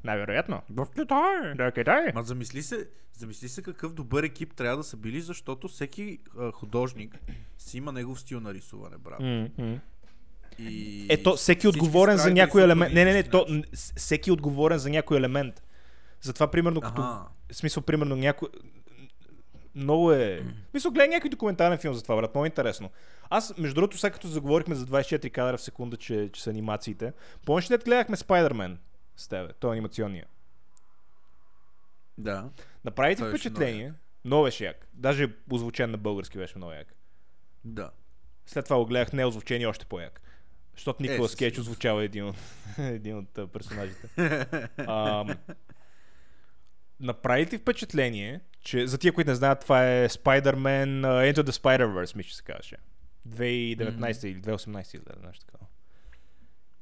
Най-вероятно. 0.04 0.62
В 0.70 0.86
Китай! 0.94 1.54
Да, 1.54 1.72
Китай. 1.72 2.12
Ма 2.14 2.22
замисли 2.22 2.62
се, 2.62 2.88
замисли 3.12 3.48
се 3.48 3.62
какъв 3.62 3.94
добър 3.94 4.22
екип 4.22 4.54
трябва 4.54 4.76
да 4.76 4.84
са 4.84 4.96
били, 4.96 5.20
защото 5.20 5.68
всеки 5.68 6.18
а, 6.38 6.52
художник 6.52 7.18
си 7.58 7.78
има 7.78 7.92
негов 7.92 8.20
стил 8.20 8.40
на 8.40 8.54
рисуване, 8.54 8.96
брат. 8.98 9.20
М-м. 9.20 9.80
И 10.58 11.06
Ето, 11.10 11.36
всеки 11.36 11.58
всички 11.58 11.68
отговорен 11.68 12.18
се 12.18 12.22
за 12.22 12.30
някой 12.30 12.62
елемент. 12.62 12.94
Не, 12.94 13.04
не, 13.04 13.12
не, 13.12 13.22
то, 13.22 13.46
всеки 13.74 14.30
отговорен 14.30 14.78
за 14.78 14.90
някой 14.90 15.16
елемент. 15.16 15.62
Затова, 16.24 16.50
примерно, 16.50 16.80
като... 16.80 17.02
Аха. 17.02 17.24
В 17.52 17.56
смисъл, 17.56 17.82
примерно, 17.82 18.16
някой... 18.16 18.48
Много 19.74 20.12
е... 20.12 20.42
Смисъл, 20.70 20.90
гледай 20.90 21.08
някой 21.08 21.30
документален 21.30 21.78
филм 21.78 21.94
за 21.94 22.02
това, 22.02 22.16
брат. 22.16 22.34
Много 22.34 22.46
интересно. 22.46 22.90
Аз, 23.30 23.58
между 23.58 23.74
другото, 23.74 23.98
сега 23.98 24.12
като 24.12 24.28
заговорихме 24.28 24.74
за 24.74 24.86
24 24.86 25.30
кадра 25.30 25.56
в 25.56 25.60
секунда, 25.60 25.96
че, 25.96 26.30
че 26.32 26.42
са 26.42 26.50
анимациите, 26.50 27.12
помниш 27.46 27.70
ли, 27.70 27.76
гледахме 27.76 28.16
Spider-Man 28.16 28.76
с 29.16 29.28
тебе? 29.28 29.52
Той 29.52 29.70
е 29.70 29.72
анимационния. 29.72 30.26
Да. 32.18 32.50
Направи 32.84 33.16
ти 33.16 33.22
впечатление. 33.22 33.92
Много 34.24 34.44
беше 34.44 34.64
як. 34.64 34.88
Даже 34.94 35.28
озвучен 35.50 35.90
на 35.90 35.98
български 35.98 36.38
беше 36.38 36.58
много 36.58 36.72
як. 36.72 36.94
Да. 37.64 37.90
След 38.46 38.64
това 38.64 38.76
го 38.76 38.86
гледах 38.86 39.12
не 39.12 39.24
озвучен 39.24 39.60
и 39.60 39.66
още 39.66 39.86
по-як. 39.86 40.20
Защото 40.74 41.02
Николас 41.02 41.30
със 41.30 41.38
Кейдж 41.38 41.58
озвучава 41.58 42.04
един 42.04 42.24
от, 42.24 42.36
един 42.78 43.18
от 43.18 43.38
а, 43.38 43.46
персонажите. 43.46 44.08
Ам, 44.76 45.28
направи 47.00 47.46
ти 47.46 47.58
впечатление, 47.58 48.40
че 48.60 48.86
за 48.86 48.98
тия, 48.98 49.12
които 49.12 49.30
не 49.30 49.34
знаят, 49.34 49.60
това 49.60 49.88
е 49.88 50.08
Spider-Man 50.08 51.00
uh, 51.00 51.32
Into 51.32 51.42
the 51.42 51.50
Spider-Verse, 51.50 52.16
мисля, 52.16 52.28
че 52.28 52.36
се 52.36 52.42
казваше. 52.42 52.76
2019 53.28 54.26
или 54.26 54.42
2018 54.42 54.94
или 54.94 55.26
нещо 55.26 55.46
такова. 55.46 55.66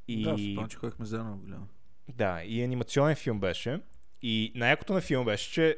И... 0.08 0.24
Да, 0.24 0.30
спомням, 0.30 0.68
че 0.68 0.76
ходихме 0.76 1.06
заедно 1.06 1.30
да 1.30 1.36
го 1.36 1.42
гледам. 1.42 1.68
Да, 2.08 2.42
и 2.44 2.62
анимационен 2.62 3.16
филм 3.16 3.40
беше. 3.40 3.80
И 4.22 4.52
най-якото 4.54 4.92
на 4.92 5.00
филм 5.00 5.24
беше, 5.24 5.52
че 5.52 5.76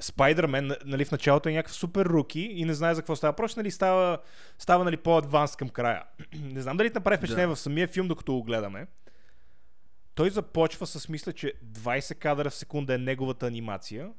Спайдермен, 0.00 0.72
нали, 0.84 1.04
в 1.04 1.12
началото 1.12 1.48
е 1.48 1.52
някакъв 1.52 1.74
супер 1.74 2.06
руки 2.06 2.40
и 2.40 2.64
не 2.64 2.74
знае 2.74 2.94
за 2.94 3.00
какво 3.02 3.16
става. 3.16 3.32
Просто 3.32 3.60
нали, 3.60 3.70
става, 3.70 4.18
става 4.58 4.84
нали, 4.84 4.96
по-адванс 4.96 5.56
към 5.56 5.68
края. 5.68 6.04
не 6.34 6.62
знам 6.62 6.76
дали 6.76 6.90
направи 6.94 7.16
впечатление 7.16 7.46
Да. 7.46 7.54
в 7.54 7.58
самия 7.58 7.88
филм, 7.88 8.08
докато 8.08 8.32
го 8.32 8.42
гледаме. 8.42 8.86
Той 10.16 10.30
започва 10.30 10.86
с 10.86 11.08
мисля, 11.08 11.32
че 11.32 11.52
20 11.64 12.14
кадра 12.14 12.50
в 12.50 12.54
секунда 12.54 12.94
е 12.94 12.98
неговата 12.98 13.46
анимация. 13.46 14.12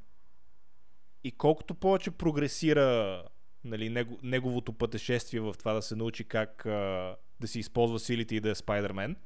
И 1.24 1.32
колкото 1.32 1.74
повече 1.74 2.10
прогресира 2.10 3.22
нали, 3.64 3.88
него, 3.88 4.18
неговото 4.22 4.72
пътешествие 4.72 5.40
в 5.40 5.54
това 5.58 5.72
да 5.72 5.82
се 5.82 5.96
научи 5.96 6.24
как 6.24 6.66
а, 6.66 7.16
да 7.40 7.48
си 7.48 7.58
използва 7.58 7.98
силите 7.98 8.34
и 8.34 8.40
да 8.40 8.50
е 8.50 8.54
Спайдермен, 8.54 9.16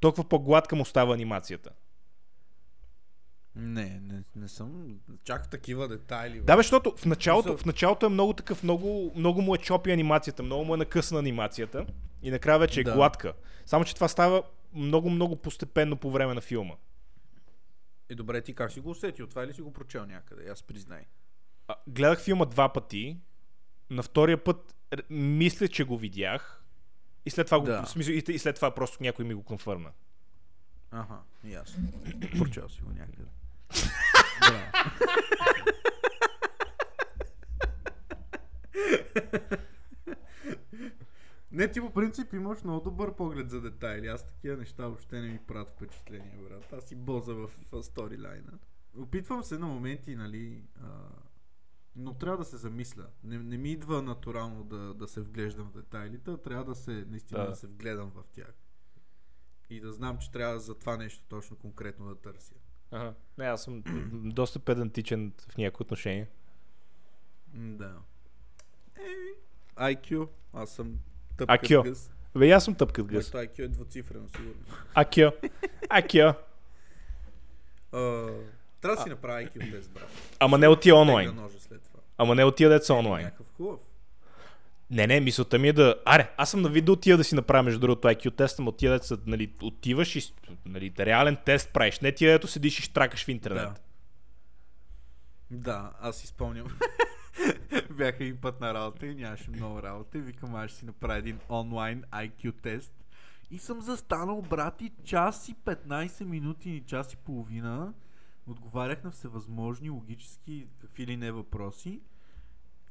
толкова 0.00 0.28
по-гладка 0.28 0.76
му 0.76 0.84
става 0.84 1.14
анимацията. 1.14 1.70
Не, 3.56 4.00
не, 4.02 4.22
не 4.36 4.48
съм 4.48 5.00
чак 5.24 5.50
такива 5.50 5.88
детайли. 5.88 6.40
Да, 6.40 6.56
бе, 6.56 6.62
защото 6.62 6.96
в 6.96 7.06
началото, 7.06 7.56
в 7.56 7.64
началото 7.64 8.06
е 8.06 8.08
много 8.08 8.32
такъв, 8.32 8.62
много, 8.62 9.12
много 9.16 9.42
му 9.42 9.54
е 9.54 9.58
чопи 9.58 9.90
анимацията, 9.90 10.42
много 10.42 10.64
му 10.64 10.74
е 10.74 10.78
накъсана 10.78 11.20
анимацията 11.20 11.86
и 12.22 12.30
накрая 12.30 12.58
вече 12.58 12.80
е 12.80 12.84
Да. 12.84 12.94
гладка. 12.94 13.32
Само, 13.66 13.84
че 13.84 13.94
това 13.94 14.08
става 14.08 14.42
много, 14.74 15.10
много 15.10 15.36
постепенно 15.36 15.96
по 15.96 16.10
време 16.10 16.34
на 16.34 16.40
филма. 16.40 16.74
И 18.10 18.14
добре, 18.14 18.40
ти 18.40 18.54
как 18.54 18.72
си 18.72 18.80
го 18.80 18.90
усетил? 18.90 19.26
Това 19.26 19.44
или 19.44 19.52
си 19.52 19.62
го 19.62 19.72
прочел 19.72 20.06
някъде? 20.06 20.50
Аз 20.50 20.62
признай. 20.62 21.04
А, 21.68 21.74
гледах 21.86 22.20
филма 22.20 22.44
два 22.44 22.72
пъти. 22.72 23.18
На 23.90 24.02
втория 24.02 24.44
път 24.44 24.74
мисля, 25.10 25.68
че 25.68 25.84
го 25.84 25.98
видях. 25.98 26.64
И 27.26 27.30
след 27.30 27.46
това, 27.46 27.58
Да. 27.58 27.80
го, 27.80 27.86
смисъл, 27.86 28.12
и, 28.12 28.38
след 28.38 28.56
това 28.56 28.74
просто 28.74 28.98
някой 29.00 29.24
ми 29.24 29.34
го 29.34 29.42
конфърна. 29.42 29.90
Аха, 30.90 31.18
ясно. 31.44 31.92
Прочел 32.38 32.68
си 32.68 32.82
го 32.82 32.90
някъде. 32.90 33.28
Браво. 34.40 34.62
Не, 41.52 41.70
ти 41.70 41.80
по 41.80 41.92
принцип 41.92 42.32
имаш 42.32 42.64
много 42.64 42.80
добър 42.80 43.16
поглед 43.16 43.50
за 43.50 43.60
детайли. 43.60 44.06
Аз 44.06 44.26
такива 44.26 44.56
неща 44.56 44.86
въобще 44.86 45.20
не 45.20 45.28
ми 45.28 45.38
правят 45.46 45.68
впечатление, 45.68 46.38
брат. 46.48 46.72
Аз 46.72 46.84
си 46.84 46.96
боза 46.96 47.34
в 47.34 47.50
сторилайна. 47.82 48.58
Опитвам 48.98 49.42
се 49.42 49.58
на 49.58 49.66
моменти, 49.66 50.14
нали, 50.14 50.64
а, 50.82 50.88
но 51.96 52.14
трябва 52.14 52.38
да 52.38 52.44
се 52.44 52.56
замисля. 52.56 53.06
Не, 53.24 53.38
не 53.38 53.56
ми 53.58 53.72
идва 53.72 54.02
натурално 54.02 54.64
да, 54.64 54.94
да 54.94 55.08
се 55.08 55.20
вглеждам 55.20 55.68
в 55.68 55.72
детайлите, 55.72 56.36
трябва 56.36 56.64
да 56.64 56.74
се, 56.74 57.04
наистина 57.08 57.40
Да. 57.40 57.48
да. 57.48 57.56
се 57.56 57.66
вгледам 57.66 58.10
в 58.10 58.24
тях. 58.32 58.54
И 59.70 59.80
да 59.80 59.92
знам, 59.92 60.18
че 60.18 60.30
трябва 60.30 60.60
за 60.60 60.74
това 60.74 60.96
нещо 60.96 61.24
точно 61.28 61.56
конкретно 61.56 62.08
да 62.08 62.14
търся. 62.14 62.54
Ага. 62.90 63.14
Не, 63.38 63.44
аз 63.44 63.64
съм 63.64 63.82
доста 64.24 64.58
педантичен 64.58 65.32
в 65.52 65.56
някои 65.56 65.84
отношения. 65.84 66.28
Да. 67.54 67.96
Е, 68.96 69.14
IQ, 69.76 70.28
аз 70.52 70.70
съм 70.74 70.98
тъпкат 71.38 71.60
IQ. 71.60 71.82
гъс. 71.82 72.10
Бе, 72.38 72.50
аз 72.50 72.64
съм 72.64 72.74
тъпкат 72.74 73.06
гъс. 73.06 73.34
Моето 73.34 73.52
IQ 73.52 73.64
е 73.64 73.68
двуцифрено, 73.68 74.28
сигурно. 74.28 74.54
Акио. 74.94 75.30
Акио. 75.90 76.28
А, 76.28 76.34
Трябва 78.80 78.96
да 78.96 79.02
си 79.02 79.08
направя 79.08 79.42
IQ 79.42 79.72
тест, 79.72 79.90
брат. 79.90 80.08
Ама 80.38 80.58
не 80.58 80.68
от 80.68 80.80
тия 80.80 80.96
онлайн. 80.96 81.38
Ама 82.18 82.34
не 82.34 82.44
от 82.44 82.56
тия 82.56 82.70
деца 82.70 82.94
онлайн. 82.94 83.24
Някакъв 83.24 83.46
хубав. 83.56 83.78
Не, 84.90 85.06
не, 85.06 85.20
мисълта 85.20 85.58
ми 85.58 85.68
е 85.68 85.72
да... 85.72 85.96
Аре, 86.04 86.30
аз 86.36 86.50
съм 86.50 86.62
на 86.62 86.68
вид 86.68 86.84
да 86.84 86.92
отида 86.92 87.16
да 87.16 87.24
си 87.24 87.34
направя 87.34 87.62
между 87.62 87.80
другото 87.80 88.08
IQ 88.08 88.36
теста, 88.36 88.62
но 88.62 88.68
отида 88.68 88.92
деца, 88.92 89.16
нали, 89.26 89.52
отиваш 89.62 90.16
и 90.16 90.32
нали, 90.66 90.92
реален 90.98 91.36
тест 91.44 91.70
правиш. 91.72 92.00
Не 92.00 92.12
тия, 92.12 92.34
ето 92.34 92.46
седиш 92.46 92.78
и 92.78 92.82
штракаш 92.82 93.24
в 93.24 93.28
интернет. 93.28 93.62
Да. 93.62 93.74
Да, 95.50 95.92
аз 96.00 96.16
си 96.16 96.26
спомням. 96.26 96.66
Бяха 97.90 98.24
и 98.24 98.34
път 98.34 98.60
на 98.60 98.74
работа 98.74 99.06
и 99.06 99.14
нямаше 99.14 99.50
много 99.50 99.82
работа. 99.82 100.18
И 100.18 100.20
викам, 100.20 100.54
аз 100.54 100.70
ще 100.70 100.78
си 100.78 100.86
направя 100.86 101.18
един 101.18 101.38
онлайн 101.50 102.02
IQ 102.02 102.54
тест. 102.62 102.94
И 103.50 103.58
съм 103.58 103.82
застанал, 103.82 104.42
брати, 104.42 104.92
час 105.04 105.48
и 105.48 105.54
15 105.54 106.24
минути 106.24 106.70
и 106.70 106.80
час 106.80 107.12
и 107.12 107.16
половина. 107.16 107.94
Отговарях 108.46 109.04
на 109.04 109.10
всевъзможни 109.10 109.90
логически 109.90 110.66
какви 110.80 111.06
ли 111.06 111.16
не 111.16 111.32
въпроси. 111.32 112.00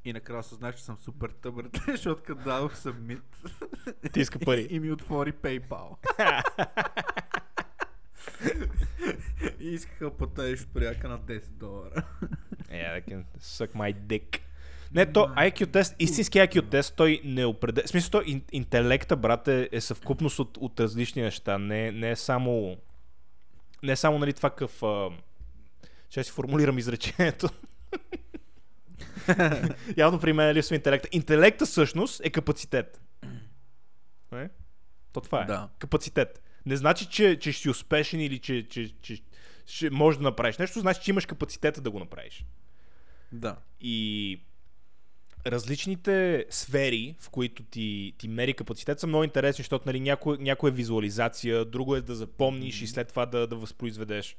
И 0.06 0.14
накрая 0.14 0.44
съзнах, 0.44 0.76
че 0.76 0.84
съм 0.84 0.98
супер 0.98 1.30
тъбър, 1.30 1.70
защото 1.88 2.24
като 2.24 2.44
дадох 2.44 2.76
submit 2.76 3.22
Ти 4.14 4.20
иска 4.20 4.40
пари. 4.40 4.68
и 4.70 4.80
ми 4.80 4.92
отвори 4.92 5.34
PayPal. 5.34 5.98
и 9.60 9.68
искаха 9.68 10.18
платеш 10.18 10.68
пряка 10.68 11.10
на 11.10 11.20
10 11.20 11.50
долара. 11.50 12.06
Yeah, 12.70 13.00
I 13.00 13.10
can 13.10 13.24
suck 13.40 13.74
my 13.74 13.94
dick. 13.94 14.47
Не, 14.94 15.12
то 15.14 15.28
IQ 15.28 15.72
тест, 15.72 15.96
истински 16.00 16.38
IQ 16.38 16.70
тест, 16.70 16.96
той 16.96 17.22
не 17.24 17.46
определя. 17.46 17.84
В 17.86 17.90
смисъл, 17.90 18.12
то 18.12 18.24
ин, 18.26 18.42
интелекта, 18.52 19.16
брат, 19.16 19.48
е, 19.48 19.70
е 19.72 19.82
съвкупност 19.82 20.40
от, 20.40 20.58
от 20.58 20.80
различни 20.80 21.22
неща. 21.22 21.58
Не, 21.58 21.92
не 21.92 22.12
е 22.12 22.16
само. 22.16 22.78
Не 23.84 23.92
е 23.92 23.96
само, 23.96 24.20
нали, 24.20 24.34
това 24.34 24.50
какъв. 24.50 24.84
А... 24.84 25.10
Ще 26.10 26.24
си 26.24 26.32
формулирам 26.32 26.78
изречението. 26.78 27.50
Явно 29.98 30.20
при 30.20 30.34
мен 30.34 30.50
е 30.50 30.54
липсва 30.54 30.76
интелекта. 30.76 31.10
Интелекта 31.12 31.66
всъщност 31.66 32.22
е 32.26 32.30
капацитет. 32.30 33.02
Не? 34.32 34.50
То 35.14 35.22
това 35.22 35.42
е. 35.42 35.46
Да. 35.46 35.70
Капацитет. 35.80 36.42
Не 36.66 36.76
значи, 36.76 37.06
че, 37.06 37.40
че 37.40 37.52
ще 37.52 37.62
си 37.62 37.70
успешен 37.70 38.22
или 38.22 38.40
че, 38.40 38.68
че, 38.70 38.94
че, 39.02 39.18
че 39.66 39.90
можеш 39.90 40.18
да 40.18 40.24
направиш 40.24 40.58
нещо, 40.58 40.80
значи, 40.80 41.02
че 41.04 41.12
имаш 41.12 41.26
капацитета 41.26 41.82
да 41.82 41.92
го 41.92 42.00
направиш. 42.00 42.46
Да. 43.32 43.58
И 43.82 44.40
различните 45.52 46.46
сфери, 46.50 47.16
в 47.20 47.30
които 47.30 47.64
ти, 47.64 48.14
ти 48.18 48.28
мери 48.28 48.54
капацитет, 48.54 49.00
са 49.00 49.08
много 49.08 49.24
интересни, 49.24 49.62
защото 49.62 49.84
нали, 49.86 50.00
някой, 50.00 50.38
някой 50.38 50.70
е 50.70 50.74
визуализация, 50.74 51.66
друго 51.66 51.96
е 51.96 52.02
да 52.02 52.16
запомниш 52.16 52.80
mm-hmm. 52.80 52.84
и 52.84 52.88
след 52.88 53.08
това 53.08 53.26
да, 53.26 53.48
да 53.48 53.56
възпроизведеш. 53.56 54.38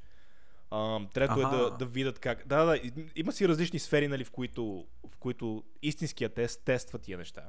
А, 0.71 1.01
трето 1.15 1.33
Аха. 1.33 1.57
е 1.57 1.59
да, 1.59 1.71
да 1.71 1.87
видят 1.87 2.19
как. 2.19 2.47
Да, 2.47 2.65
да, 2.65 2.81
има 3.17 3.33
си 3.33 3.49
различни 3.49 3.79
сфери, 3.79 4.09
нали, 4.09 4.25
в, 4.25 4.31
които, 4.31 4.87
в 5.13 5.17
които 5.17 5.65
истинския 5.83 6.29
тест 6.29 6.65
тества 6.65 6.99
тия 6.99 7.19
неща. 7.19 7.43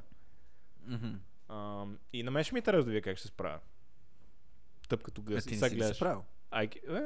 Мгм. 0.87 1.07
А, 1.47 1.85
и 2.13 2.23
на 2.23 2.31
мен 2.31 2.43
ще 2.43 2.53
ми 2.53 2.57
е 2.57 2.59
интересно 2.59 2.83
да 2.83 2.91
видя 2.91 3.01
как 3.01 3.17
ще 3.17 3.21
се 3.21 3.27
справя. 3.27 3.59
Тъп 4.89 5.03
като 5.03 5.21
Е, 5.21 5.23
гъс. 5.23 5.45
ти 5.45 5.53
И 5.53 5.57
не 5.57 5.69
си 5.69 5.75
гледаш. 5.75 5.99
правил? 5.99 6.23
Ай, 6.51 6.65
е, 6.65 6.99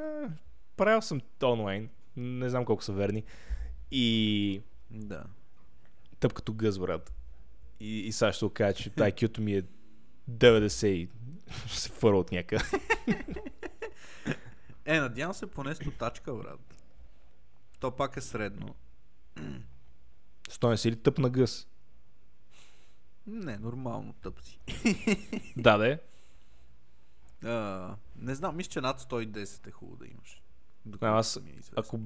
правил 0.76 1.02
съм 1.02 1.20
онлайн. 1.42 1.88
Не 2.16 2.48
знам 2.48 2.64
колко 2.64 2.84
са 2.84 2.92
верни. 2.92 3.24
И 3.90 4.62
Да. 4.90 5.24
Тъп 6.24 6.32
като 6.32 6.54
гъз, 6.54 6.78
брат. 6.78 7.12
И, 7.80 7.98
и 8.00 8.12
сега 8.12 8.32
ще 8.32 8.38
се 8.38 8.44
окаже, 8.44 8.74
че 8.74 8.90
IQ-то 8.90 9.40
ми 9.40 9.56
е 9.56 9.62
90 10.30 10.86
и 10.86 11.08
се 11.68 11.88
фъра 11.88 12.18
от 12.18 12.32
някъде. 12.32 12.64
Е, 14.86 15.00
надявам 15.00 15.34
се 15.34 15.46
поне 15.46 15.74
стотачка, 15.74 16.34
брат. 16.34 16.74
То 17.80 17.90
пак 17.90 18.16
е 18.16 18.20
средно. 18.20 18.74
Стоен 20.48 20.78
си 20.78 20.90
ли 20.90 20.96
тъп 20.96 21.18
на 21.18 21.30
гъс? 21.30 21.68
Не, 23.26 23.58
нормално 23.58 24.12
тъп 24.12 24.40
си. 24.42 24.60
Да, 25.56 25.76
да 25.76 25.88
е. 25.88 25.98
А, 27.44 27.96
не 28.16 28.34
знам, 28.34 28.56
мисля, 28.56 28.70
че 28.70 28.80
над 28.80 29.00
110 29.00 29.66
е 29.66 29.70
хубаво 29.70 29.96
да 29.96 30.06
имаш. 30.06 30.42
А, 30.86 30.90
Доколкото 30.90 31.18
аз, 31.18 31.36
е 31.36 31.40
ако 31.76 32.00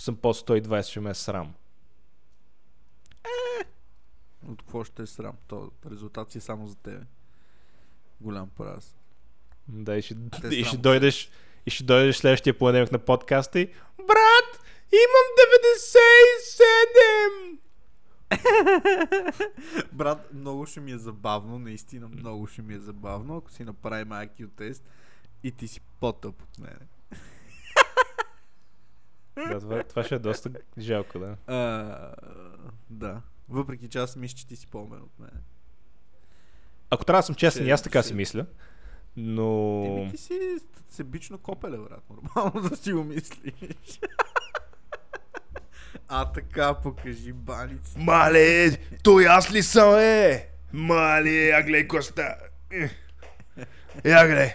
съм 0.00 0.16
по 0.16 0.34
120, 0.34 0.82
ще 0.82 1.00
ме 1.00 1.10
е 1.10 1.14
срам. 1.14 1.54
От 4.46 4.62
какво 4.62 4.84
ще 4.84 5.02
е 5.02 5.06
срам? 5.06 5.36
То 5.46 5.70
резултат 5.90 6.32
си 6.32 6.38
е 6.38 6.40
само 6.40 6.66
за 6.66 6.76
тебе. 6.76 7.00
Голям 8.20 8.48
праз. 8.48 8.96
Да, 9.68 9.96
и 9.96 10.02
ще, 10.02 10.16
Те 10.30 10.48
и 10.48 10.64
ще 10.64 10.76
дойдеш 10.76 11.30
и 11.66 11.70
ще 11.70 11.84
дойдеш 11.84 12.16
следващия 12.16 12.58
понеделник 12.58 12.92
на 12.92 12.98
подкаста 12.98 13.60
и 13.60 13.66
Брат, 13.98 14.64
имам 14.92 15.26
97! 17.50 17.58
Брат, 19.92 20.32
много 20.34 20.66
ще 20.66 20.80
ми 20.80 20.92
е 20.92 20.98
забавно, 20.98 21.58
наистина 21.58 22.08
много 22.08 22.46
ще 22.46 22.62
ми 22.62 22.74
е 22.74 22.78
забавно, 22.78 23.36
ако 23.36 23.50
си 23.50 23.64
направим 23.64 24.08
IQ 24.08 24.48
тест 24.56 24.84
и 25.42 25.52
ти 25.52 25.68
си 25.68 25.80
по-тъп 26.00 26.42
от 26.42 26.58
мене. 26.58 26.86
да, 29.36 29.60
това, 29.60 29.82
това 29.82 30.04
ще 30.04 30.14
е 30.14 30.18
доста 30.18 30.50
жалко, 30.78 31.18
да. 31.18 31.36
А, 31.46 32.14
да. 32.90 33.22
Въпреки 33.48 33.88
че 33.88 33.98
аз 33.98 34.16
мисля, 34.16 34.36
че 34.36 34.46
ти 34.46 34.56
си 34.56 34.66
по-умен 34.66 35.02
от 35.02 35.18
мене. 35.18 35.40
Ако 36.90 37.04
трябва 37.04 37.18
да 37.18 37.26
съм 37.26 37.34
честен, 37.34 37.62
Ще- 37.64 37.70
аз 37.70 37.82
така 37.82 37.98
ще- 38.02 38.08
си 38.08 38.14
мисля. 38.14 38.46
Но... 39.16 39.84
Еми 39.86 40.10
ти 40.10 40.16
си 40.16 40.40
себично 40.90 41.38
копеле, 41.38 41.78
брат. 41.78 42.02
Нормално 42.10 42.68
да 42.68 42.76
си 42.76 42.92
го 42.92 43.04
мислиш. 43.04 43.52
а 46.08 46.32
така, 46.32 46.74
покажи 46.74 47.32
балици. 47.32 47.94
Мале, 47.98 48.70
той 49.02 49.26
аз 49.26 49.52
ли 49.52 49.62
съм, 49.62 49.94
е? 49.98 50.48
Мале, 50.72 51.30
я 51.30 51.62
гледай 51.62 51.88
коста. 51.88 52.36
Я 54.04 54.26
гледай. 54.26 54.54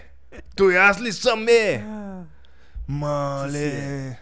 Той 0.56 0.78
аз 0.78 1.00
ли 1.00 1.12
съм, 1.12 1.46
е? 1.48 1.86
Мале, 2.88 4.18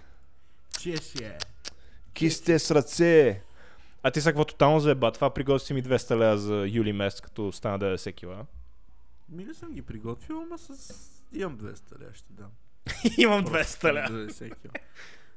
Че 0.81 0.97
си 0.97 1.25
е. 1.25 1.39
кисте 2.13 2.59
с 2.59 2.71
ръце. 2.71 3.43
А 4.03 4.11
ти 4.11 4.21
сега 4.21 4.33
какво 4.33 4.45
тотално 4.45 4.81
заеба? 4.81 5.13
Това 5.13 5.31
приготви 5.31 5.75
ми 5.75 5.83
200 5.83 6.17
лева 6.17 6.39
за 6.39 6.67
юли 6.69 6.93
месец, 6.93 7.21
като 7.21 7.53
стана 7.53 7.79
90 7.79 8.15
кила. 8.15 8.47
Ми 9.29 9.45
не 9.45 9.55
съм 9.55 9.73
ги 9.73 9.83
приготвил, 9.83 10.43
ама 10.43 10.59
с... 10.59 11.23
Имам 11.33 11.59
200 11.59 12.01
лева, 12.01 12.15
ще 12.15 12.33
дам. 12.33 12.51
Имам 13.19 13.45
Просто 13.45 13.87
200 13.87 13.93
лева. 13.93 14.09
90 14.09 14.61
кила. 14.61 14.73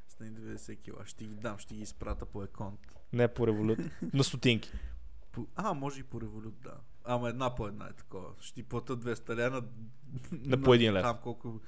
С 0.07 0.19
на 0.19 0.27
90 0.27 0.81
кила. 0.81 1.05
Ще 1.05 1.25
ги 1.25 1.35
дам, 1.35 1.57
ще 1.57 1.75
ги 1.75 1.81
изпрата 1.81 2.25
по 2.25 2.43
еконт. 2.43 2.79
Не 3.13 3.27
по 3.27 3.47
револют. 3.47 3.79
На 4.13 4.23
стотинки. 4.23 4.71
По... 5.31 5.47
А, 5.55 5.73
може 5.73 5.99
и 5.99 6.03
по 6.03 6.21
револют, 6.21 6.55
да. 6.63 6.73
Ама 7.03 7.29
една 7.29 7.55
по 7.55 7.67
една 7.67 7.85
е 7.85 7.93
такова. 7.93 8.29
Ще 8.39 8.53
ти 8.55 8.63
плата 8.63 8.97
200 8.97 9.35
лева 9.35 9.61
на... 9.61 9.67
На 10.31 10.63
по 10.63 10.73
един 10.73 10.93
лев. 10.93 11.03
Там 11.03 11.17
колко... 11.23 11.61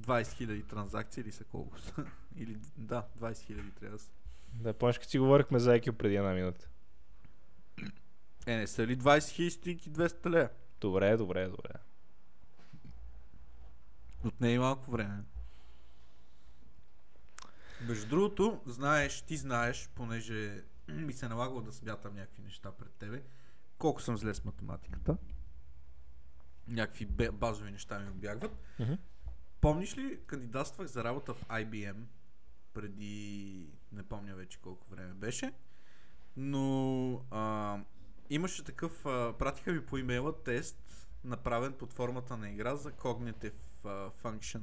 20 0.00 0.32
хиляди 0.32 0.62
транзакции 0.62 1.20
или 1.20 1.32
са 1.32 1.44
колко 1.44 1.78
са? 1.80 2.04
Или 2.36 2.56
да, 2.76 3.06
20 3.20 3.38
хиляди 3.38 3.70
трябва 3.70 3.96
да 3.96 4.02
са. 4.02 4.10
Да, 4.52 4.74
помниш, 4.74 4.98
като 4.98 5.10
си 5.10 5.18
говорихме 5.18 5.58
за 5.58 5.70
IQ 5.70 5.92
преди 5.92 6.16
една 6.16 6.32
минута. 6.32 6.68
Е, 8.46 8.56
не 8.56 8.66
са 8.66 8.86
ли 8.86 8.98
20 8.98 9.30
хиляди 9.30 9.50
стотинки 9.50 9.90
200 9.90 10.30
лева? 10.30 10.48
Добре, 10.80 11.16
добре, 11.16 11.48
добре. 11.48 11.70
Отне 14.24 14.52
и 14.52 14.58
малко 14.58 14.90
време. 14.90 15.24
Между 17.80 18.08
другото, 18.08 18.60
знаеш, 18.66 19.22
ти 19.22 19.36
знаеш, 19.36 19.88
понеже 19.94 20.64
ми 20.88 21.12
се 21.12 21.28
налагало 21.28 21.60
да 21.60 21.72
смятам 21.72 22.14
някакви 22.14 22.42
неща 22.42 22.72
пред 22.72 22.92
тебе, 22.92 23.22
колко 23.78 24.02
съм 24.02 24.18
зле 24.18 24.34
с 24.34 24.44
математиката. 24.44 25.16
Някакви 26.68 27.06
базови 27.32 27.70
неща 27.70 27.98
ми 27.98 28.10
обягват. 28.10 28.52
Мгм. 28.78 28.92
Помниш 29.60 29.96
ли, 29.96 30.20
кандидатствах 30.26 30.86
за 30.86 31.04
работа 31.04 31.34
в 31.34 31.44
IBM 31.44 32.04
преди, 32.74 33.66
не 33.92 34.02
помня 34.02 34.34
вече 34.34 34.58
колко 34.58 34.90
време 34.90 35.14
беше, 35.14 35.52
но 36.36 37.24
а, 37.30 37.78
имаше 38.30 38.64
такъв, 38.64 39.06
а, 39.06 39.34
пратиха 39.38 39.72
ми 39.72 39.86
по 39.86 39.98
имейла 39.98 40.42
тест, 40.42 41.08
направен 41.24 41.72
под 41.72 41.92
формата 41.92 42.36
на 42.36 42.50
игра 42.50 42.76
за 42.76 42.92
Cognitive 42.92 43.84
а, 43.84 44.10
Function 44.10 44.62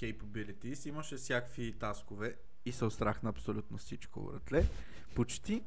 Capabilities. 0.00 0.88
Имаше 0.88 1.16
всякакви 1.16 1.72
таскове 1.72 2.36
и 2.64 2.72
се 2.72 2.84
острах 2.84 3.22
на 3.22 3.30
абсолютно 3.30 3.78
всичко, 3.78 4.20
братле. 4.20 4.68
Почти. 5.14 5.62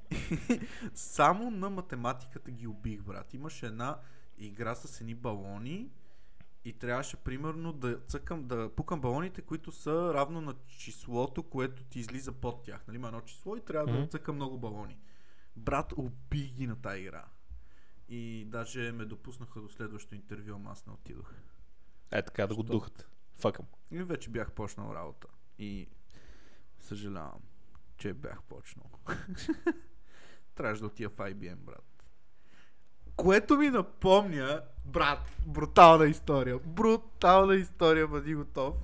Само 0.94 1.52
на 1.52 1.70
математиката 1.70 2.52
ги 2.52 2.68
убих, 2.68 3.02
брат. 3.02 3.34
Имаше 3.34 3.66
една 3.66 4.00
игра 4.38 4.76
с 4.76 5.02
едни 5.02 5.16
балони 5.16 5.90
и 6.66 6.74
трябваше 6.74 7.18
примерно 7.18 7.74
да 7.74 8.00
цъкам, 8.00 8.48
да 8.48 8.76
пукам 8.76 9.02
балоните, 9.02 9.42
които 9.42 9.72
са 9.72 10.14
равно 10.14 10.42
на 10.42 10.56
числото, 10.68 11.44
което 11.44 11.84
ти 11.84 12.00
излиза 12.00 12.32
под 12.32 12.64
тях. 12.64 12.88
Нали, 12.88 12.96
има 12.96 13.08
едно 13.08 13.22
число 13.22 13.56
и 13.56 13.66
трябва 13.66 13.92
Мгм. 13.94 14.02
да 14.02 14.08
цъкам 14.08 14.36
много 14.36 14.60
балони. 14.60 15.00
Брат, 15.56 15.94
убих 15.98 16.54
ги 16.54 16.68
на 16.68 16.82
тази 16.82 17.02
игра. 17.02 17.26
И 18.10 18.46
даже 18.48 18.92
ме 18.92 19.06
допуснаха 19.06 19.62
до 19.62 19.70
следващото 19.70 20.16
интервю, 20.16 20.56
ама 20.56 20.72
аз 20.72 20.86
не 20.88 20.94
отидох. 20.94 21.34
Е, 22.12 22.22
така 22.22 22.48
да 22.48 22.56
го 22.56 22.64
Що? 22.64 22.72
духат. 22.72 23.10
Факъм. 23.40 23.66
И 23.92 24.04
вече 24.04 24.30
бях 24.30 24.52
почнал 24.52 24.94
работа. 24.94 25.28
И 25.60 25.90
съжалявам, 26.80 27.42
че 27.98 28.14
бях 28.14 28.44
почнал. 28.44 28.90
Трябваше 30.56 30.82
да 30.82 30.88
отида 30.88 31.10
в 31.10 31.16
IBM, 31.16 31.56
брат. 31.56 31.86
Което 33.16 33.58
ми 33.58 33.70
напомня, 33.70 34.62
брат, 34.86 35.32
брутална 35.46 36.06
история. 36.06 36.60
Брутална 36.60 37.56
история, 37.56 38.08
бъди 38.08 38.36
готов. 38.36 38.76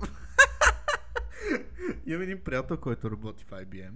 Имам 2.06 2.22
един 2.22 2.44
приятел, 2.44 2.76
който 2.76 3.10
работи 3.10 3.44
в 3.44 3.50
IBM. 3.50 3.94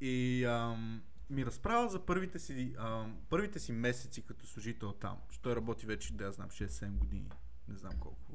И 0.00 0.44
ам, 0.44 1.02
ми 1.30 1.46
разправя 1.46 1.88
за 1.88 2.06
първите 2.06 2.38
си, 2.38 2.74
ам, 2.78 3.18
първите 3.30 3.58
си 3.58 3.72
месеци 3.72 4.26
като 4.26 4.46
служител 4.46 4.92
там. 4.92 5.16
Защото 5.28 5.42
той 5.42 5.56
работи 5.56 5.86
вече, 5.86 6.12
да 6.12 6.24
я 6.24 6.32
знам, 6.32 6.48
6-7 6.48 6.90
години. 6.90 7.30
Не 7.68 7.76
знам 7.76 7.92
колко. 8.00 8.32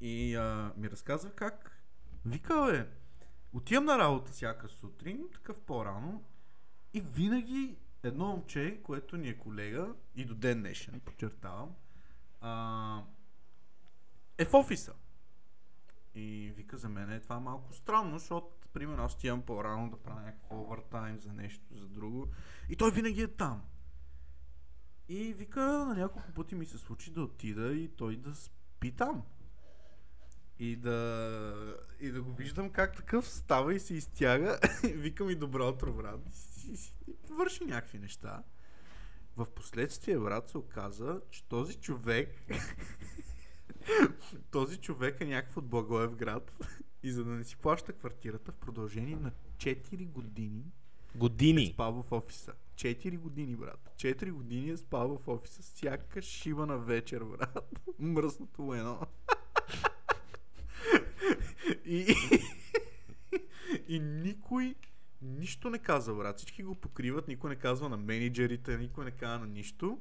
И 0.00 0.34
а, 0.34 0.72
ми 0.76 0.90
разказва 0.90 1.30
как. 1.30 1.82
Вика, 2.26 2.66
бе, 2.70 2.86
отивам 3.52 3.84
на 3.84 3.98
работа 3.98 4.32
всяка 4.32 4.68
сутрин, 4.68 5.20
такъв 5.32 5.60
по-рано. 5.60 6.24
И 6.94 7.00
винаги 7.00 7.76
едно 8.02 8.26
момче, 8.26 8.80
което 8.82 9.16
ни 9.16 9.28
е 9.28 9.38
колега, 9.38 9.94
и 10.14 10.24
до 10.24 10.34
ден 10.34 10.60
днешен, 10.60 11.00
подчертавам, 11.00 11.74
а, 12.40 13.02
е 14.38 14.44
в 14.44 14.54
офиса. 14.54 14.94
И 16.14 16.52
вика 16.56 16.76
за 16.76 16.88
мен 16.88 17.12
е 17.12 17.20
това 17.20 17.40
малко 17.40 17.72
странно, 17.72 18.18
защото, 18.18 18.68
примерно, 18.72 19.04
аз 19.04 19.14
отивам 19.14 19.42
по-рано 19.42 19.90
да 19.90 19.96
правя 19.96 20.20
някакво 20.20 20.60
овертайм 20.60 21.18
за 21.18 21.32
нещо, 21.32 21.64
за 21.70 21.88
друго. 21.88 22.28
И 22.68 22.76
той 22.76 22.90
винаги 22.90 23.22
е 23.22 23.28
там. 23.28 23.62
И 25.08 25.32
вика, 25.32 25.60
на 25.60 25.94
няколко 25.94 26.32
пъти 26.32 26.54
ми 26.54 26.66
се 26.66 26.78
случи 26.78 27.10
да 27.10 27.22
отида 27.22 27.74
и 27.74 27.88
той 27.88 28.16
да 28.16 28.34
спи 28.34 28.92
там. 28.92 29.22
И 30.58 30.76
да, 30.76 31.76
и 32.00 32.10
да 32.10 32.22
го 32.22 32.32
виждам 32.32 32.70
как 32.70 32.96
такъв 32.96 33.28
става 33.28 33.74
и 33.74 33.80
се 33.80 33.94
изтяга. 33.94 34.58
Вика 34.84 35.24
ми 35.24 35.34
добро 35.34 35.68
утро, 35.68 35.94
брат. 35.94 36.20
Си- 36.62 36.76
си- 36.76 36.94
върши 37.30 37.64
някакви 37.64 37.98
неща. 37.98 38.42
В 39.36 39.46
последствие, 39.46 40.18
брат, 40.18 40.48
се 40.48 40.58
оказа, 40.58 41.20
че 41.30 41.44
този 41.44 41.74
човек 41.74 42.42
този 44.50 44.76
човек 44.76 45.20
е 45.20 45.24
някакъв 45.24 45.56
от 45.56 45.68
Благоев 45.68 46.16
град 46.16 46.52
и 47.02 47.12
за 47.12 47.24
да 47.24 47.30
не 47.30 47.44
си 47.44 47.56
плаща 47.56 47.92
квартирата 47.92 48.52
в 48.52 48.56
продължение 48.56 49.16
на 49.16 49.32
4 49.56 50.08
години 50.08 50.64
е 51.14 51.18
Години. 51.18 51.66
спал 51.66 52.02
в 52.02 52.12
офиса. 52.12 52.52
4 52.74 53.18
години, 53.18 53.56
брат. 53.56 53.92
4 53.96 54.30
години 54.30 54.70
е 54.70 54.76
спал 54.76 55.18
в 55.18 55.28
офиса. 55.28 55.62
Всяка 55.62 56.22
шива 56.22 56.66
на 56.66 56.78
вечер, 56.78 57.24
брат. 57.24 57.78
Мръсното 57.98 58.62
му 58.62 58.74
едно. 58.74 59.00
и, 61.84 62.14
и 63.88 64.00
никой 64.00 64.74
нищо 65.22 65.70
не 65.70 65.78
казва, 65.78 66.14
брат. 66.14 66.36
Всички 66.36 66.62
го 66.62 66.74
покриват, 66.74 67.28
никой 67.28 67.50
не 67.50 67.56
казва 67.56 67.88
на 67.88 67.96
менеджерите, 67.96 68.78
никой 68.78 69.04
не 69.04 69.10
казва 69.10 69.38
на 69.38 69.46
нищо. 69.46 70.00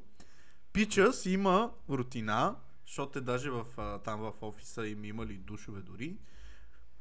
Пича 0.73 1.13
си 1.13 1.31
има 1.31 1.73
рутина, 1.89 2.55
защото 2.85 3.19
е 3.19 3.21
даже 3.21 3.49
в, 3.49 3.65
там 4.03 4.19
в 4.19 4.33
офиса 4.41 4.87
им 4.87 5.05
имали 5.05 5.37
душове 5.37 5.81
дори. 5.81 6.17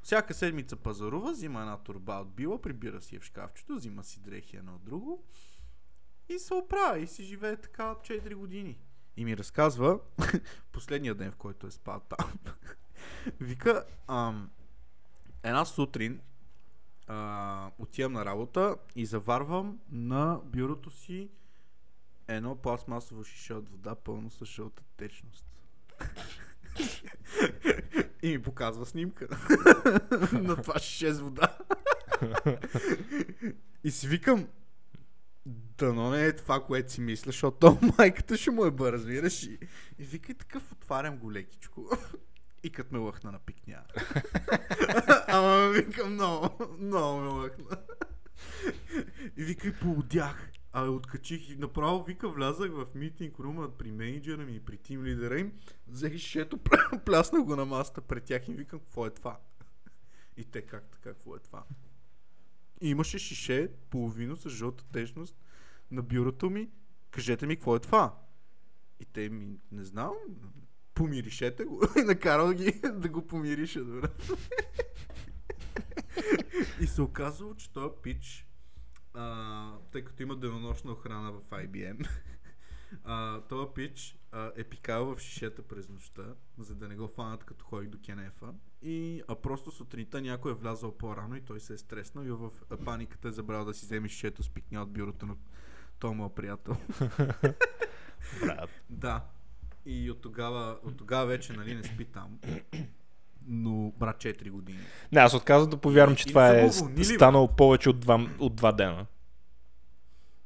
Всяка 0.02 0.34
седмица 0.34 0.76
пазарува, 0.76 1.32
взима 1.32 1.60
една 1.60 1.76
турба 1.76 2.14
от 2.20 2.34
била, 2.34 2.62
прибира 2.62 3.00
си 3.00 3.14
я 3.14 3.20
в 3.20 3.24
шкафчето, 3.24 3.74
взима 3.74 4.04
си 4.04 4.20
дрехи 4.20 4.56
едно 4.56 4.74
от 4.74 4.84
друго 4.84 5.24
и 6.28 6.38
се 6.38 6.54
оправя 6.54 6.98
и 6.98 7.06
си 7.06 7.24
живее 7.24 7.56
така 7.56 7.90
от 7.90 7.98
4 7.98 8.34
години. 8.34 8.78
И 9.16 9.24
ми 9.24 9.36
разказва 9.36 10.00
последния 10.72 11.14
ден, 11.14 11.32
в 11.32 11.36
който 11.36 11.66
е 11.66 11.70
спал 11.70 12.00
там. 12.08 12.32
Вика, 13.40 13.84
ам, 14.08 14.50
една 15.42 15.64
сутрин 15.64 16.20
а, 17.12 17.70
отивам 17.78 18.12
на 18.12 18.24
работа 18.24 18.76
и 18.96 19.06
заварвам 19.06 19.78
на 19.92 20.40
бюрото 20.44 20.90
си 20.90 21.30
едно 22.28 22.56
пластмасово 22.56 23.24
шише 23.24 23.54
от 23.54 23.68
вода, 23.68 23.94
пълно 23.94 24.30
с 24.30 24.44
жълта 24.44 24.82
течност. 24.96 25.46
и 28.22 28.28
ми 28.28 28.42
показва 28.42 28.86
снимка 28.86 29.28
на 30.32 30.56
това 30.62 30.78
шише 30.78 31.12
с 31.12 31.20
вода. 31.20 31.58
и 33.84 33.90
си 33.90 34.08
викам, 34.08 34.48
дано 35.46 36.10
не 36.10 36.26
е 36.26 36.36
това, 36.36 36.64
което 36.64 36.92
си 36.92 37.00
мисля, 37.00 37.28
защото 37.28 37.58
то 37.58 37.78
майката 37.98 38.36
ще 38.36 38.50
му 38.50 38.64
е 38.64 38.70
бър, 38.70 38.92
разбираш. 38.92 39.42
И, 39.42 39.58
и 39.98 40.04
вика 40.04 40.32
и 40.32 40.34
такъв 40.34 40.72
отварям 40.72 41.18
го 41.18 41.32
лекичко. 41.32 41.90
И 42.62 42.70
като 42.70 42.94
ме 42.94 43.00
лъхна 43.00 43.32
на 43.32 43.38
пикня. 43.38 43.82
Викам 45.86 46.12
много, 46.12 46.76
много 46.78 47.20
ме 47.20 47.28
лъхна. 47.28 47.76
И 49.36 49.44
вика 49.44 49.68
и 49.68 49.72
поудях. 49.72 50.50
А 50.72 50.84
откачих 50.84 51.50
и 51.50 51.56
направо 51.56 52.04
вика 52.04 52.28
влязах 52.28 52.70
в 52.70 52.86
митинг 52.94 53.38
рума 53.38 53.70
при 53.78 53.92
менеджера 53.92 54.42
ми 54.42 54.56
и 54.56 54.60
при 54.60 54.76
тим 54.76 55.04
лидера 55.04 55.38
им. 55.38 55.52
Взех 55.88 56.16
шето, 56.16 56.58
пляснах 57.06 57.44
го 57.44 57.56
на 57.56 57.64
масата 57.64 58.00
пред 58.00 58.24
тях 58.24 58.48
и 58.48 58.52
викам 58.52 58.80
какво 58.80 59.06
е 59.06 59.10
това. 59.10 59.38
И 60.36 60.44
те 60.44 60.62
как 60.62 60.88
така, 60.90 61.10
какво 61.10 61.36
е 61.36 61.38
това? 61.38 61.64
И 62.80 62.90
имаше 62.90 63.18
шише, 63.18 63.68
половино 63.90 64.36
с 64.36 64.48
жълта 64.48 64.84
течност 64.92 65.36
на 65.90 66.02
бюрото 66.02 66.50
ми. 66.50 66.70
Кажете 67.10 67.46
ми 67.46 67.56
какво 67.56 67.76
е 67.76 67.80
това? 67.80 68.18
И 69.00 69.04
те 69.04 69.28
ми, 69.28 69.58
не 69.72 69.84
знам, 69.84 70.12
помиришете 70.94 71.64
го. 71.64 71.82
И 71.98 72.02
накарал 72.02 72.52
ги 72.52 72.80
да 72.94 73.08
го 73.08 73.26
помиришат, 73.26 73.86
брат. 73.86 74.30
И 76.80 76.86
се 76.86 77.02
оказало, 77.02 77.54
че 77.54 77.72
този 77.72 77.94
пич, 78.02 78.46
а, 79.14 79.72
тъй 79.92 80.04
като 80.04 80.22
има 80.22 80.36
денонощна 80.36 80.92
охрана 80.92 81.32
в 81.32 81.40
IBM, 81.50 82.08
а, 83.04 83.40
този 83.40 83.68
пич 83.74 84.18
а, 84.32 84.52
е 84.56 84.64
пикал 84.64 85.14
в 85.14 85.20
шишета 85.20 85.62
през 85.62 85.88
нощта, 85.88 86.34
за 86.58 86.74
да 86.74 86.88
не 86.88 86.96
го 86.96 87.08
фанат 87.08 87.44
като 87.44 87.64
ходи 87.64 87.86
до 87.86 87.98
кенефа. 88.04 88.54
И 88.82 89.22
а 89.28 89.34
просто 89.34 89.70
сутринта 89.70 90.20
някой 90.20 90.52
е 90.52 90.54
влязъл 90.54 90.98
по-рано 90.98 91.36
и 91.36 91.40
той 91.40 91.60
се 91.60 91.74
е 91.74 91.78
стреснал 91.78 92.24
и 92.24 92.30
в 92.30 92.50
паниката 92.84 93.28
е 93.28 93.32
забрал 93.32 93.64
да 93.64 93.74
си 93.74 93.86
вземе 93.86 94.08
шишето 94.08 94.42
с 94.42 94.50
пикня 94.50 94.82
от 94.82 94.92
бюрото 94.92 95.26
на 95.26 95.36
този 95.98 96.14
моят 96.14 96.34
приятел. 96.34 96.76
Брат. 98.40 98.70
Да. 98.90 99.24
И 99.86 100.10
от 100.10 100.20
тогава, 100.20 100.78
от 100.82 100.96
тогава 100.96 101.26
вече 101.26 101.52
нали, 101.52 101.74
не 101.74 101.84
спи 101.84 102.04
там. 102.04 102.38
Но, 103.52 103.92
брат, 103.98 104.16
4 104.16 104.50
години. 104.50 104.78
Не, 105.12 105.20
аз 105.20 105.34
отказвам 105.34 105.70
да 105.70 105.76
повярвам, 105.76 106.16
че 106.16 106.28
И 106.28 106.28
това 106.28 106.60
е 106.60 106.64
уволнили, 106.64 107.04
станало 107.04 107.48
повече 107.48 107.90
от 107.90 108.00
два, 108.00 108.26
от 108.38 108.56
два 108.56 108.72
дена. 108.72 109.06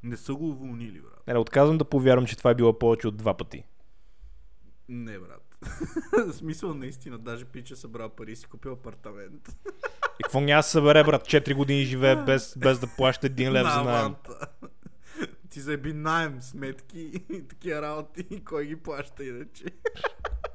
Не 0.03 0.17
са 0.17 0.35
го 0.35 0.49
уволнили, 0.49 1.01
брат. 1.01 1.23
Не, 1.27 1.33
не, 1.33 1.39
отказвам 1.39 1.79
да 1.79 1.85
повярвам, 1.85 2.27
че 2.27 2.37
това 2.37 2.51
е 2.51 2.55
било 2.55 2.79
повече 2.79 3.09
от 3.09 3.17
два 3.17 3.37
пъти. 3.37 3.65
Не, 4.89 5.19
брат. 5.19 5.59
Смисъл, 6.33 6.75
наистина, 6.75 7.19
даже 7.19 7.45
пича 7.45 7.77
събрал 7.77 8.09
пари 8.09 8.33
и 8.33 8.37
си 8.37 8.47
купил 8.47 8.73
апартамент. 8.73 9.57
И 10.21 10.23
какво 10.23 10.41
няма 10.41 10.59
да 10.59 10.63
събере, 10.63 11.05
брат? 11.05 11.23
4 11.23 11.55
години 11.55 11.85
живее 11.85 12.17
без, 12.17 12.59
без 12.59 12.79
да 12.79 12.87
плаща 12.97 13.27
един 13.27 13.53
лев 13.53 13.67
за 13.67 13.77
На 13.83 13.93
найем. 13.93 14.15
Ти 15.51 15.61
заеби 15.61 15.93
найем, 15.93 16.43
сметки 16.43 17.25
и 17.31 17.49
такива 17.49 17.83
работи. 17.83 18.45
Кой 18.45 18.67
ги 18.67 18.77
плаща 18.77 19.25
иначе? 19.25 19.65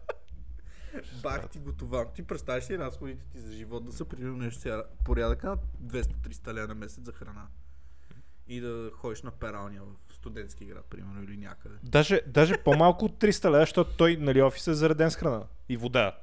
Бах 1.24 1.50
ти 1.50 1.60
го 1.60 1.74
това. 1.74 2.12
Ти 2.12 2.24
представяш 2.24 2.70
ли 2.70 2.78
разходите 2.78 3.26
ти 3.32 3.40
за 3.40 3.54
живот 3.54 3.86
да 3.86 3.92
са 3.92 4.06
примерно 4.06 4.38
нещо 4.38 4.62
сега 4.62 4.84
порядъка 5.06 5.50
на 5.50 5.58
200-300 5.84 6.54
лева 6.54 6.68
на 6.68 6.76
месец 6.76 7.04
за 7.04 7.12
храна? 7.12 7.48
И 8.48 8.60
да 8.60 8.92
ходиш 8.94 9.22
на 9.22 9.32
пералня 9.32 9.82
в 9.84 10.14
студентски 10.14 10.66
град, 10.66 10.86
примерно, 10.90 11.24
или 11.24 11.38
някъде. 11.38 11.76
Даже, 11.84 12.22
даже 12.28 12.58
по-малко 12.58 13.06
от 13.06 13.22
300 13.22 13.46
лева, 13.46 13.60
защото 13.60 13.98
той, 13.98 14.18
нали, 14.18 14.42
офис 14.42 14.68
е 14.68 14.74
зареден 14.74 15.12
с 15.12 15.16
храна. 15.16 15.44
И 15.70 15.78
вода. 15.78 16.18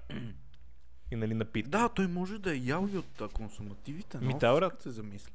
И, 1.11 1.17
нали, 1.17 1.35
напитки. 1.35 1.71
Да, 1.71 1.89
той 1.89 2.07
може 2.07 2.39
да 2.39 2.53
е 2.53 2.59
ял 2.59 2.89
и 2.95 2.99
от 2.99 3.21
а, 3.21 3.29
консумативите. 3.29 4.19
Ми 4.19 4.35
да, 4.39 4.55
брат. 4.55 4.83
се 4.83 4.91
замисля. 4.91 5.33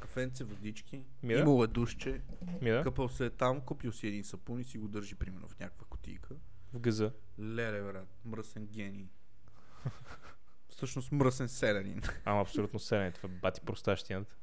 Кафенце, 0.00 0.44
водички. 0.44 1.04
Ми 1.22 1.34
да. 1.34 1.40
Имало 1.40 1.64
е 1.64 1.66
душче. 1.66 2.20
Ми 2.62 2.70
да, 2.70 2.82
Къпал 2.82 3.08
се 3.08 3.26
е 3.26 3.30
там, 3.30 3.60
купил 3.60 3.92
си 3.92 4.06
един 4.06 4.24
сапун 4.24 4.60
и 4.60 4.64
си 4.64 4.78
го 4.78 4.88
държи 4.88 5.14
примерно 5.14 5.48
в 5.48 5.58
някаква 5.58 5.86
кутийка. 5.90 6.34
В 6.72 6.80
газа. 6.80 7.12
Леле, 7.40 7.82
брат, 7.82 8.08
мръсен 8.24 8.66
гений. 8.66 9.08
Всъщност 10.68 11.12
мръсен 11.12 11.48
селянин. 11.48 12.02
Ама 12.24 12.40
абсолютно 12.40 12.78
селен. 12.78 13.12
Това 13.12 13.28
е 13.28 13.32
бати 13.32 13.60
простащината. 13.60 14.34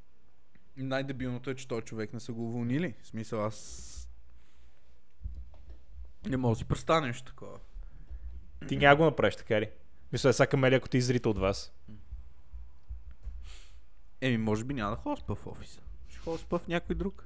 Най-дебилното 0.77 1.49
е, 1.49 1.55
че 1.55 1.67
този 1.67 1.81
човек 1.81 2.13
не 2.13 2.19
са 2.19 2.33
го 2.33 2.45
уволнили. 2.45 2.95
В 3.01 3.07
смисъл, 3.07 3.45
аз... 3.45 3.95
Не 6.25 6.37
мога 6.37 6.55
да 6.55 6.57
си 6.57 6.65
представя 6.65 7.01
нещо 7.01 7.25
такова. 7.25 7.59
Ти 8.67 8.77
няма 8.77 8.95
го 8.95 9.03
направиш, 9.03 9.35
така 9.35 9.61
ли? 9.61 9.69
Мисля, 10.11 10.29
е 10.29 10.33
сега 10.33 10.47
камели, 10.47 10.75
ако 10.75 10.89
ти 10.89 10.97
изрита 10.97 11.29
от 11.29 11.37
вас. 11.37 11.73
Еми, 14.21 14.37
може 14.37 14.63
би 14.63 14.73
няма 14.73 14.89
да 14.89 14.95
ходя 14.95 15.21
спа 15.21 15.35
в 15.35 15.47
офиса. 15.47 15.81
Ще 16.07 16.19
ходя 16.19 16.37
спа 16.37 16.59
в 16.59 16.67
някой 16.67 16.95
друг. 16.95 17.25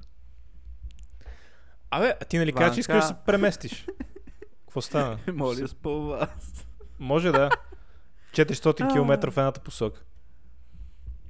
Абе, 1.91 2.17
а 2.21 2.25
ти 2.25 2.37
нали 2.37 2.53
каза, 2.53 2.73
че 2.73 2.79
искаш 2.79 2.95
да 2.95 3.01
се 3.01 3.15
преместиш? 3.25 3.87
Какво 4.73 4.81
стана? 4.81 5.19
Моля 5.33 5.67
у 5.85 5.89
вас. 5.89 6.67
Може 6.99 7.31
да. 7.31 7.49
400 8.31 8.93
км 8.93 9.31
в 9.31 9.37
едната 9.37 9.59
посока. 9.59 10.03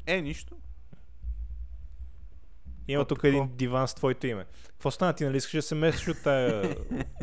Е, 0.06 0.22
нищо. 0.22 0.56
Има 2.88 3.06
тук 3.06 3.24
един 3.24 3.56
диван 3.56 3.88
с 3.88 3.94
твоето 3.94 4.28
име. 4.28 4.46
Какво 4.68 4.92
стана? 4.92 5.14
Ти 5.14 5.26
нали 5.26 5.38
искаш 5.38 5.54
да 5.54 5.62
се 5.62 5.76
местиш 5.76 6.08
от, 6.08 6.24
тая, 6.24 6.78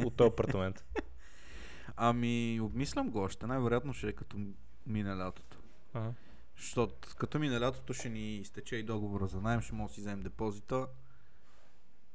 от 0.04 0.16
този 0.16 0.28
апартамент? 0.28 0.84
Ами, 1.96 2.60
обмислям 2.62 3.10
го 3.10 3.18
още. 3.18 3.46
Най-вероятно 3.46 3.94
ще 3.94 4.08
е 4.08 4.12
като 4.12 4.36
мине 4.86 5.16
лятото. 5.16 5.58
Ага. 5.94 6.12
Защото 6.56 6.94
като 7.16 7.38
мине 7.38 7.60
лятото 7.60 7.92
ще 7.92 8.08
ни 8.08 8.36
изтече 8.36 8.76
и 8.76 8.82
договора 8.82 9.26
за 9.26 9.40
найем, 9.40 9.60
ще 9.60 9.74
може 9.74 9.90
да 9.90 9.94
си 9.94 10.00
вземем 10.00 10.20
депозита, 10.20 10.86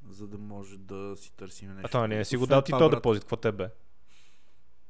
за 0.10 0.28
да 0.28 0.38
може 0.38 0.78
да 0.78 1.16
си 1.18 1.34
търсим 1.34 1.70
нещо. 1.70 1.88
А 1.88 1.90
то 1.90 2.00
нали 2.02 2.16
не 2.16 2.26
си 2.26 2.38
го 2.38 2.48
дал 2.48 2.62
ти 2.62 2.72
то 2.72 2.78
брат, 2.78 2.92
депозит, 2.92 3.24
какво 3.24 3.36
тебе? 3.36 3.70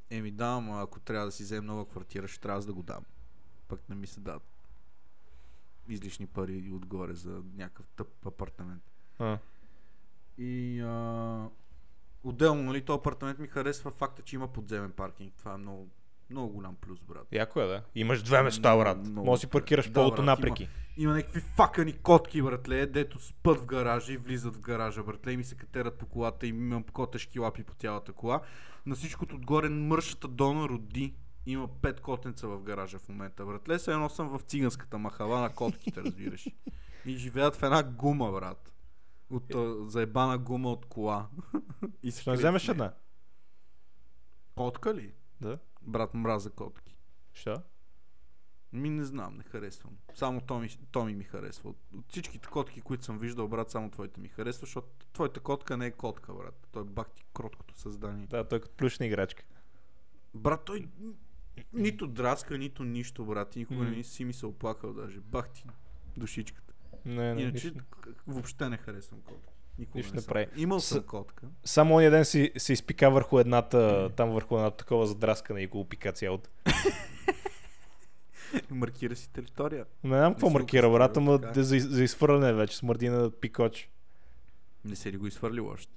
Еми 0.10 0.32
да, 0.32 0.45
ама 0.45 0.82
ако 0.82 0.99
трябва 0.99 1.26
да 1.26 1.32
си 1.32 1.43
вземем 1.43 1.66
нова 1.66 1.86
квартира, 1.86 2.28
ще 2.28 2.39
трябва 2.39 2.62
да 2.62 2.74
го 2.74 2.84
дам. 2.84 3.06
Пък 3.68 3.89
не 3.89 3.95
ми 3.95 4.08
се 4.08 4.20
дадат 4.20 4.56
излишни 5.89 6.28
пари 6.28 6.72
отгоре 6.74 7.14
за 7.14 7.41
някакъв 7.56 7.86
тъп 7.88 8.26
апартамент. 8.26 8.84
А. 9.20 9.38
И 10.38 10.82
а, 10.82 11.49
отделно, 12.24 12.64
нали, 12.64 12.82
този 12.82 12.97
апартамент 12.97 13.39
ми 13.39 13.47
харесва 13.47 13.91
факта, 13.91 14.22
че 14.22 14.36
има 14.36 14.47
подземен 14.47 14.91
паркинг. 14.91 15.34
Това 15.34 15.53
е 15.53 15.58
много, 15.58 15.89
много 16.30 16.53
голям 16.53 16.76
плюс, 16.76 16.99
брат. 16.99 17.28
Яко 17.32 17.60
е, 17.60 17.66
да. 17.68 17.84
Имаш 17.95 18.24
две 18.24 18.41
места, 18.41 18.78
брат. 18.78 18.97
много 18.97 19.26
Може 19.26 19.38
да 19.38 19.41
си 19.41 19.47
паркираш 19.47 19.88
Да, 19.88 19.93
полото 19.93 20.16
брат, 20.16 20.26
напреки. 20.26 20.70
Има 20.97 21.14
някакви 21.14 21.39
факани 21.39 21.93
котки, 21.93 22.41
братле, 22.41 22.86
дето 22.86 23.20
спът 23.20 23.60
в 23.60 23.66
гаража 23.66 24.14
и 24.14 24.18
влизат 24.18 24.56
в 24.56 24.60
гаража, 24.60 25.03
братле, 25.03 25.32
и 25.32 25.38
ми 25.38 25.43
се 25.43 25.56
катерат 25.56 25.97
по 25.97 26.06
колата 26.06 26.45
и 26.45 26.49
имам 26.49 26.84
котешки 26.84 27.39
лапи 27.39 27.64
по 27.64 27.74
цялата 27.74 28.14
кола. 28.14 28.41
На 28.86 28.95
всичкото 28.95 29.36
отгоре 29.36 29.69
мършата 29.69 30.27
Дона 30.27 30.69
роди. 30.69 31.15
Има 31.45 31.67
пет 31.67 32.01
котенца 32.01 32.47
в 32.47 32.61
гаража 32.61 32.99
в 32.99 33.09
момента, 33.09 33.45
братле. 33.45 33.79
Се 33.79 33.91
едно 33.91 34.09
съм 34.09 34.29
в 34.29 34.41
циганската 34.41 34.97
махала 34.97 35.41
на 35.41 35.49
котките, 35.49 36.03
разбираш. 36.03 36.47
И 37.05 37.17
живеят 37.17 37.55
в 37.55 37.63
една 37.63 37.83
гума, 37.83 38.31
брат. 38.31 38.73
От 39.29 39.55
а, 39.55 39.89
заебана 39.89 40.38
гума 40.38 40.71
от 40.71 40.86
кола. 40.86 41.29
и 42.03 42.11
Ще 42.11 42.29
не 42.29 42.36
вземеш 42.36 42.67
една? 42.67 42.93
Котка 44.55 44.93
ли? 44.93 45.13
Да. 45.41 45.59
Брат, 45.81 46.13
мраза 46.13 46.49
котки. 46.49 46.95
Що? 47.33 47.61
Ми 48.76 48.89
не 48.89 49.03
знам, 49.03 49.38
не 49.38 49.43
харесвам. 49.43 49.93
Само 50.13 50.41
Томи, 50.41 50.69
Томи 50.91 51.15
ми 51.15 51.23
харесва. 51.23 51.69
От, 51.69 51.78
от 51.93 52.05
всичките 52.09 52.47
котки, 52.47 52.82
които 52.82 53.05
съм 53.05 53.19
виждал, 53.19 53.47
брат, 53.47 53.71
само 53.71 53.89
твоите 53.89 54.19
ми 54.19 54.28
харесва, 54.28 54.59
защото 54.59 54.88
твоята 55.13 55.39
котка 55.39 55.78
не 55.78 55.86
е 55.86 55.91
котка, 55.91 56.34
брат. 56.34 56.67
Той 56.71 56.82
е 56.82 56.86
бахти 56.86 57.23
кроткото 57.34 57.80
създание. 57.80 58.28
Да, 58.28 58.43
той 58.43 58.57
е 58.57 58.61
като 58.61 58.76
плюшна 58.76 59.05
играчка. 59.05 59.43
Брат, 60.34 60.65
той 60.65 60.88
нито 61.73 62.07
драска, 62.07 62.57
нито 62.57 62.84
нищо, 62.84 63.26
брат. 63.26 63.55
И 63.55 63.59
никога 63.59 63.84
М. 63.84 63.89
не 63.89 64.03
си 64.03 64.26
ми 64.26 64.34
се 64.34 64.45
оплакал 64.45 64.93
даже. 64.93 65.19
Бахти 65.19 65.65
душичката. 66.17 66.73
Не, 67.05 67.34
не, 67.36 67.41
Иначе 67.41 67.67
нищо. 67.67 67.84
въобще 68.28 68.69
не 68.69 68.78
харесвам 68.78 69.21
котки. 69.21 69.53
Никога 69.80 69.97
Нищо 69.97 70.15
не, 70.15 70.21
не 70.21 70.28
прави. 70.28 70.47
Имал 70.55 70.80
С- 70.80 70.86
съм 70.86 71.03
котка. 71.03 71.47
Само 71.63 71.95
ония 71.95 72.11
ден 72.11 72.26
си, 72.26 72.51
се 72.57 72.73
изпика 72.73 73.11
върху 73.11 73.39
едната, 73.39 74.09
там 74.09 74.30
върху 74.30 74.55
едната 74.55 74.78
такова 74.78 75.07
задраскана 75.07 75.61
и 75.61 75.67
го 75.67 75.80
опика 75.80 76.11
цялото. 76.11 76.49
Маркира 78.71 79.15
си 79.15 79.29
територия. 79.33 79.85
Не 80.03 80.17
знам 80.17 80.33
какво 80.33 80.47
си 80.47 80.53
маркира, 80.53 80.89
брат, 80.89 81.17
ама 81.17 81.39
за, 81.55 81.79
за 81.79 82.03
изфърляне 82.03 82.53
вече, 82.53 82.77
смърди 82.77 83.09
на 83.09 83.31
пикоч. 83.31 83.89
Не 84.85 84.95
се 84.95 85.11
ли 85.11 85.17
го 85.17 85.27
изхвърлил 85.27 85.67
още? 85.67 85.93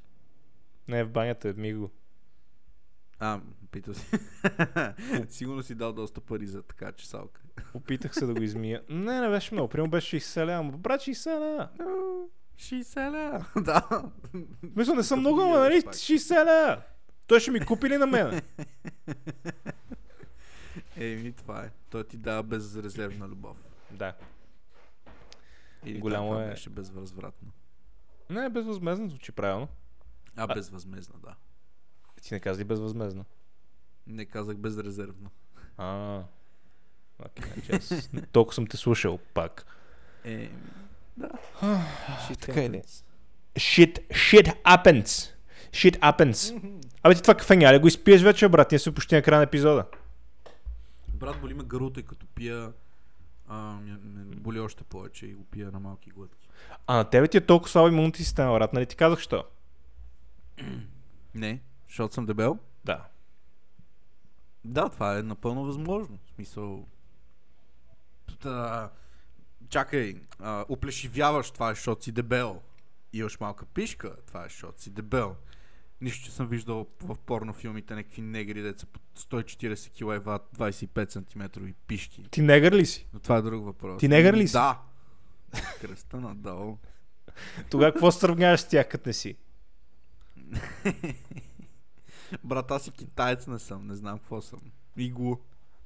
Не, 0.88 1.04
в 1.04 1.10
банята, 1.10 1.54
ми 1.56 1.74
го. 1.74 1.90
А, 3.18 3.40
питал 3.70 3.94
си. 3.94 4.06
Сигурно 5.28 5.62
си 5.62 5.74
дал 5.74 5.92
доста 5.92 6.20
пари 6.20 6.46
за 6.46 6.62
така 6.62 6.92
чесалка. 6.92 7.40
Опитах 7.74 8.14
се 8.14 8.26
да 8.26 8.34
го 8.34 8.42
измия. 8.42 8.82
Не, 8.88 9.20
не 9.20 9.28
беше 9.28 9.54
много. 9.54 9.68
Примерно 9.68 9.90
беше 9.90 10.20
60 10.20 10.46
лева. 10.46 10.62
Брат, 10.62 11.00
60 11.00 11.40
лева. 11.40 11.68
60 12.58 13.12
ля. 13.12 13.44
да. 13.62 14.10
Мисля, 14.76 14.94
не 14.94 15.02
съм 15.02 15.20
много, 15.20 15.40
ама 15.40 15.58
нали? 15.58 15.74
ядеш 15.74 15.84
пак. 15.84 15.94
60 15.94 16.44
лева. 16.44 16.82
Той 17.26 17.40
ще 17.40 17.50
ми 17.50 17.60
купи 17.60 17.88
ли 17.88 17.96
на 17.96 18.06
мен? 18.06 18.40
Еми, 20.98 21.32
това 21.32 21.64
е. 21.64 21.70
Той 21.90 22.04
ти 22.04 22.16
дава 22.16 22.42
безрезервна 22.42 23.28
любов. 23.28 23.56
да. 23.90 24.14
Или 25.84 25.98
Голямо 25.98 26.28
това 26.28 26.44
е- 26.44 26.48
беше 26.48 26.70
безвъзвратно. 26.70 27.48
Не, 28.30 28.48
безвъзмезно 28.48 29.08
звучи 29.08 29.32
правилно. 29.32 29.68
А, 30.36 30.42
А- 30.42 30.54
безвъзмезна, 30.54 31.14
да. 31.18 31.34
Ти 32.22 32.34
не 32.34 32.40
каза 32.40 32.60
ли 32.60 32.64
безвъзмезно? 32.64 33.24
Не 34.06 34.24
казах 34.24 34.56
безрезервно. 34.56 35.30
А. 35.76 36.22
Окей, 37.18 37.44
значи 37.52 37.72
аз 37.74 38.10
толкова 38.32 38.54
съм 38.54 38.66
те 38.66 38.76
слушал 38.76 39.18
пак. 39.34 39.66
Еми, 40.24 40.50
да. 41.16 41.28
така 42.40 42.62
е 42.62 42.70
ли? 42.70 42.82
Shit, 43.54 44.08
shit 44.08 44.62
happens. 44.62 45.30
Shit 45.70 45.98
happens. 46.00 46.62
Абе 47.02 47.14
ти 47.14 47.22
това 47.22 47.34
кафе 47.34 47.56
няма 47.56 47.74
ли 47.74 47.78
го 47.78 47.88
изпиеш 47.88 48.22
вече, 48.22 48.48
брат? 48.48 48.70
Ние 48.70 48.78
сме 48.78 48.94
почти 48.94 49.14
на 49.14 49.22
края 49.22 49.38
на 49.38 49.44
епизода. 49.44 49.84
Брат, 51.18 51.40
боли 51.40 51.54
ме 51.54 51.64
гърлото 51.64 52.00
и 52.00 52.02
като 52.02 52.26
пия 52.26 52.72
а, 53.48 53.56
ме, 53.56 54.24
ме 54.24 54.36
боли 54.36 54.60
още 54.60 54.84
повече 54.84 55.26
и 55.26 55.34
го 55.34 55.44
пия 55.44 55.72
на 55.72 55.80
малки 55.80 56.10
глътки. 56.10 56.48
А 56.86 56.96
на 56.96 57.10
тебе 57.10 57.28
ти 57.28 57.36
е 57.36 57.46
толкова 57.46 57.70
слаба 57.70 57.88
имунната 57.88 58.18
система, 58.18 58.52
брат. 58.52 58.72
Нали 58.72 58.86
ти 58.86 58.96
казах 58.96 59.18
що? 59.18 59.44
Не, 61.34 61.62
защото 61.88 62.14
съм 62.14 62.26
дебел. 62.26 62.58
Да. 62.84 63.04
Да, 64.64 64.88
това 64.88 65.18
е 65.18 65.22
напълно 65.22 65.64
възможно. 65.64 66.18
В 66.26 66.34
смисъл... 66.34 66.86
Да, 68.42 68.90
чакай, 69.68 70.14
а, 70.38 70.64
оплешивяваш, 70.68 71.50
това 71.50 71.70
е, 71.70 71.74
защото 71.74 72.04
си 72.04 72.12
дебел. 72.12 72.62
Имаш 73.12 73.40
малка 73.40 73.66
пишка, 73.66 74.16
това 74.26 74.40
е, 74.40 74.48
защото 74.48 74.82
си 74.82 74.90
дебел. 74.90 75.36
Нищо, 76.00 76.24
че 76.24 76.30
съм 76.30 76.46
виждал 76.46 76.86
в 77.02 77.18
порнофилмите 77.18 77.94
някакви 77.94 78.22
негри, 78.22 78.62
деца 78.62 78.86
по 78.92 79.00
140 79.16 79.90
кг 79.90 80.00
и 80.00 80.24
ват 80.24 80.48
25 80.56 81.10
см 81.10 81.66
и 81.66 81.72
пишки. 81.72 82.24
Ти 82.30 82.42
негър 82.42 82.72
ли 82.72 82.86
си? 82.86 83.06
Но 83.14 83.20
това 83.20 83.36
е 83.36 83.42
друг 83.42 83.64
въпрос. 83.64 84.00
Ти 84.00 84.08
негър 84.08 84.34
ли 84.34 84.48
си? 84.48 84.52
Да. 84.52 84.80
Кръста 85.80 86.20
надолу. 86.20 86.76
Тогава 87.70 87.92
какво 87.92 88.10
сравняваш 88.10 88.60
с 88.60 88.68
тях, 88.68 88.88
като 88.88 89.08
не 89.08 89.12
си? 89.12 89.36
Брат, 92.44 92.70
аз 92.70 92.86
и 92.86 92.90
китаец 92.90 93.46
не 93.46 93.58
съм, 93.58 93.86
не 93.86 93.94
знам 93.94 94.18
какво 94.18 94.42
съм. 94.42 94.60
Иглу. 94.96 95.36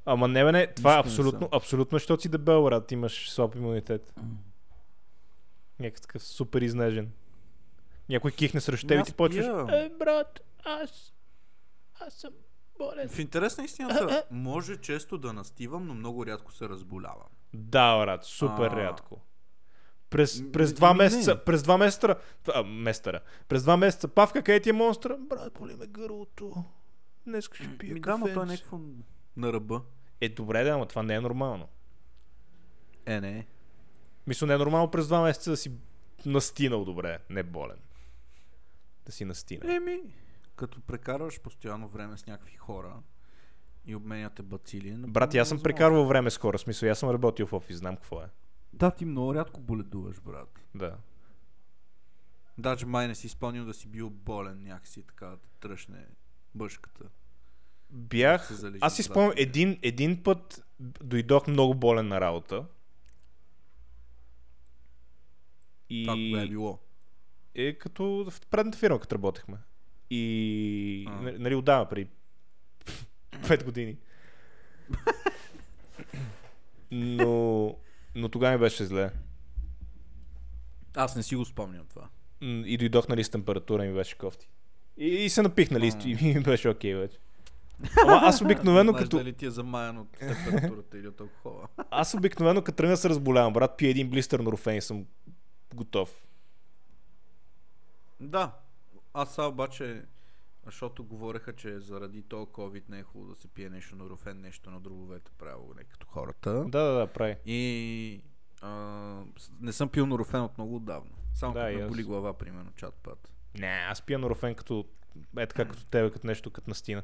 Ама 0.04 0.28
не, 0.28 0.44
бе, 0.44 0.52
не, 0.52 0.66
това 0.66 0.96
е 0.96 1.00
абсолютно, 1.00 1.48
абсолютно, 1.52 1.96
защото 1.96 2.22
си 2.22 2.28
дебел, 2.28 2.64
брат, 2.64 2.92
имаш 2.92 3.30
слаб 3.30 3.54
имунитет. 3.54 4.14
Някакъв 5.80 6.00
такъв 6.00 6.22
супер 6.22 6.60
изнежен. 6.60 7.12
Някой 8.09 8.30
кихне 8.30 8.61
срещу 8.61 8.86
теб 8.86 9.00
и 9.00 9.05
ти 9.05 9.14
почваш. 9.14 9.46
Е, 9.72 9.90
брат, 9.98 10.40
аз, 10.64 11.12
аз 12.00 12.14
съм 12.14 12.32
болен. 12.78 13.09
В 13.09 13.18
интерес 13.18 13.59
на 13.59 13.64
истината, 13.64 14.24
може 14.30 14.76
често 14.76 15.18
да 15.18 15.32
настивам, 15.32 15.86
но 15.86 15.94
много 15.94 16.26
рядко 16.26 16.53
се 16.53 16.68
разболявам. 16.68 17.28
Да, 17.55 17.98
брат, 17.98 18.24
супер 18.24 18.70
А. 18.70 18.76
рядко. 18.76 19.20
През, 20.11 20.53
през 20.53 20.72
два 20.72 20.92
не. 20.92 20.98
месеца, 20.98 21.36
през 21.44 21.62
два 21.62 21.78
месеца, 21.78 22.16
а, 22.55 22.62
местъра, 22.62 23.20
през 23.48 23.62
два 23.62 23.76
месеца, 23.76 24.09
павка, 24.09 24.42
къде 24.42 24.61
ти 24.61 24.70
е 24.70 24.72
монстра? 24.72 25.16
Брат, 25.18 25.53
боли 25.59 25.74
ме 25.74 25.86
гърлото. 25.86 26.64
Днес 27.26 27.44
ще 27.44 27.78
пия 27.78 27.94
Ми 27.94 28.00
да, 28.00 28.18
но 28.18 28.24
той 28.34 28.42
е 28.42 28.46
някакво 28.46 28.78
на 29.36 29.53
ръба. 29.53 29.82
Е, 30.20 30.28
добре, 30.28 30.64
да, 30.64 30.70
ама 30.70 30.86
това 30.86 31.03
не 31.03 31.14
е 31.14 31.20
нормално. 31.20 31.68
Е, 33.07 33.20
не. 33.20 33.46
Мисля, 34.26 34.46
не 34.46 34.55
е 34.55 34.59
нормално 34.59 34.90
през 34.90 35.07
два 35.07 35.20
месеца 35.22 35.50
да 35.50 35.57
си 35.57 35.72
настинал 36.26 36.84
добре, 36.84 37.18
не 37.30 37.42
болен. 37.42 37.76
Да 39.07 39.12
си 39.12 39.24
настина. 39.24 39.74
Еми, 39.74 40.00
като 40.57 40.80
прекарваш 40.80 41.40
постоянно 41.40 41.88
време 41.88 42.18
с 42.18 42.26
някакви 42.26 42.57
хора 42.57 43.03
и 43.84 43.94
обменяте 43.94 44.42
бацили. 44.42 44.88
е 44.88 44.96
Брат, 44.96 45.34
аз 45.34 45.48
съм 45.48 45.57
невъзможно. 45.57 45.62
прекарвал 45.62 46.07
време 46.07 46.30
с 46.30 46.38
хора, 46.38 46.59
смисъл, 46.59 46.90
аз 46.90 46.98
съм 46.98 47.11
работил 47.11 47.46
в 47.46 47.53
офис, 47.53 47.76
знам 47.76 47.96
какво 47.96 48.22
е. 48.22 48.26
Да, 48.72 48.90
ти 48.90 49.05
много 49.05 49.34
рядко 49.34 49.61
боледуваш, 49.61 50.20
брат. 50.20 50.61
Да. 50.74 50.96
Даже 52.59 52.86
май 52.86 53.09
не 53.09 53.14
си 53.14 53.28
спомням 53.28 53.66
да 53.66 53.74
си 53.74 53.88
бил 53.88 54.11
болен 54.11 54.62
някакси 54.62 55.03
така 55.03 55.26
да 55.26 55.38
тръщне 55.61 56.07
бъшката. 56.55 57.05
Бях, 57.90 58.53
залежи 58.53 58.78
аз 58.80 58.96
си 58.96 59.03
спомням, 59.03 59.32
един, 59.36 59.78
един 59.82 60.22
път 60.22 60.64
дойдох 60.80 61.46
много 61.46 61.74
болен 61.74 62.09
на 62.09 62.20
работа. 62.20 62.66
И... 65.90 66.05
Това 66.07 66.42
е 66.42 66.48
било. 66.48 66.78
Е 67.55 67.74
като 67.74 68.05
в 68.30 68.40
предната 68.50 68.78
фирма, 68.78 69.00
като 69.00 69.14
работехме. 69.14 69.57
И... 70.11 71.07
А. 71.09 71.12
н- 71.12 71.32
Нали, 71.38 71.55
отдавна, 71.55 71.88
преди 71.88 72.11
5 73.32 73.64
години. 73.64 73.96
но... 76.90 77.76
Но 78.14 78.28
тогава 78.28 78.53
ми 78.53 78.61
беше 78.61 78.84
зле. 78.84 79.11
Аз 80.96 81.16
не 81.16 81.22
си 81.22 81.36
го 81.36 81.44
спомням 81.44 81.86
това. 81.86 82.09
И 82.40 82.78
дойдох, 82.78 83.09
нали, 83.09 83.24
с 83.24 83.30
температура 83.30 83.84
и 83.84 83.88
ми 83.88 83.94
беше 83.94 84.18
кофти. 84.18 84.48
И, 84.96 85.07
и 85.07 85.30
се 85.30 85.42
напих, 85.42 85.70
нали, 85.70 85.92
и 86.07 86.14
ми 86.14 86.40
беше 86.40 86.68
окей 86.68 86.94
вече. 86.94 87.18
Ама 88.03 88.20
аз 88.22 88.40
обикновено 88.42 88.92
като... 88.92 89.16
дали 89.16 89.32
ти 89.32 89.46
е 89.46 89.50
замаян 89.50 89.98
от 89.98 90.12
температурата 90.12 90.98
или 90.98 91.09
от 91.09 91.20
алкохола. 91.20 91.68
Аз 91.90 92.14
обикновено 92.14 92.62
като 92.62 92.76
тръгна 92.76 92.96
се 92.96 93.09
разболявам, 93.09 93.53
брат, 93.53 93.76
пия 93.78 93.90
един 93.90 94.11
блистър 94.11 94.40
норофен 94.40 94.76
и 94.76 94.80
съм 94.80 95.07
готов. 95.74 96.26
Да. 98.23 98.53
Аз 99.14 99.35
сега 99.35 99.47
обаче, 99.47 100.05
защото 100.66 101.05
говореха, 101.05 101.53
че 101.53 101.81
заради 101.81 102.23
този 102.23 102.47
COVID 102.47 102.83
не 102.89 102.99
е 102.99 103.03
хубаво 103.03 103.31
да 103.31 103.37
се 103.37 103.49
пие 103.49 103.70
нещо 103.70 103.97
на 103.97 104.05
руфен, 104.05 104.41
нещо 104.41 104.70
на 104.70 104.81
дробовете 104.81 105.31
правило, 105.39 105.75
не 105.77 105.85
като 105.85 106.07
хората. 106.07 106.53
Да, 106.55 106.83
да, 106.83 106.93
да, 106.93 107.07
прави. 107.07 107.37
И 107.47 108.23
а, 108.61 108.70
не 109.61 109.73
съм 109.73 109.89
пил 109.89 110.07
норофен 110.07 110.41
от 110.41 110.59
много 110.59 110.77
отдавна. 110.77 111.11
Само 111.35 111.55
Да, 111.55 111.61
като 111.61 111.77
ме 111.77 111.83
аз. 111.83 111.91
боли 111.91 112.03
глава, 112.03 112.39
примерно, 112.39 112.73
чат 112.77 112.95
път. 112.95 113.31
Не, 113.59 113.87
аз 113.89 114.03
пия 114.03 114.18
норофен 114.18 114.55
като... 114.55 114.85
Е 115.39 115.47
така, 115.47 115.64
като 115.64 115.87
тебе, 115.87 116.11
като 116.11 116.27
нещо, 116.27 116.51
като 116.51 116.70
настина. 116.70 117.03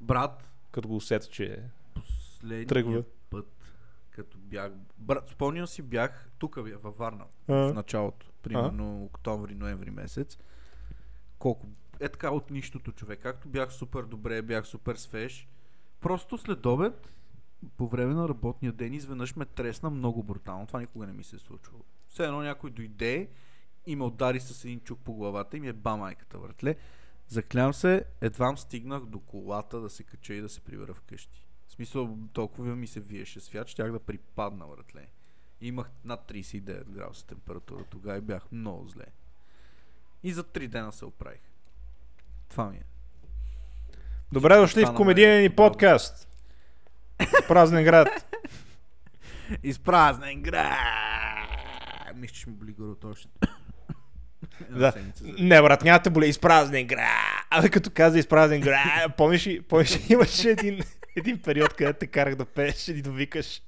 Брат, 0.00 0.50
Като 0.72 0.88
го 0.88 0.96
усета, 0.96 1.26
че... 1.26 1.62
последния 1.94 2.66
Тръгва. 2.66 3.02
път, 3.30 3.46
като 4.10 4.38
бях... 4.38 4.72
Брат, 4.98 5.28
спомням 5.28 5.66
си 5.66 5.82
бях 5.82 6.30
тук 6.38 6.54
във 6.82 6.96
Варна, 6.96 7.24
А. 7.48 7.54
в 7.54 7.74
началото, 7.74 8.26
примерно 8.44 9.04
октомври-ноември 9.04 9.90
месец. 9.90 10.38
Колко... 11.38 11.66
Е 12.00 12.08
така 12.08 12.30
от 12.30 12.50
нищото 12.50 12.92
човек. 12.92 13.20
Както 13.22 13.48
бях 13.48 13.72
супер 13.72 14.02
добре, 14.02 14.42
бях 14.42 14.66
супер 14.66 14.96
свеж. 14.96 15.48
Просто 16.00 16.38
след 16.38 16.66
обед, 16.66 17.14
по 17.76 17.88
време 17.88 18.14
на 18.14 18.28
работния 18.28 18.72
ден, 18.72 18.94
изведнъж 18.94 19.36
ме 19.36 19.44
тресна 19.44 19.90
много 19.90 20.22
брутално. 20.22 20.66
Това 20.66 20.80
никога 20.80 21.06
не 21.06 21.12
ми 21.12 21.24
се 21.24 21.36
е 21.36 21.38
случвало. 21.38 21.84
Все 22.08 22.24
едно 22.24 22.42
някой 22.42 22.70
дойде 22.70 23.30
и 23.86 23.96
ме 23.96 24.04
удари 24.04 24.40
с 24.40 24.64
един 24.64 24.80
чук 24.80 25.00
по 25.04 25.14
главата 25.14 25.56
и 25.56 25.60
ми 25.60 25.68
е 25.68 25.72
ба 25.72 25.96
майката 25.96 26.38
въртле. 26.38 26.76
Заклявам 27.28 27.74
се, 27.74 28.04
едвам 28.20 28.58
стигнах 28.58 29.06
до 29.06 29.20
колата 29.20 29.80
да 29.80 29.90
се 29.90 30.04
кача 30.04 30.34
и 30.34 30.40
да 30.40 30.48
се 30.48 30.60
прибера 30.60 30.94
вкъщи. 30.94 31.46
В 31.66 31.72
смисъл, 31.72 32.18
толкова 32.32 32.76
ми 32.76 32.86
се 32.86 33.00
виеше 33.00 33.40
свят, 33.40 33.68
щях 33.68 33.92
да 33.92 34.00
припадна 34.00 34.66
въртле. 34.66 35.06
Имах 35.64 35.90
над 36.04 36.28
39 36.28 36.84
градуса 36.84 37.26
температура 37.26 37.84
тогава 37.90 38.18
и 38.18 38.20
бях 38.20 38.42
много 38.52 38.88
зле. 38.88 39.04
И 40.22 40.32
за 40.32 40.44
3 40.44 40.68
дена 40.68 40.92
се 40.92 41.04
оправих. 41.04 41.40
Това 42.48 42.70
ми 42.70 42.76
е. 42.76 42.84
Добре 44.32 44.56
дошли 44.56 44.84
в 44.84 44.94
комедийния 44.94 45.42
ни 45.42 45.50
подкаст. 45.50 46.28
Празнен 47.48 47.84
град. 47.84 48.36
Изпразнен 49.62 50.42
град! 50.42 50.78
Мисля, 52.14 52.34
че 52.34 52.40
ще 52.40 52.50
ми 52.50 52.56
боли 52.56 52.72
горото 52.72 53.08
още. 53.08 53.28
Да. 54.70 54.92
Не, 55.22 55.62
брат, 55.62 55.82
няма 55.82 56.02
те 56.02 56.10
боли. 56.10 56.28
Изпразнен 56.28 56.86
град. 56.86 57.08
Абе, 57.50 57.68
като 57.68 57.90
каза 57.90 58.18
изпразнен 58.18 58.60
град, 58.60 59.16
помниш 59.16 59.46
ли, 59.46 59.62
помниш 59.62 60.10
имаше 60.10 60.50
един, 60.50 60.80
един 61.16 61.42
период, 61.42 61.74
където 61.74 61.98
те 61.98 62.06
карах 62.06 62.34
да 62.34 62.44
пееш 62.44 62.88
и 62.88 63.02
да 63.02 63.10
викаш, 63.10 63.62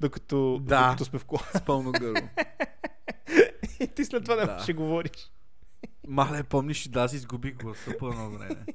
докато, 0.00 0.58
Да. 0.58 0.82
докато 0.82 1.04
сме 1.04 1.18
в 1.18 1.24
кола. 1.24 1.42
С 1.56 1.64
пълно 1.64 1.92
гърло. 1.92 2.28
И 3.80 3.86
ти 3.86 4.04
след 4.04 4.24
това 4.24 4.36
не 4.36 4.44
Да. 4.46 4.58
ще 4.58 4.72
говориш. 4.72 5.10
Мале, 6.06 6.42
помниш, 6.42 6.88
да, 6.88 7.02
аз 7.02 7.12
изгубих 7.12 7.54
гласа 7.54 7.96
по 7.98 8.08
едно 8.08 8.30
време. 8.30 8.66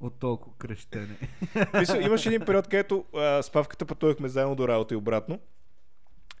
От 0.00 0.18
толкова 0.18 0.56
крещене. 0.58 1.16
Мисля, 1.74 2.02
имаше 2.02 2.28
един 2.28 2.40
период, 2.40 2.68
където 2.68 3.04
а, 3.14 3.42
с 3.42 3.50
Павката 3.50 3.86
пътувахме 3.86 4.28
заедно 4.28 4.54
до 4.56 4.68
работа 4.68 4.94
и 4.94 4.96
обратно. 4.96 5.40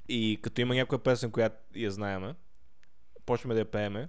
И 0.08 0.38
като 0.42 0.60
има 0.60 0.74
някоя 0.74 0.98
песен, 0.98 1.30
която 1.30 1.56
я 1.74 1.90
знаеме, 1.90 2.34
почваме 3.26 3.54
да 3.54 3.60
я 3.60 3.70
пееме. 3.70 4.08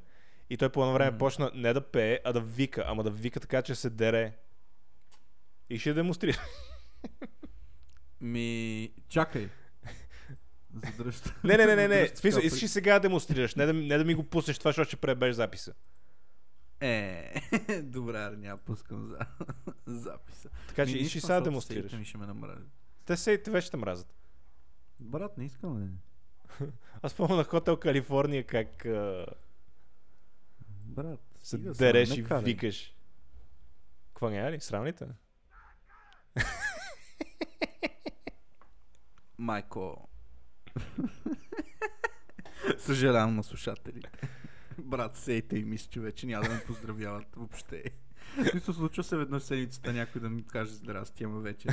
И 0.49 0.57
той 0.57 0.69
по 0.69 0.81
едно 0.81 0.93
време 0.93 1.11
М. 1.11 1.17
почна 1.17 1.51
не 1.55 1.73
да 1.73 1.81
пее, 1.81 2.19
а 2.23 2.33
да 2.33 2.41
вика. 2.41 2.83
Ама 2.87 3.03
да 3.03 3.11
вика 3.11 3.39
така, 3.39 3.61
че 3.61 3.75
се 3.75 3.89
дере. 3.89 4.33
И 5.69 5.79
ще 5.79 5.93
демонстрира. 5.93 6.41
Ми, 8.21 8.91
чакай. 9.09 9.49
Задръжте. 10.73 11.33
Не, 11.43 11.57
не, 11.57 11.65
не, 11.65 11.75
не, 11.75 11.87
не. 11.87 12.07
смисъл, 12.07 12.41
искаш 12.41 12.69
сега 12.69 12.93
да 12.93 12.99
демонстрираш, 12.99 13.55
не 13.55 13.65
да, 13.65 13.73
не 13.73 13.97
да 13.97 14.05
ми 14.05 14.13
го 14.13 14.23
пуснеш 14.23 14.59
това, 14.59 14.69
защото 14.69 14.87
ще 14.87 14.97
пребеш 14.97 15.35
записа. 15.35 15.73
Е, 16.79 17.33
добре, 17.83 18.29
няма 18.37 18.57
пускам 18.57 19.07
за 19.07 19.17
записа. 19.85 20.49
Така 20.67 20.85
че 20.85 20.97
искаш 20.97 21.21
сега 21.21 21.35
да 21.35 21.41
демонстрираш. 21.41 21.91
Ми 21.91 22.05
ще 22.05 22.17
ме 22.17 22.25
намразят. 22.25 22.67
Те 23.05 23.17
се 23.17 23.37
те 23.37 23.51
вече 23.51 23.71
те 23.71 23.77
мразят. 23.77 24.13
Брат, 24.99 25.37
не 25.37 25.45
искам 25.45 25.99
да. 26.59 26.67
Аз 27.01 27.13
помня 27.13 27.35
на 27.35 27.43
Хотел 27.43 27.77
Калифорния 27.77 28.43
как 28.43 28.85
а, 28.85 29.25
Брат, 30.69 31.19
се 31.39 31.57
дереш 31.57 32.17
и 32.17 32.25
викаш. 32.31 32.95
Какво 34.07 34.29
няма 34.29 34.51
ли? 34.51 34.59
Срам 34.59 34.85
ли 34.85 34.93
те? 34.93 35.05
Майко. 39.37 40.09
Съжалявам 42.77 43.35
на 43.35 43.43
слушателите. 43.43 44.09
Брат, 44.77 45.17
сейте 45.17 45.57
и 45.57 45.63
мисля, 45.63 45.89
че 45.91 45.99
вече 45.99 46.27
няма 46.27 46.43
да 46.43 46.53
ме 46.53 46.63
поздравяват 46.67 47.27
въобще. 47.35 47.83
Мисля, 48.53 48.73
случва 48.73 49.03
се 49.03 49.17
веднъж 49.17 49.43
седмицата 49.43 49.93
някой 49.93 50.21
да 50.21 50.29
ми 50.29 50.43
каже 50.43 50.73
здрасти, 50.73 51.23
ама 51.23 51.39
вече 51.39 51.67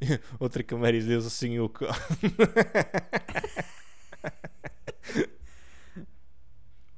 е. 0.00 0.18
Утре 0.40 0.62
камери 0.62 0.96
излиза 0.96 1.30
сингълка. 1.30 1.88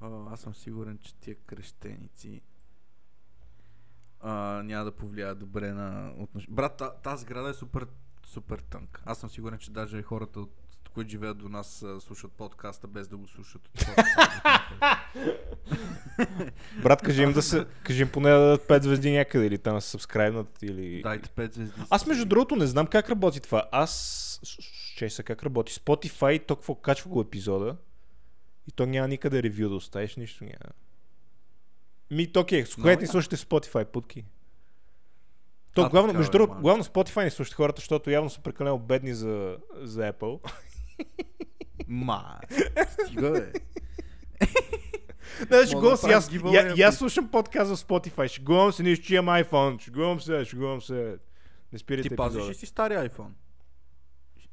О, 0.01 0.27
аз 0.31 0.41
съм 0.41 0.55
сигурен, 0.55 0.99
че 0.99 1.15
тия 1.15 1.35
кръщеници 1.35 2.43
а, 4.23 4.63
няма 4.63 4.85
да 4.85 4.93
повлияят 4.93 5.39
добре 5.39 5.73
на 5.73 6.13
отношението. 6.19 6.55
Брат, 6.55 6.77
та, 6.77 6.95
тази 6.95 7.23
сграда 7.23 7.51
е 7.51 7.55
супер, 7.55 7.87
супер 8.27 8.59
тънка. 8.59 9.03
Аз 9.07 9.19
съм 9.19 9.31
сигурен, 9.31 9.59
че 9.59 9.71
даже 9.71 10.03
хората, 10.03 10.41
от, 10.41 10.62
които 10.95 11.11
живеят 11.11 11.39
до 11.39 11.49
нас, 11.49 11.85
слушат 12.01 12.33
подкаста 12.33 12.87
без 12.87 13.09
да 13.09 13.17
го 13.17 13.29
слушат. 13.29 13.69
Брат, 16.83 17.03
кажи 17.03 17.23
им 17.23 17.33
да 17.33 17.43
се, 17.43 17.67
кажи 17.85 18.03
им 18.03 18.11
поне 18.11 18.31
да 18.31 18.39
дадат 18.39 18.69
5 18.69 18.83
звезди 18.83 19.13
някъде 19.13 19.47
или 19.47 19.59
там 19.59 19.75
да 19.75 19.81
се 19.81 19.91
сабскрайбнат 19.91 20.63
или... 20.63 21.03
Дайте 21.03 21.29
5 21.29 21.53
звезди. 21.53 21.81
Аз 21.91 22.07
между 22.07 22.25
другото 22.25 22.57
не 22.57 22.67
знам 22.67 22.87
как 22.87 23.11
работи 23.11 23.41
това. 23.41 23.69
Аз... 23.73 24.41
Ще 24.95 25.11
се 25.11 25.23
как 25.23 25.43
работи. 25.43 25.73
Spotify, 25.73 26.47
то 26.47 26.57
какво 26.57 26.75
качва 26.75 27.11
го 27.11 27.21
епизода 27.21 27.77
и 28.69 28.73
то 28.73 28.87
няма 28.87 29.09
никъде 29.09 29.43
ревю 29.43 29.69
да 29.69 29.75
оставиш, 29.75 30.17
нищо 30.17 30.45
няма. 30.45 30.73
Ми, 32.11 32.33
то 32.33 32.41
с 32.41 32.75
което 32.75 32.87
ни 32.87 32.93
яко. 32.93 33.07
слушате 33.07 33.37
Spotify, 33.37 33.85
путки. 33.85 34.25
То 35.75 35.83
А, 35.83 35.89
главно, 35.89 36.13
между 36.13 36.33
другото, 36.33 36.61
главно 36.61 36.85
Spotify 36.85 37.25
ни 37.25 37.31
слушат 37.31 37.55
хората, 37.55 37.81
защото 37.81 38.11
явно 38.11 38.31
са 38.31 38.41
прекалено 38.41 38.79
бедни 38.79 39.15
за, 39.15 39.57
за 39.75 40.13
Apple. 40.13 40.53
Ма, 41.89 42.41
стига 43.07 43.31
бе. 43.31 43.53
Не, 45.51 45.67
шегувам 45.67 45.97
се, 45.97 46.13
аз, 46.13 46.31
я, 46.53 46.89
ако 46.89 46.97
слушам 46.97 47.29
подкаст 47.29 47.77
в 47.77 47.89
Spotify, 47.89 48.29
шегувам 48.29 48.73
се, 48.73 48.83
не 48.83 48.91
изчиям 48.91 49.27
iPhone, 49.27 49.81
шегувам 49.81 50.21
се, 50.21 50.45
шегувам 50.45 50.83
се. 50.83 51.19
Не 51.73 51.79
спирайте 51.79 52.09
Ти 52.09 52.17
пазиш 52.17 52.49
ли 52.49 52.55
си 52.55 52.67
стария 52.67 53.11
iPhone? 53.11 53.31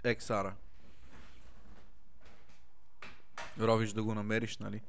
XR. 0.04 0.52
Ровиш 3.60 3.94
да 3.94 4.04
го 4.04 4.14
намериш, 4.14 4.58
нали? 4.58 4.82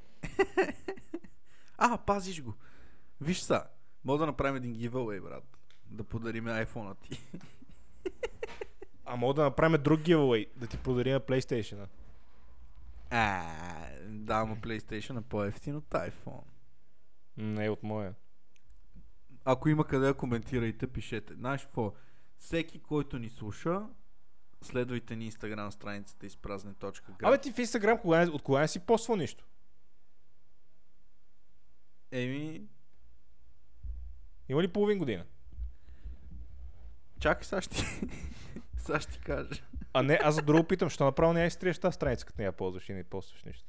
а, 1.79 1.99
пазиш 1.99 2.43
го. 2.43 2.55
Виж 3.21 3.39
са, 3.39 3.65
мога 4.05 4.19
да 4.19 4.27
направим 4.27 4.57
един 4.57 4.75
giveaway, 4.75 5.23
брат. 5.23 5.45
Да 5.87 6.05
подарим 6.05 6.45
iPhone-а 6.45 6.95
ти. 6.95 7.21
А 9.13 9.17
мога 9.17 9.35
да 9.35 9.43
направим 9.43 9.83
друг 9.83 10.01
giveaway, 10.01 10.49
да 10.57 10.67
ти 10.67 10.79
подарим 10.79 11.17
PlayStation. 11.17 11.87
А, 13.11 13.43
да, 14.09 14.35
ама 14.35 14.57
PlayStation 14.57 15.19
е 15.19 15.23
по-ефтин 15.23 15.77
от 15.77 15.89
iPhone. 15.89 16.45
Не 17.37 17.71
от 17.71 17.83
моя. 17.83 18.15
Ако 19.45 19.69
има 19.69 19.87
къде 19.87 20.07
да 20.07 20.15
коментирайте, 20.15 20.87
пишете. 20.87 21.35
Знаеш 21.35 21.63
какво? 21.63 21.93
Всеки, 22.39 22.79
който 22.79 23.19
ни 23.19 23.29
слуша, 23.31 23.83
следвайте 24.63 25.17
ни 25.17 25.33
Instagram 25.33 25.71
страницата 25.71 26.27
изпразне.град. 26.27 27.23
Абе 27.23 27.39
ти 27.39 27.53
в 27.53 27.57
Instagram 27.57 28.01
кога, 28.01 28.31
от 28.31 28.43
кога 28.43 28.61
не 28.61 28.69
си 28.69 28.81
поствал 28.81 29.17
нищо? 29.17 29.45
Еми, 32.13 32.63
Има 34.49 34.63
ли 34.63 34.69
половин 34.69 34.99
година? 34.99 35.25
чакай 37.21 37.45
сега 37.45 37.63
ще. 37.63 37.85
Сега 38.91 39.01
ще 39.01 39.13
ти 39.13 39.21
кажа. 39.21 39.63
А 39.93 40.03
не, 40.03 40.19
аз 40.23 40.35
за 40.35 40.43
друго 40.43 40.65
питам, 40.65 40.89
що 40.91 41.05
направо 41.05 41.33
не 41.33 41.41
я 41.41 41.47
изтриеш 41.47 41.79
тази 41.79 41.95
страница, 41.95 42.27
като 42.27 42.41
не 42.41 42.45
я 42.45 42.53
ползваш 42.53 42.89
и 42.89 42.93
не 42.93 43.05
постваш 43.05 43.45
нищо. 43.45 43.67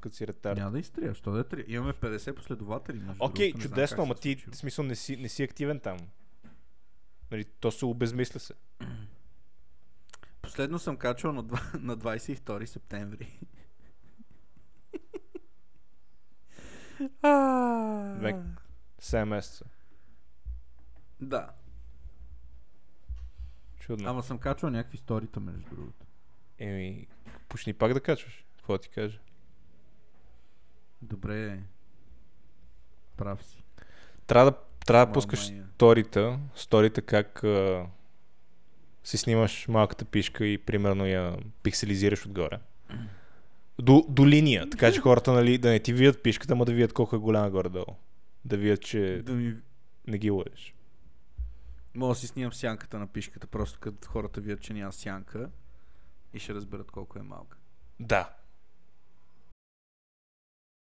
Като 0.00 0.16
си 0.16 0.26
ретард. 0.26 0.58
няма 0.58 0.70
да 0.70 0.78
изтрия, 0.78 1.14
що 1.14 1.30
да 1.30 1.40
е 1.40 1.44
три. 1.44 1.64
Имаме 1.68 1.92
50 1.92 2.32
последователи. 2.32 3.02
Окей, 3.18 3.52
чудесно, 3.52 4.02
ама 4.02 4.14
ти, 4.14 4.36
в 4.36 4.56
смисъл, 4.56 4.84
не 4.84 4.94
си, 4.94 5.16
не 5.16 5.28
си 5.28 5.42
активен 5.42 5.80
там. 5.80 5.98
Нали, 7.30 7.44
то 7.44 7.70
се 7.70 7.84
обезмисля 7.84 8.40
се. 8.40 8.54
Последно 10.42 10.78
съм 10.78 10.96
качвал 10.96 11.32
на, 11.32 11.42
два- 11.42 11.78
на 11.80 11.96
22 11.98 12.64
септември. 12.64 13.40
Век. 18.20 18.36
7 19.02 19.24
месеца. 19.24 19.64
Да. 21.20 21.50
Чудно. 23.80 24.10
Ама 24.10 24.22
съм 24.22 24.38
качвал 24.38 24.70
някакви 24.70 24.98
сторита, 24.98 25.40
между 25.40 25.70
другото. 25.70 26.06
Еми, 26.58 27.06
почни 27.48 27.72
пак 27.72 27.94
да 27.94 28.00
качваш. 28.00 28.44
какво 28.56 28.78
ти 28.78 28.88
кажа. 28.88 29.18
Добре. 31.02 31.58
Прав 33.16 33.44
си. 33.44 33.62
Трябва 34.26 34.50
да, 34.50 34.58
трябва 34.86 35.06
да 35.06 35.12
пускаш 35.12 35.50
я. 35.50 35.64
сторита, 35.74 36.38
сторита 36.54 37.02
как 37.02 37.44
а, 37.44 37.86
си 39.04 39.18
снимаш 39.18 39.68
малката 39.68 40.04
пишка 40.04 40.46
и 40.46 40.58
примерно 40.58 41.06
я 41.06 41.36
пикселизираш 41.62 42.26
отгоре. 42.26 42.58
До, 43.78 44.06
до 44.08 44.26
линия, 44.26 44.70
така 44.70 44.92
че 44.92 45.00
хората 45.00 45.32
нали, 45.32 45.58
да 45.58 45.70
не 45.70 45.80
ти 45.80 45.92
видят 45.92 46.22
пишката, 46.22 46.52
ама 46.52 46.64
да 46.64 46.72
видят 46.72 46.92
колко 46.92 47.16
е 47.16 47.18
голяма 47.18 47.50
горе-долу. 47.50 47.96
Да 48.44 48.56
видят, 48.56 48.82
че 48.82 49.22
Да 49.24 49.32
ми... 49.32 49.56
не 50.06 50.18
ги 50.18 50.30
лъжеш. 50.30 50.75
Мога 51.96 52.14
да 52.14 52.20
си 52.20 52.26
снимам 52.26 52.52
сянката 52.52 52.98
на 52.98 53.06
пишката, 53.06 53.46
просто 53.46 53.80
като 53.80 54.08
хората 54.08 54.40
видят, 54.40 54.60
че 54.60 54.74
няма 54.74 54.92
сянка 54.92 55.50
и 56.32 56.38
ще 56.38 56.54
разберат 56.54 56.90
колко 56.90 57.18
е 57.18 57.22
малка. 57.22 57.58
Да. 58.00 58.36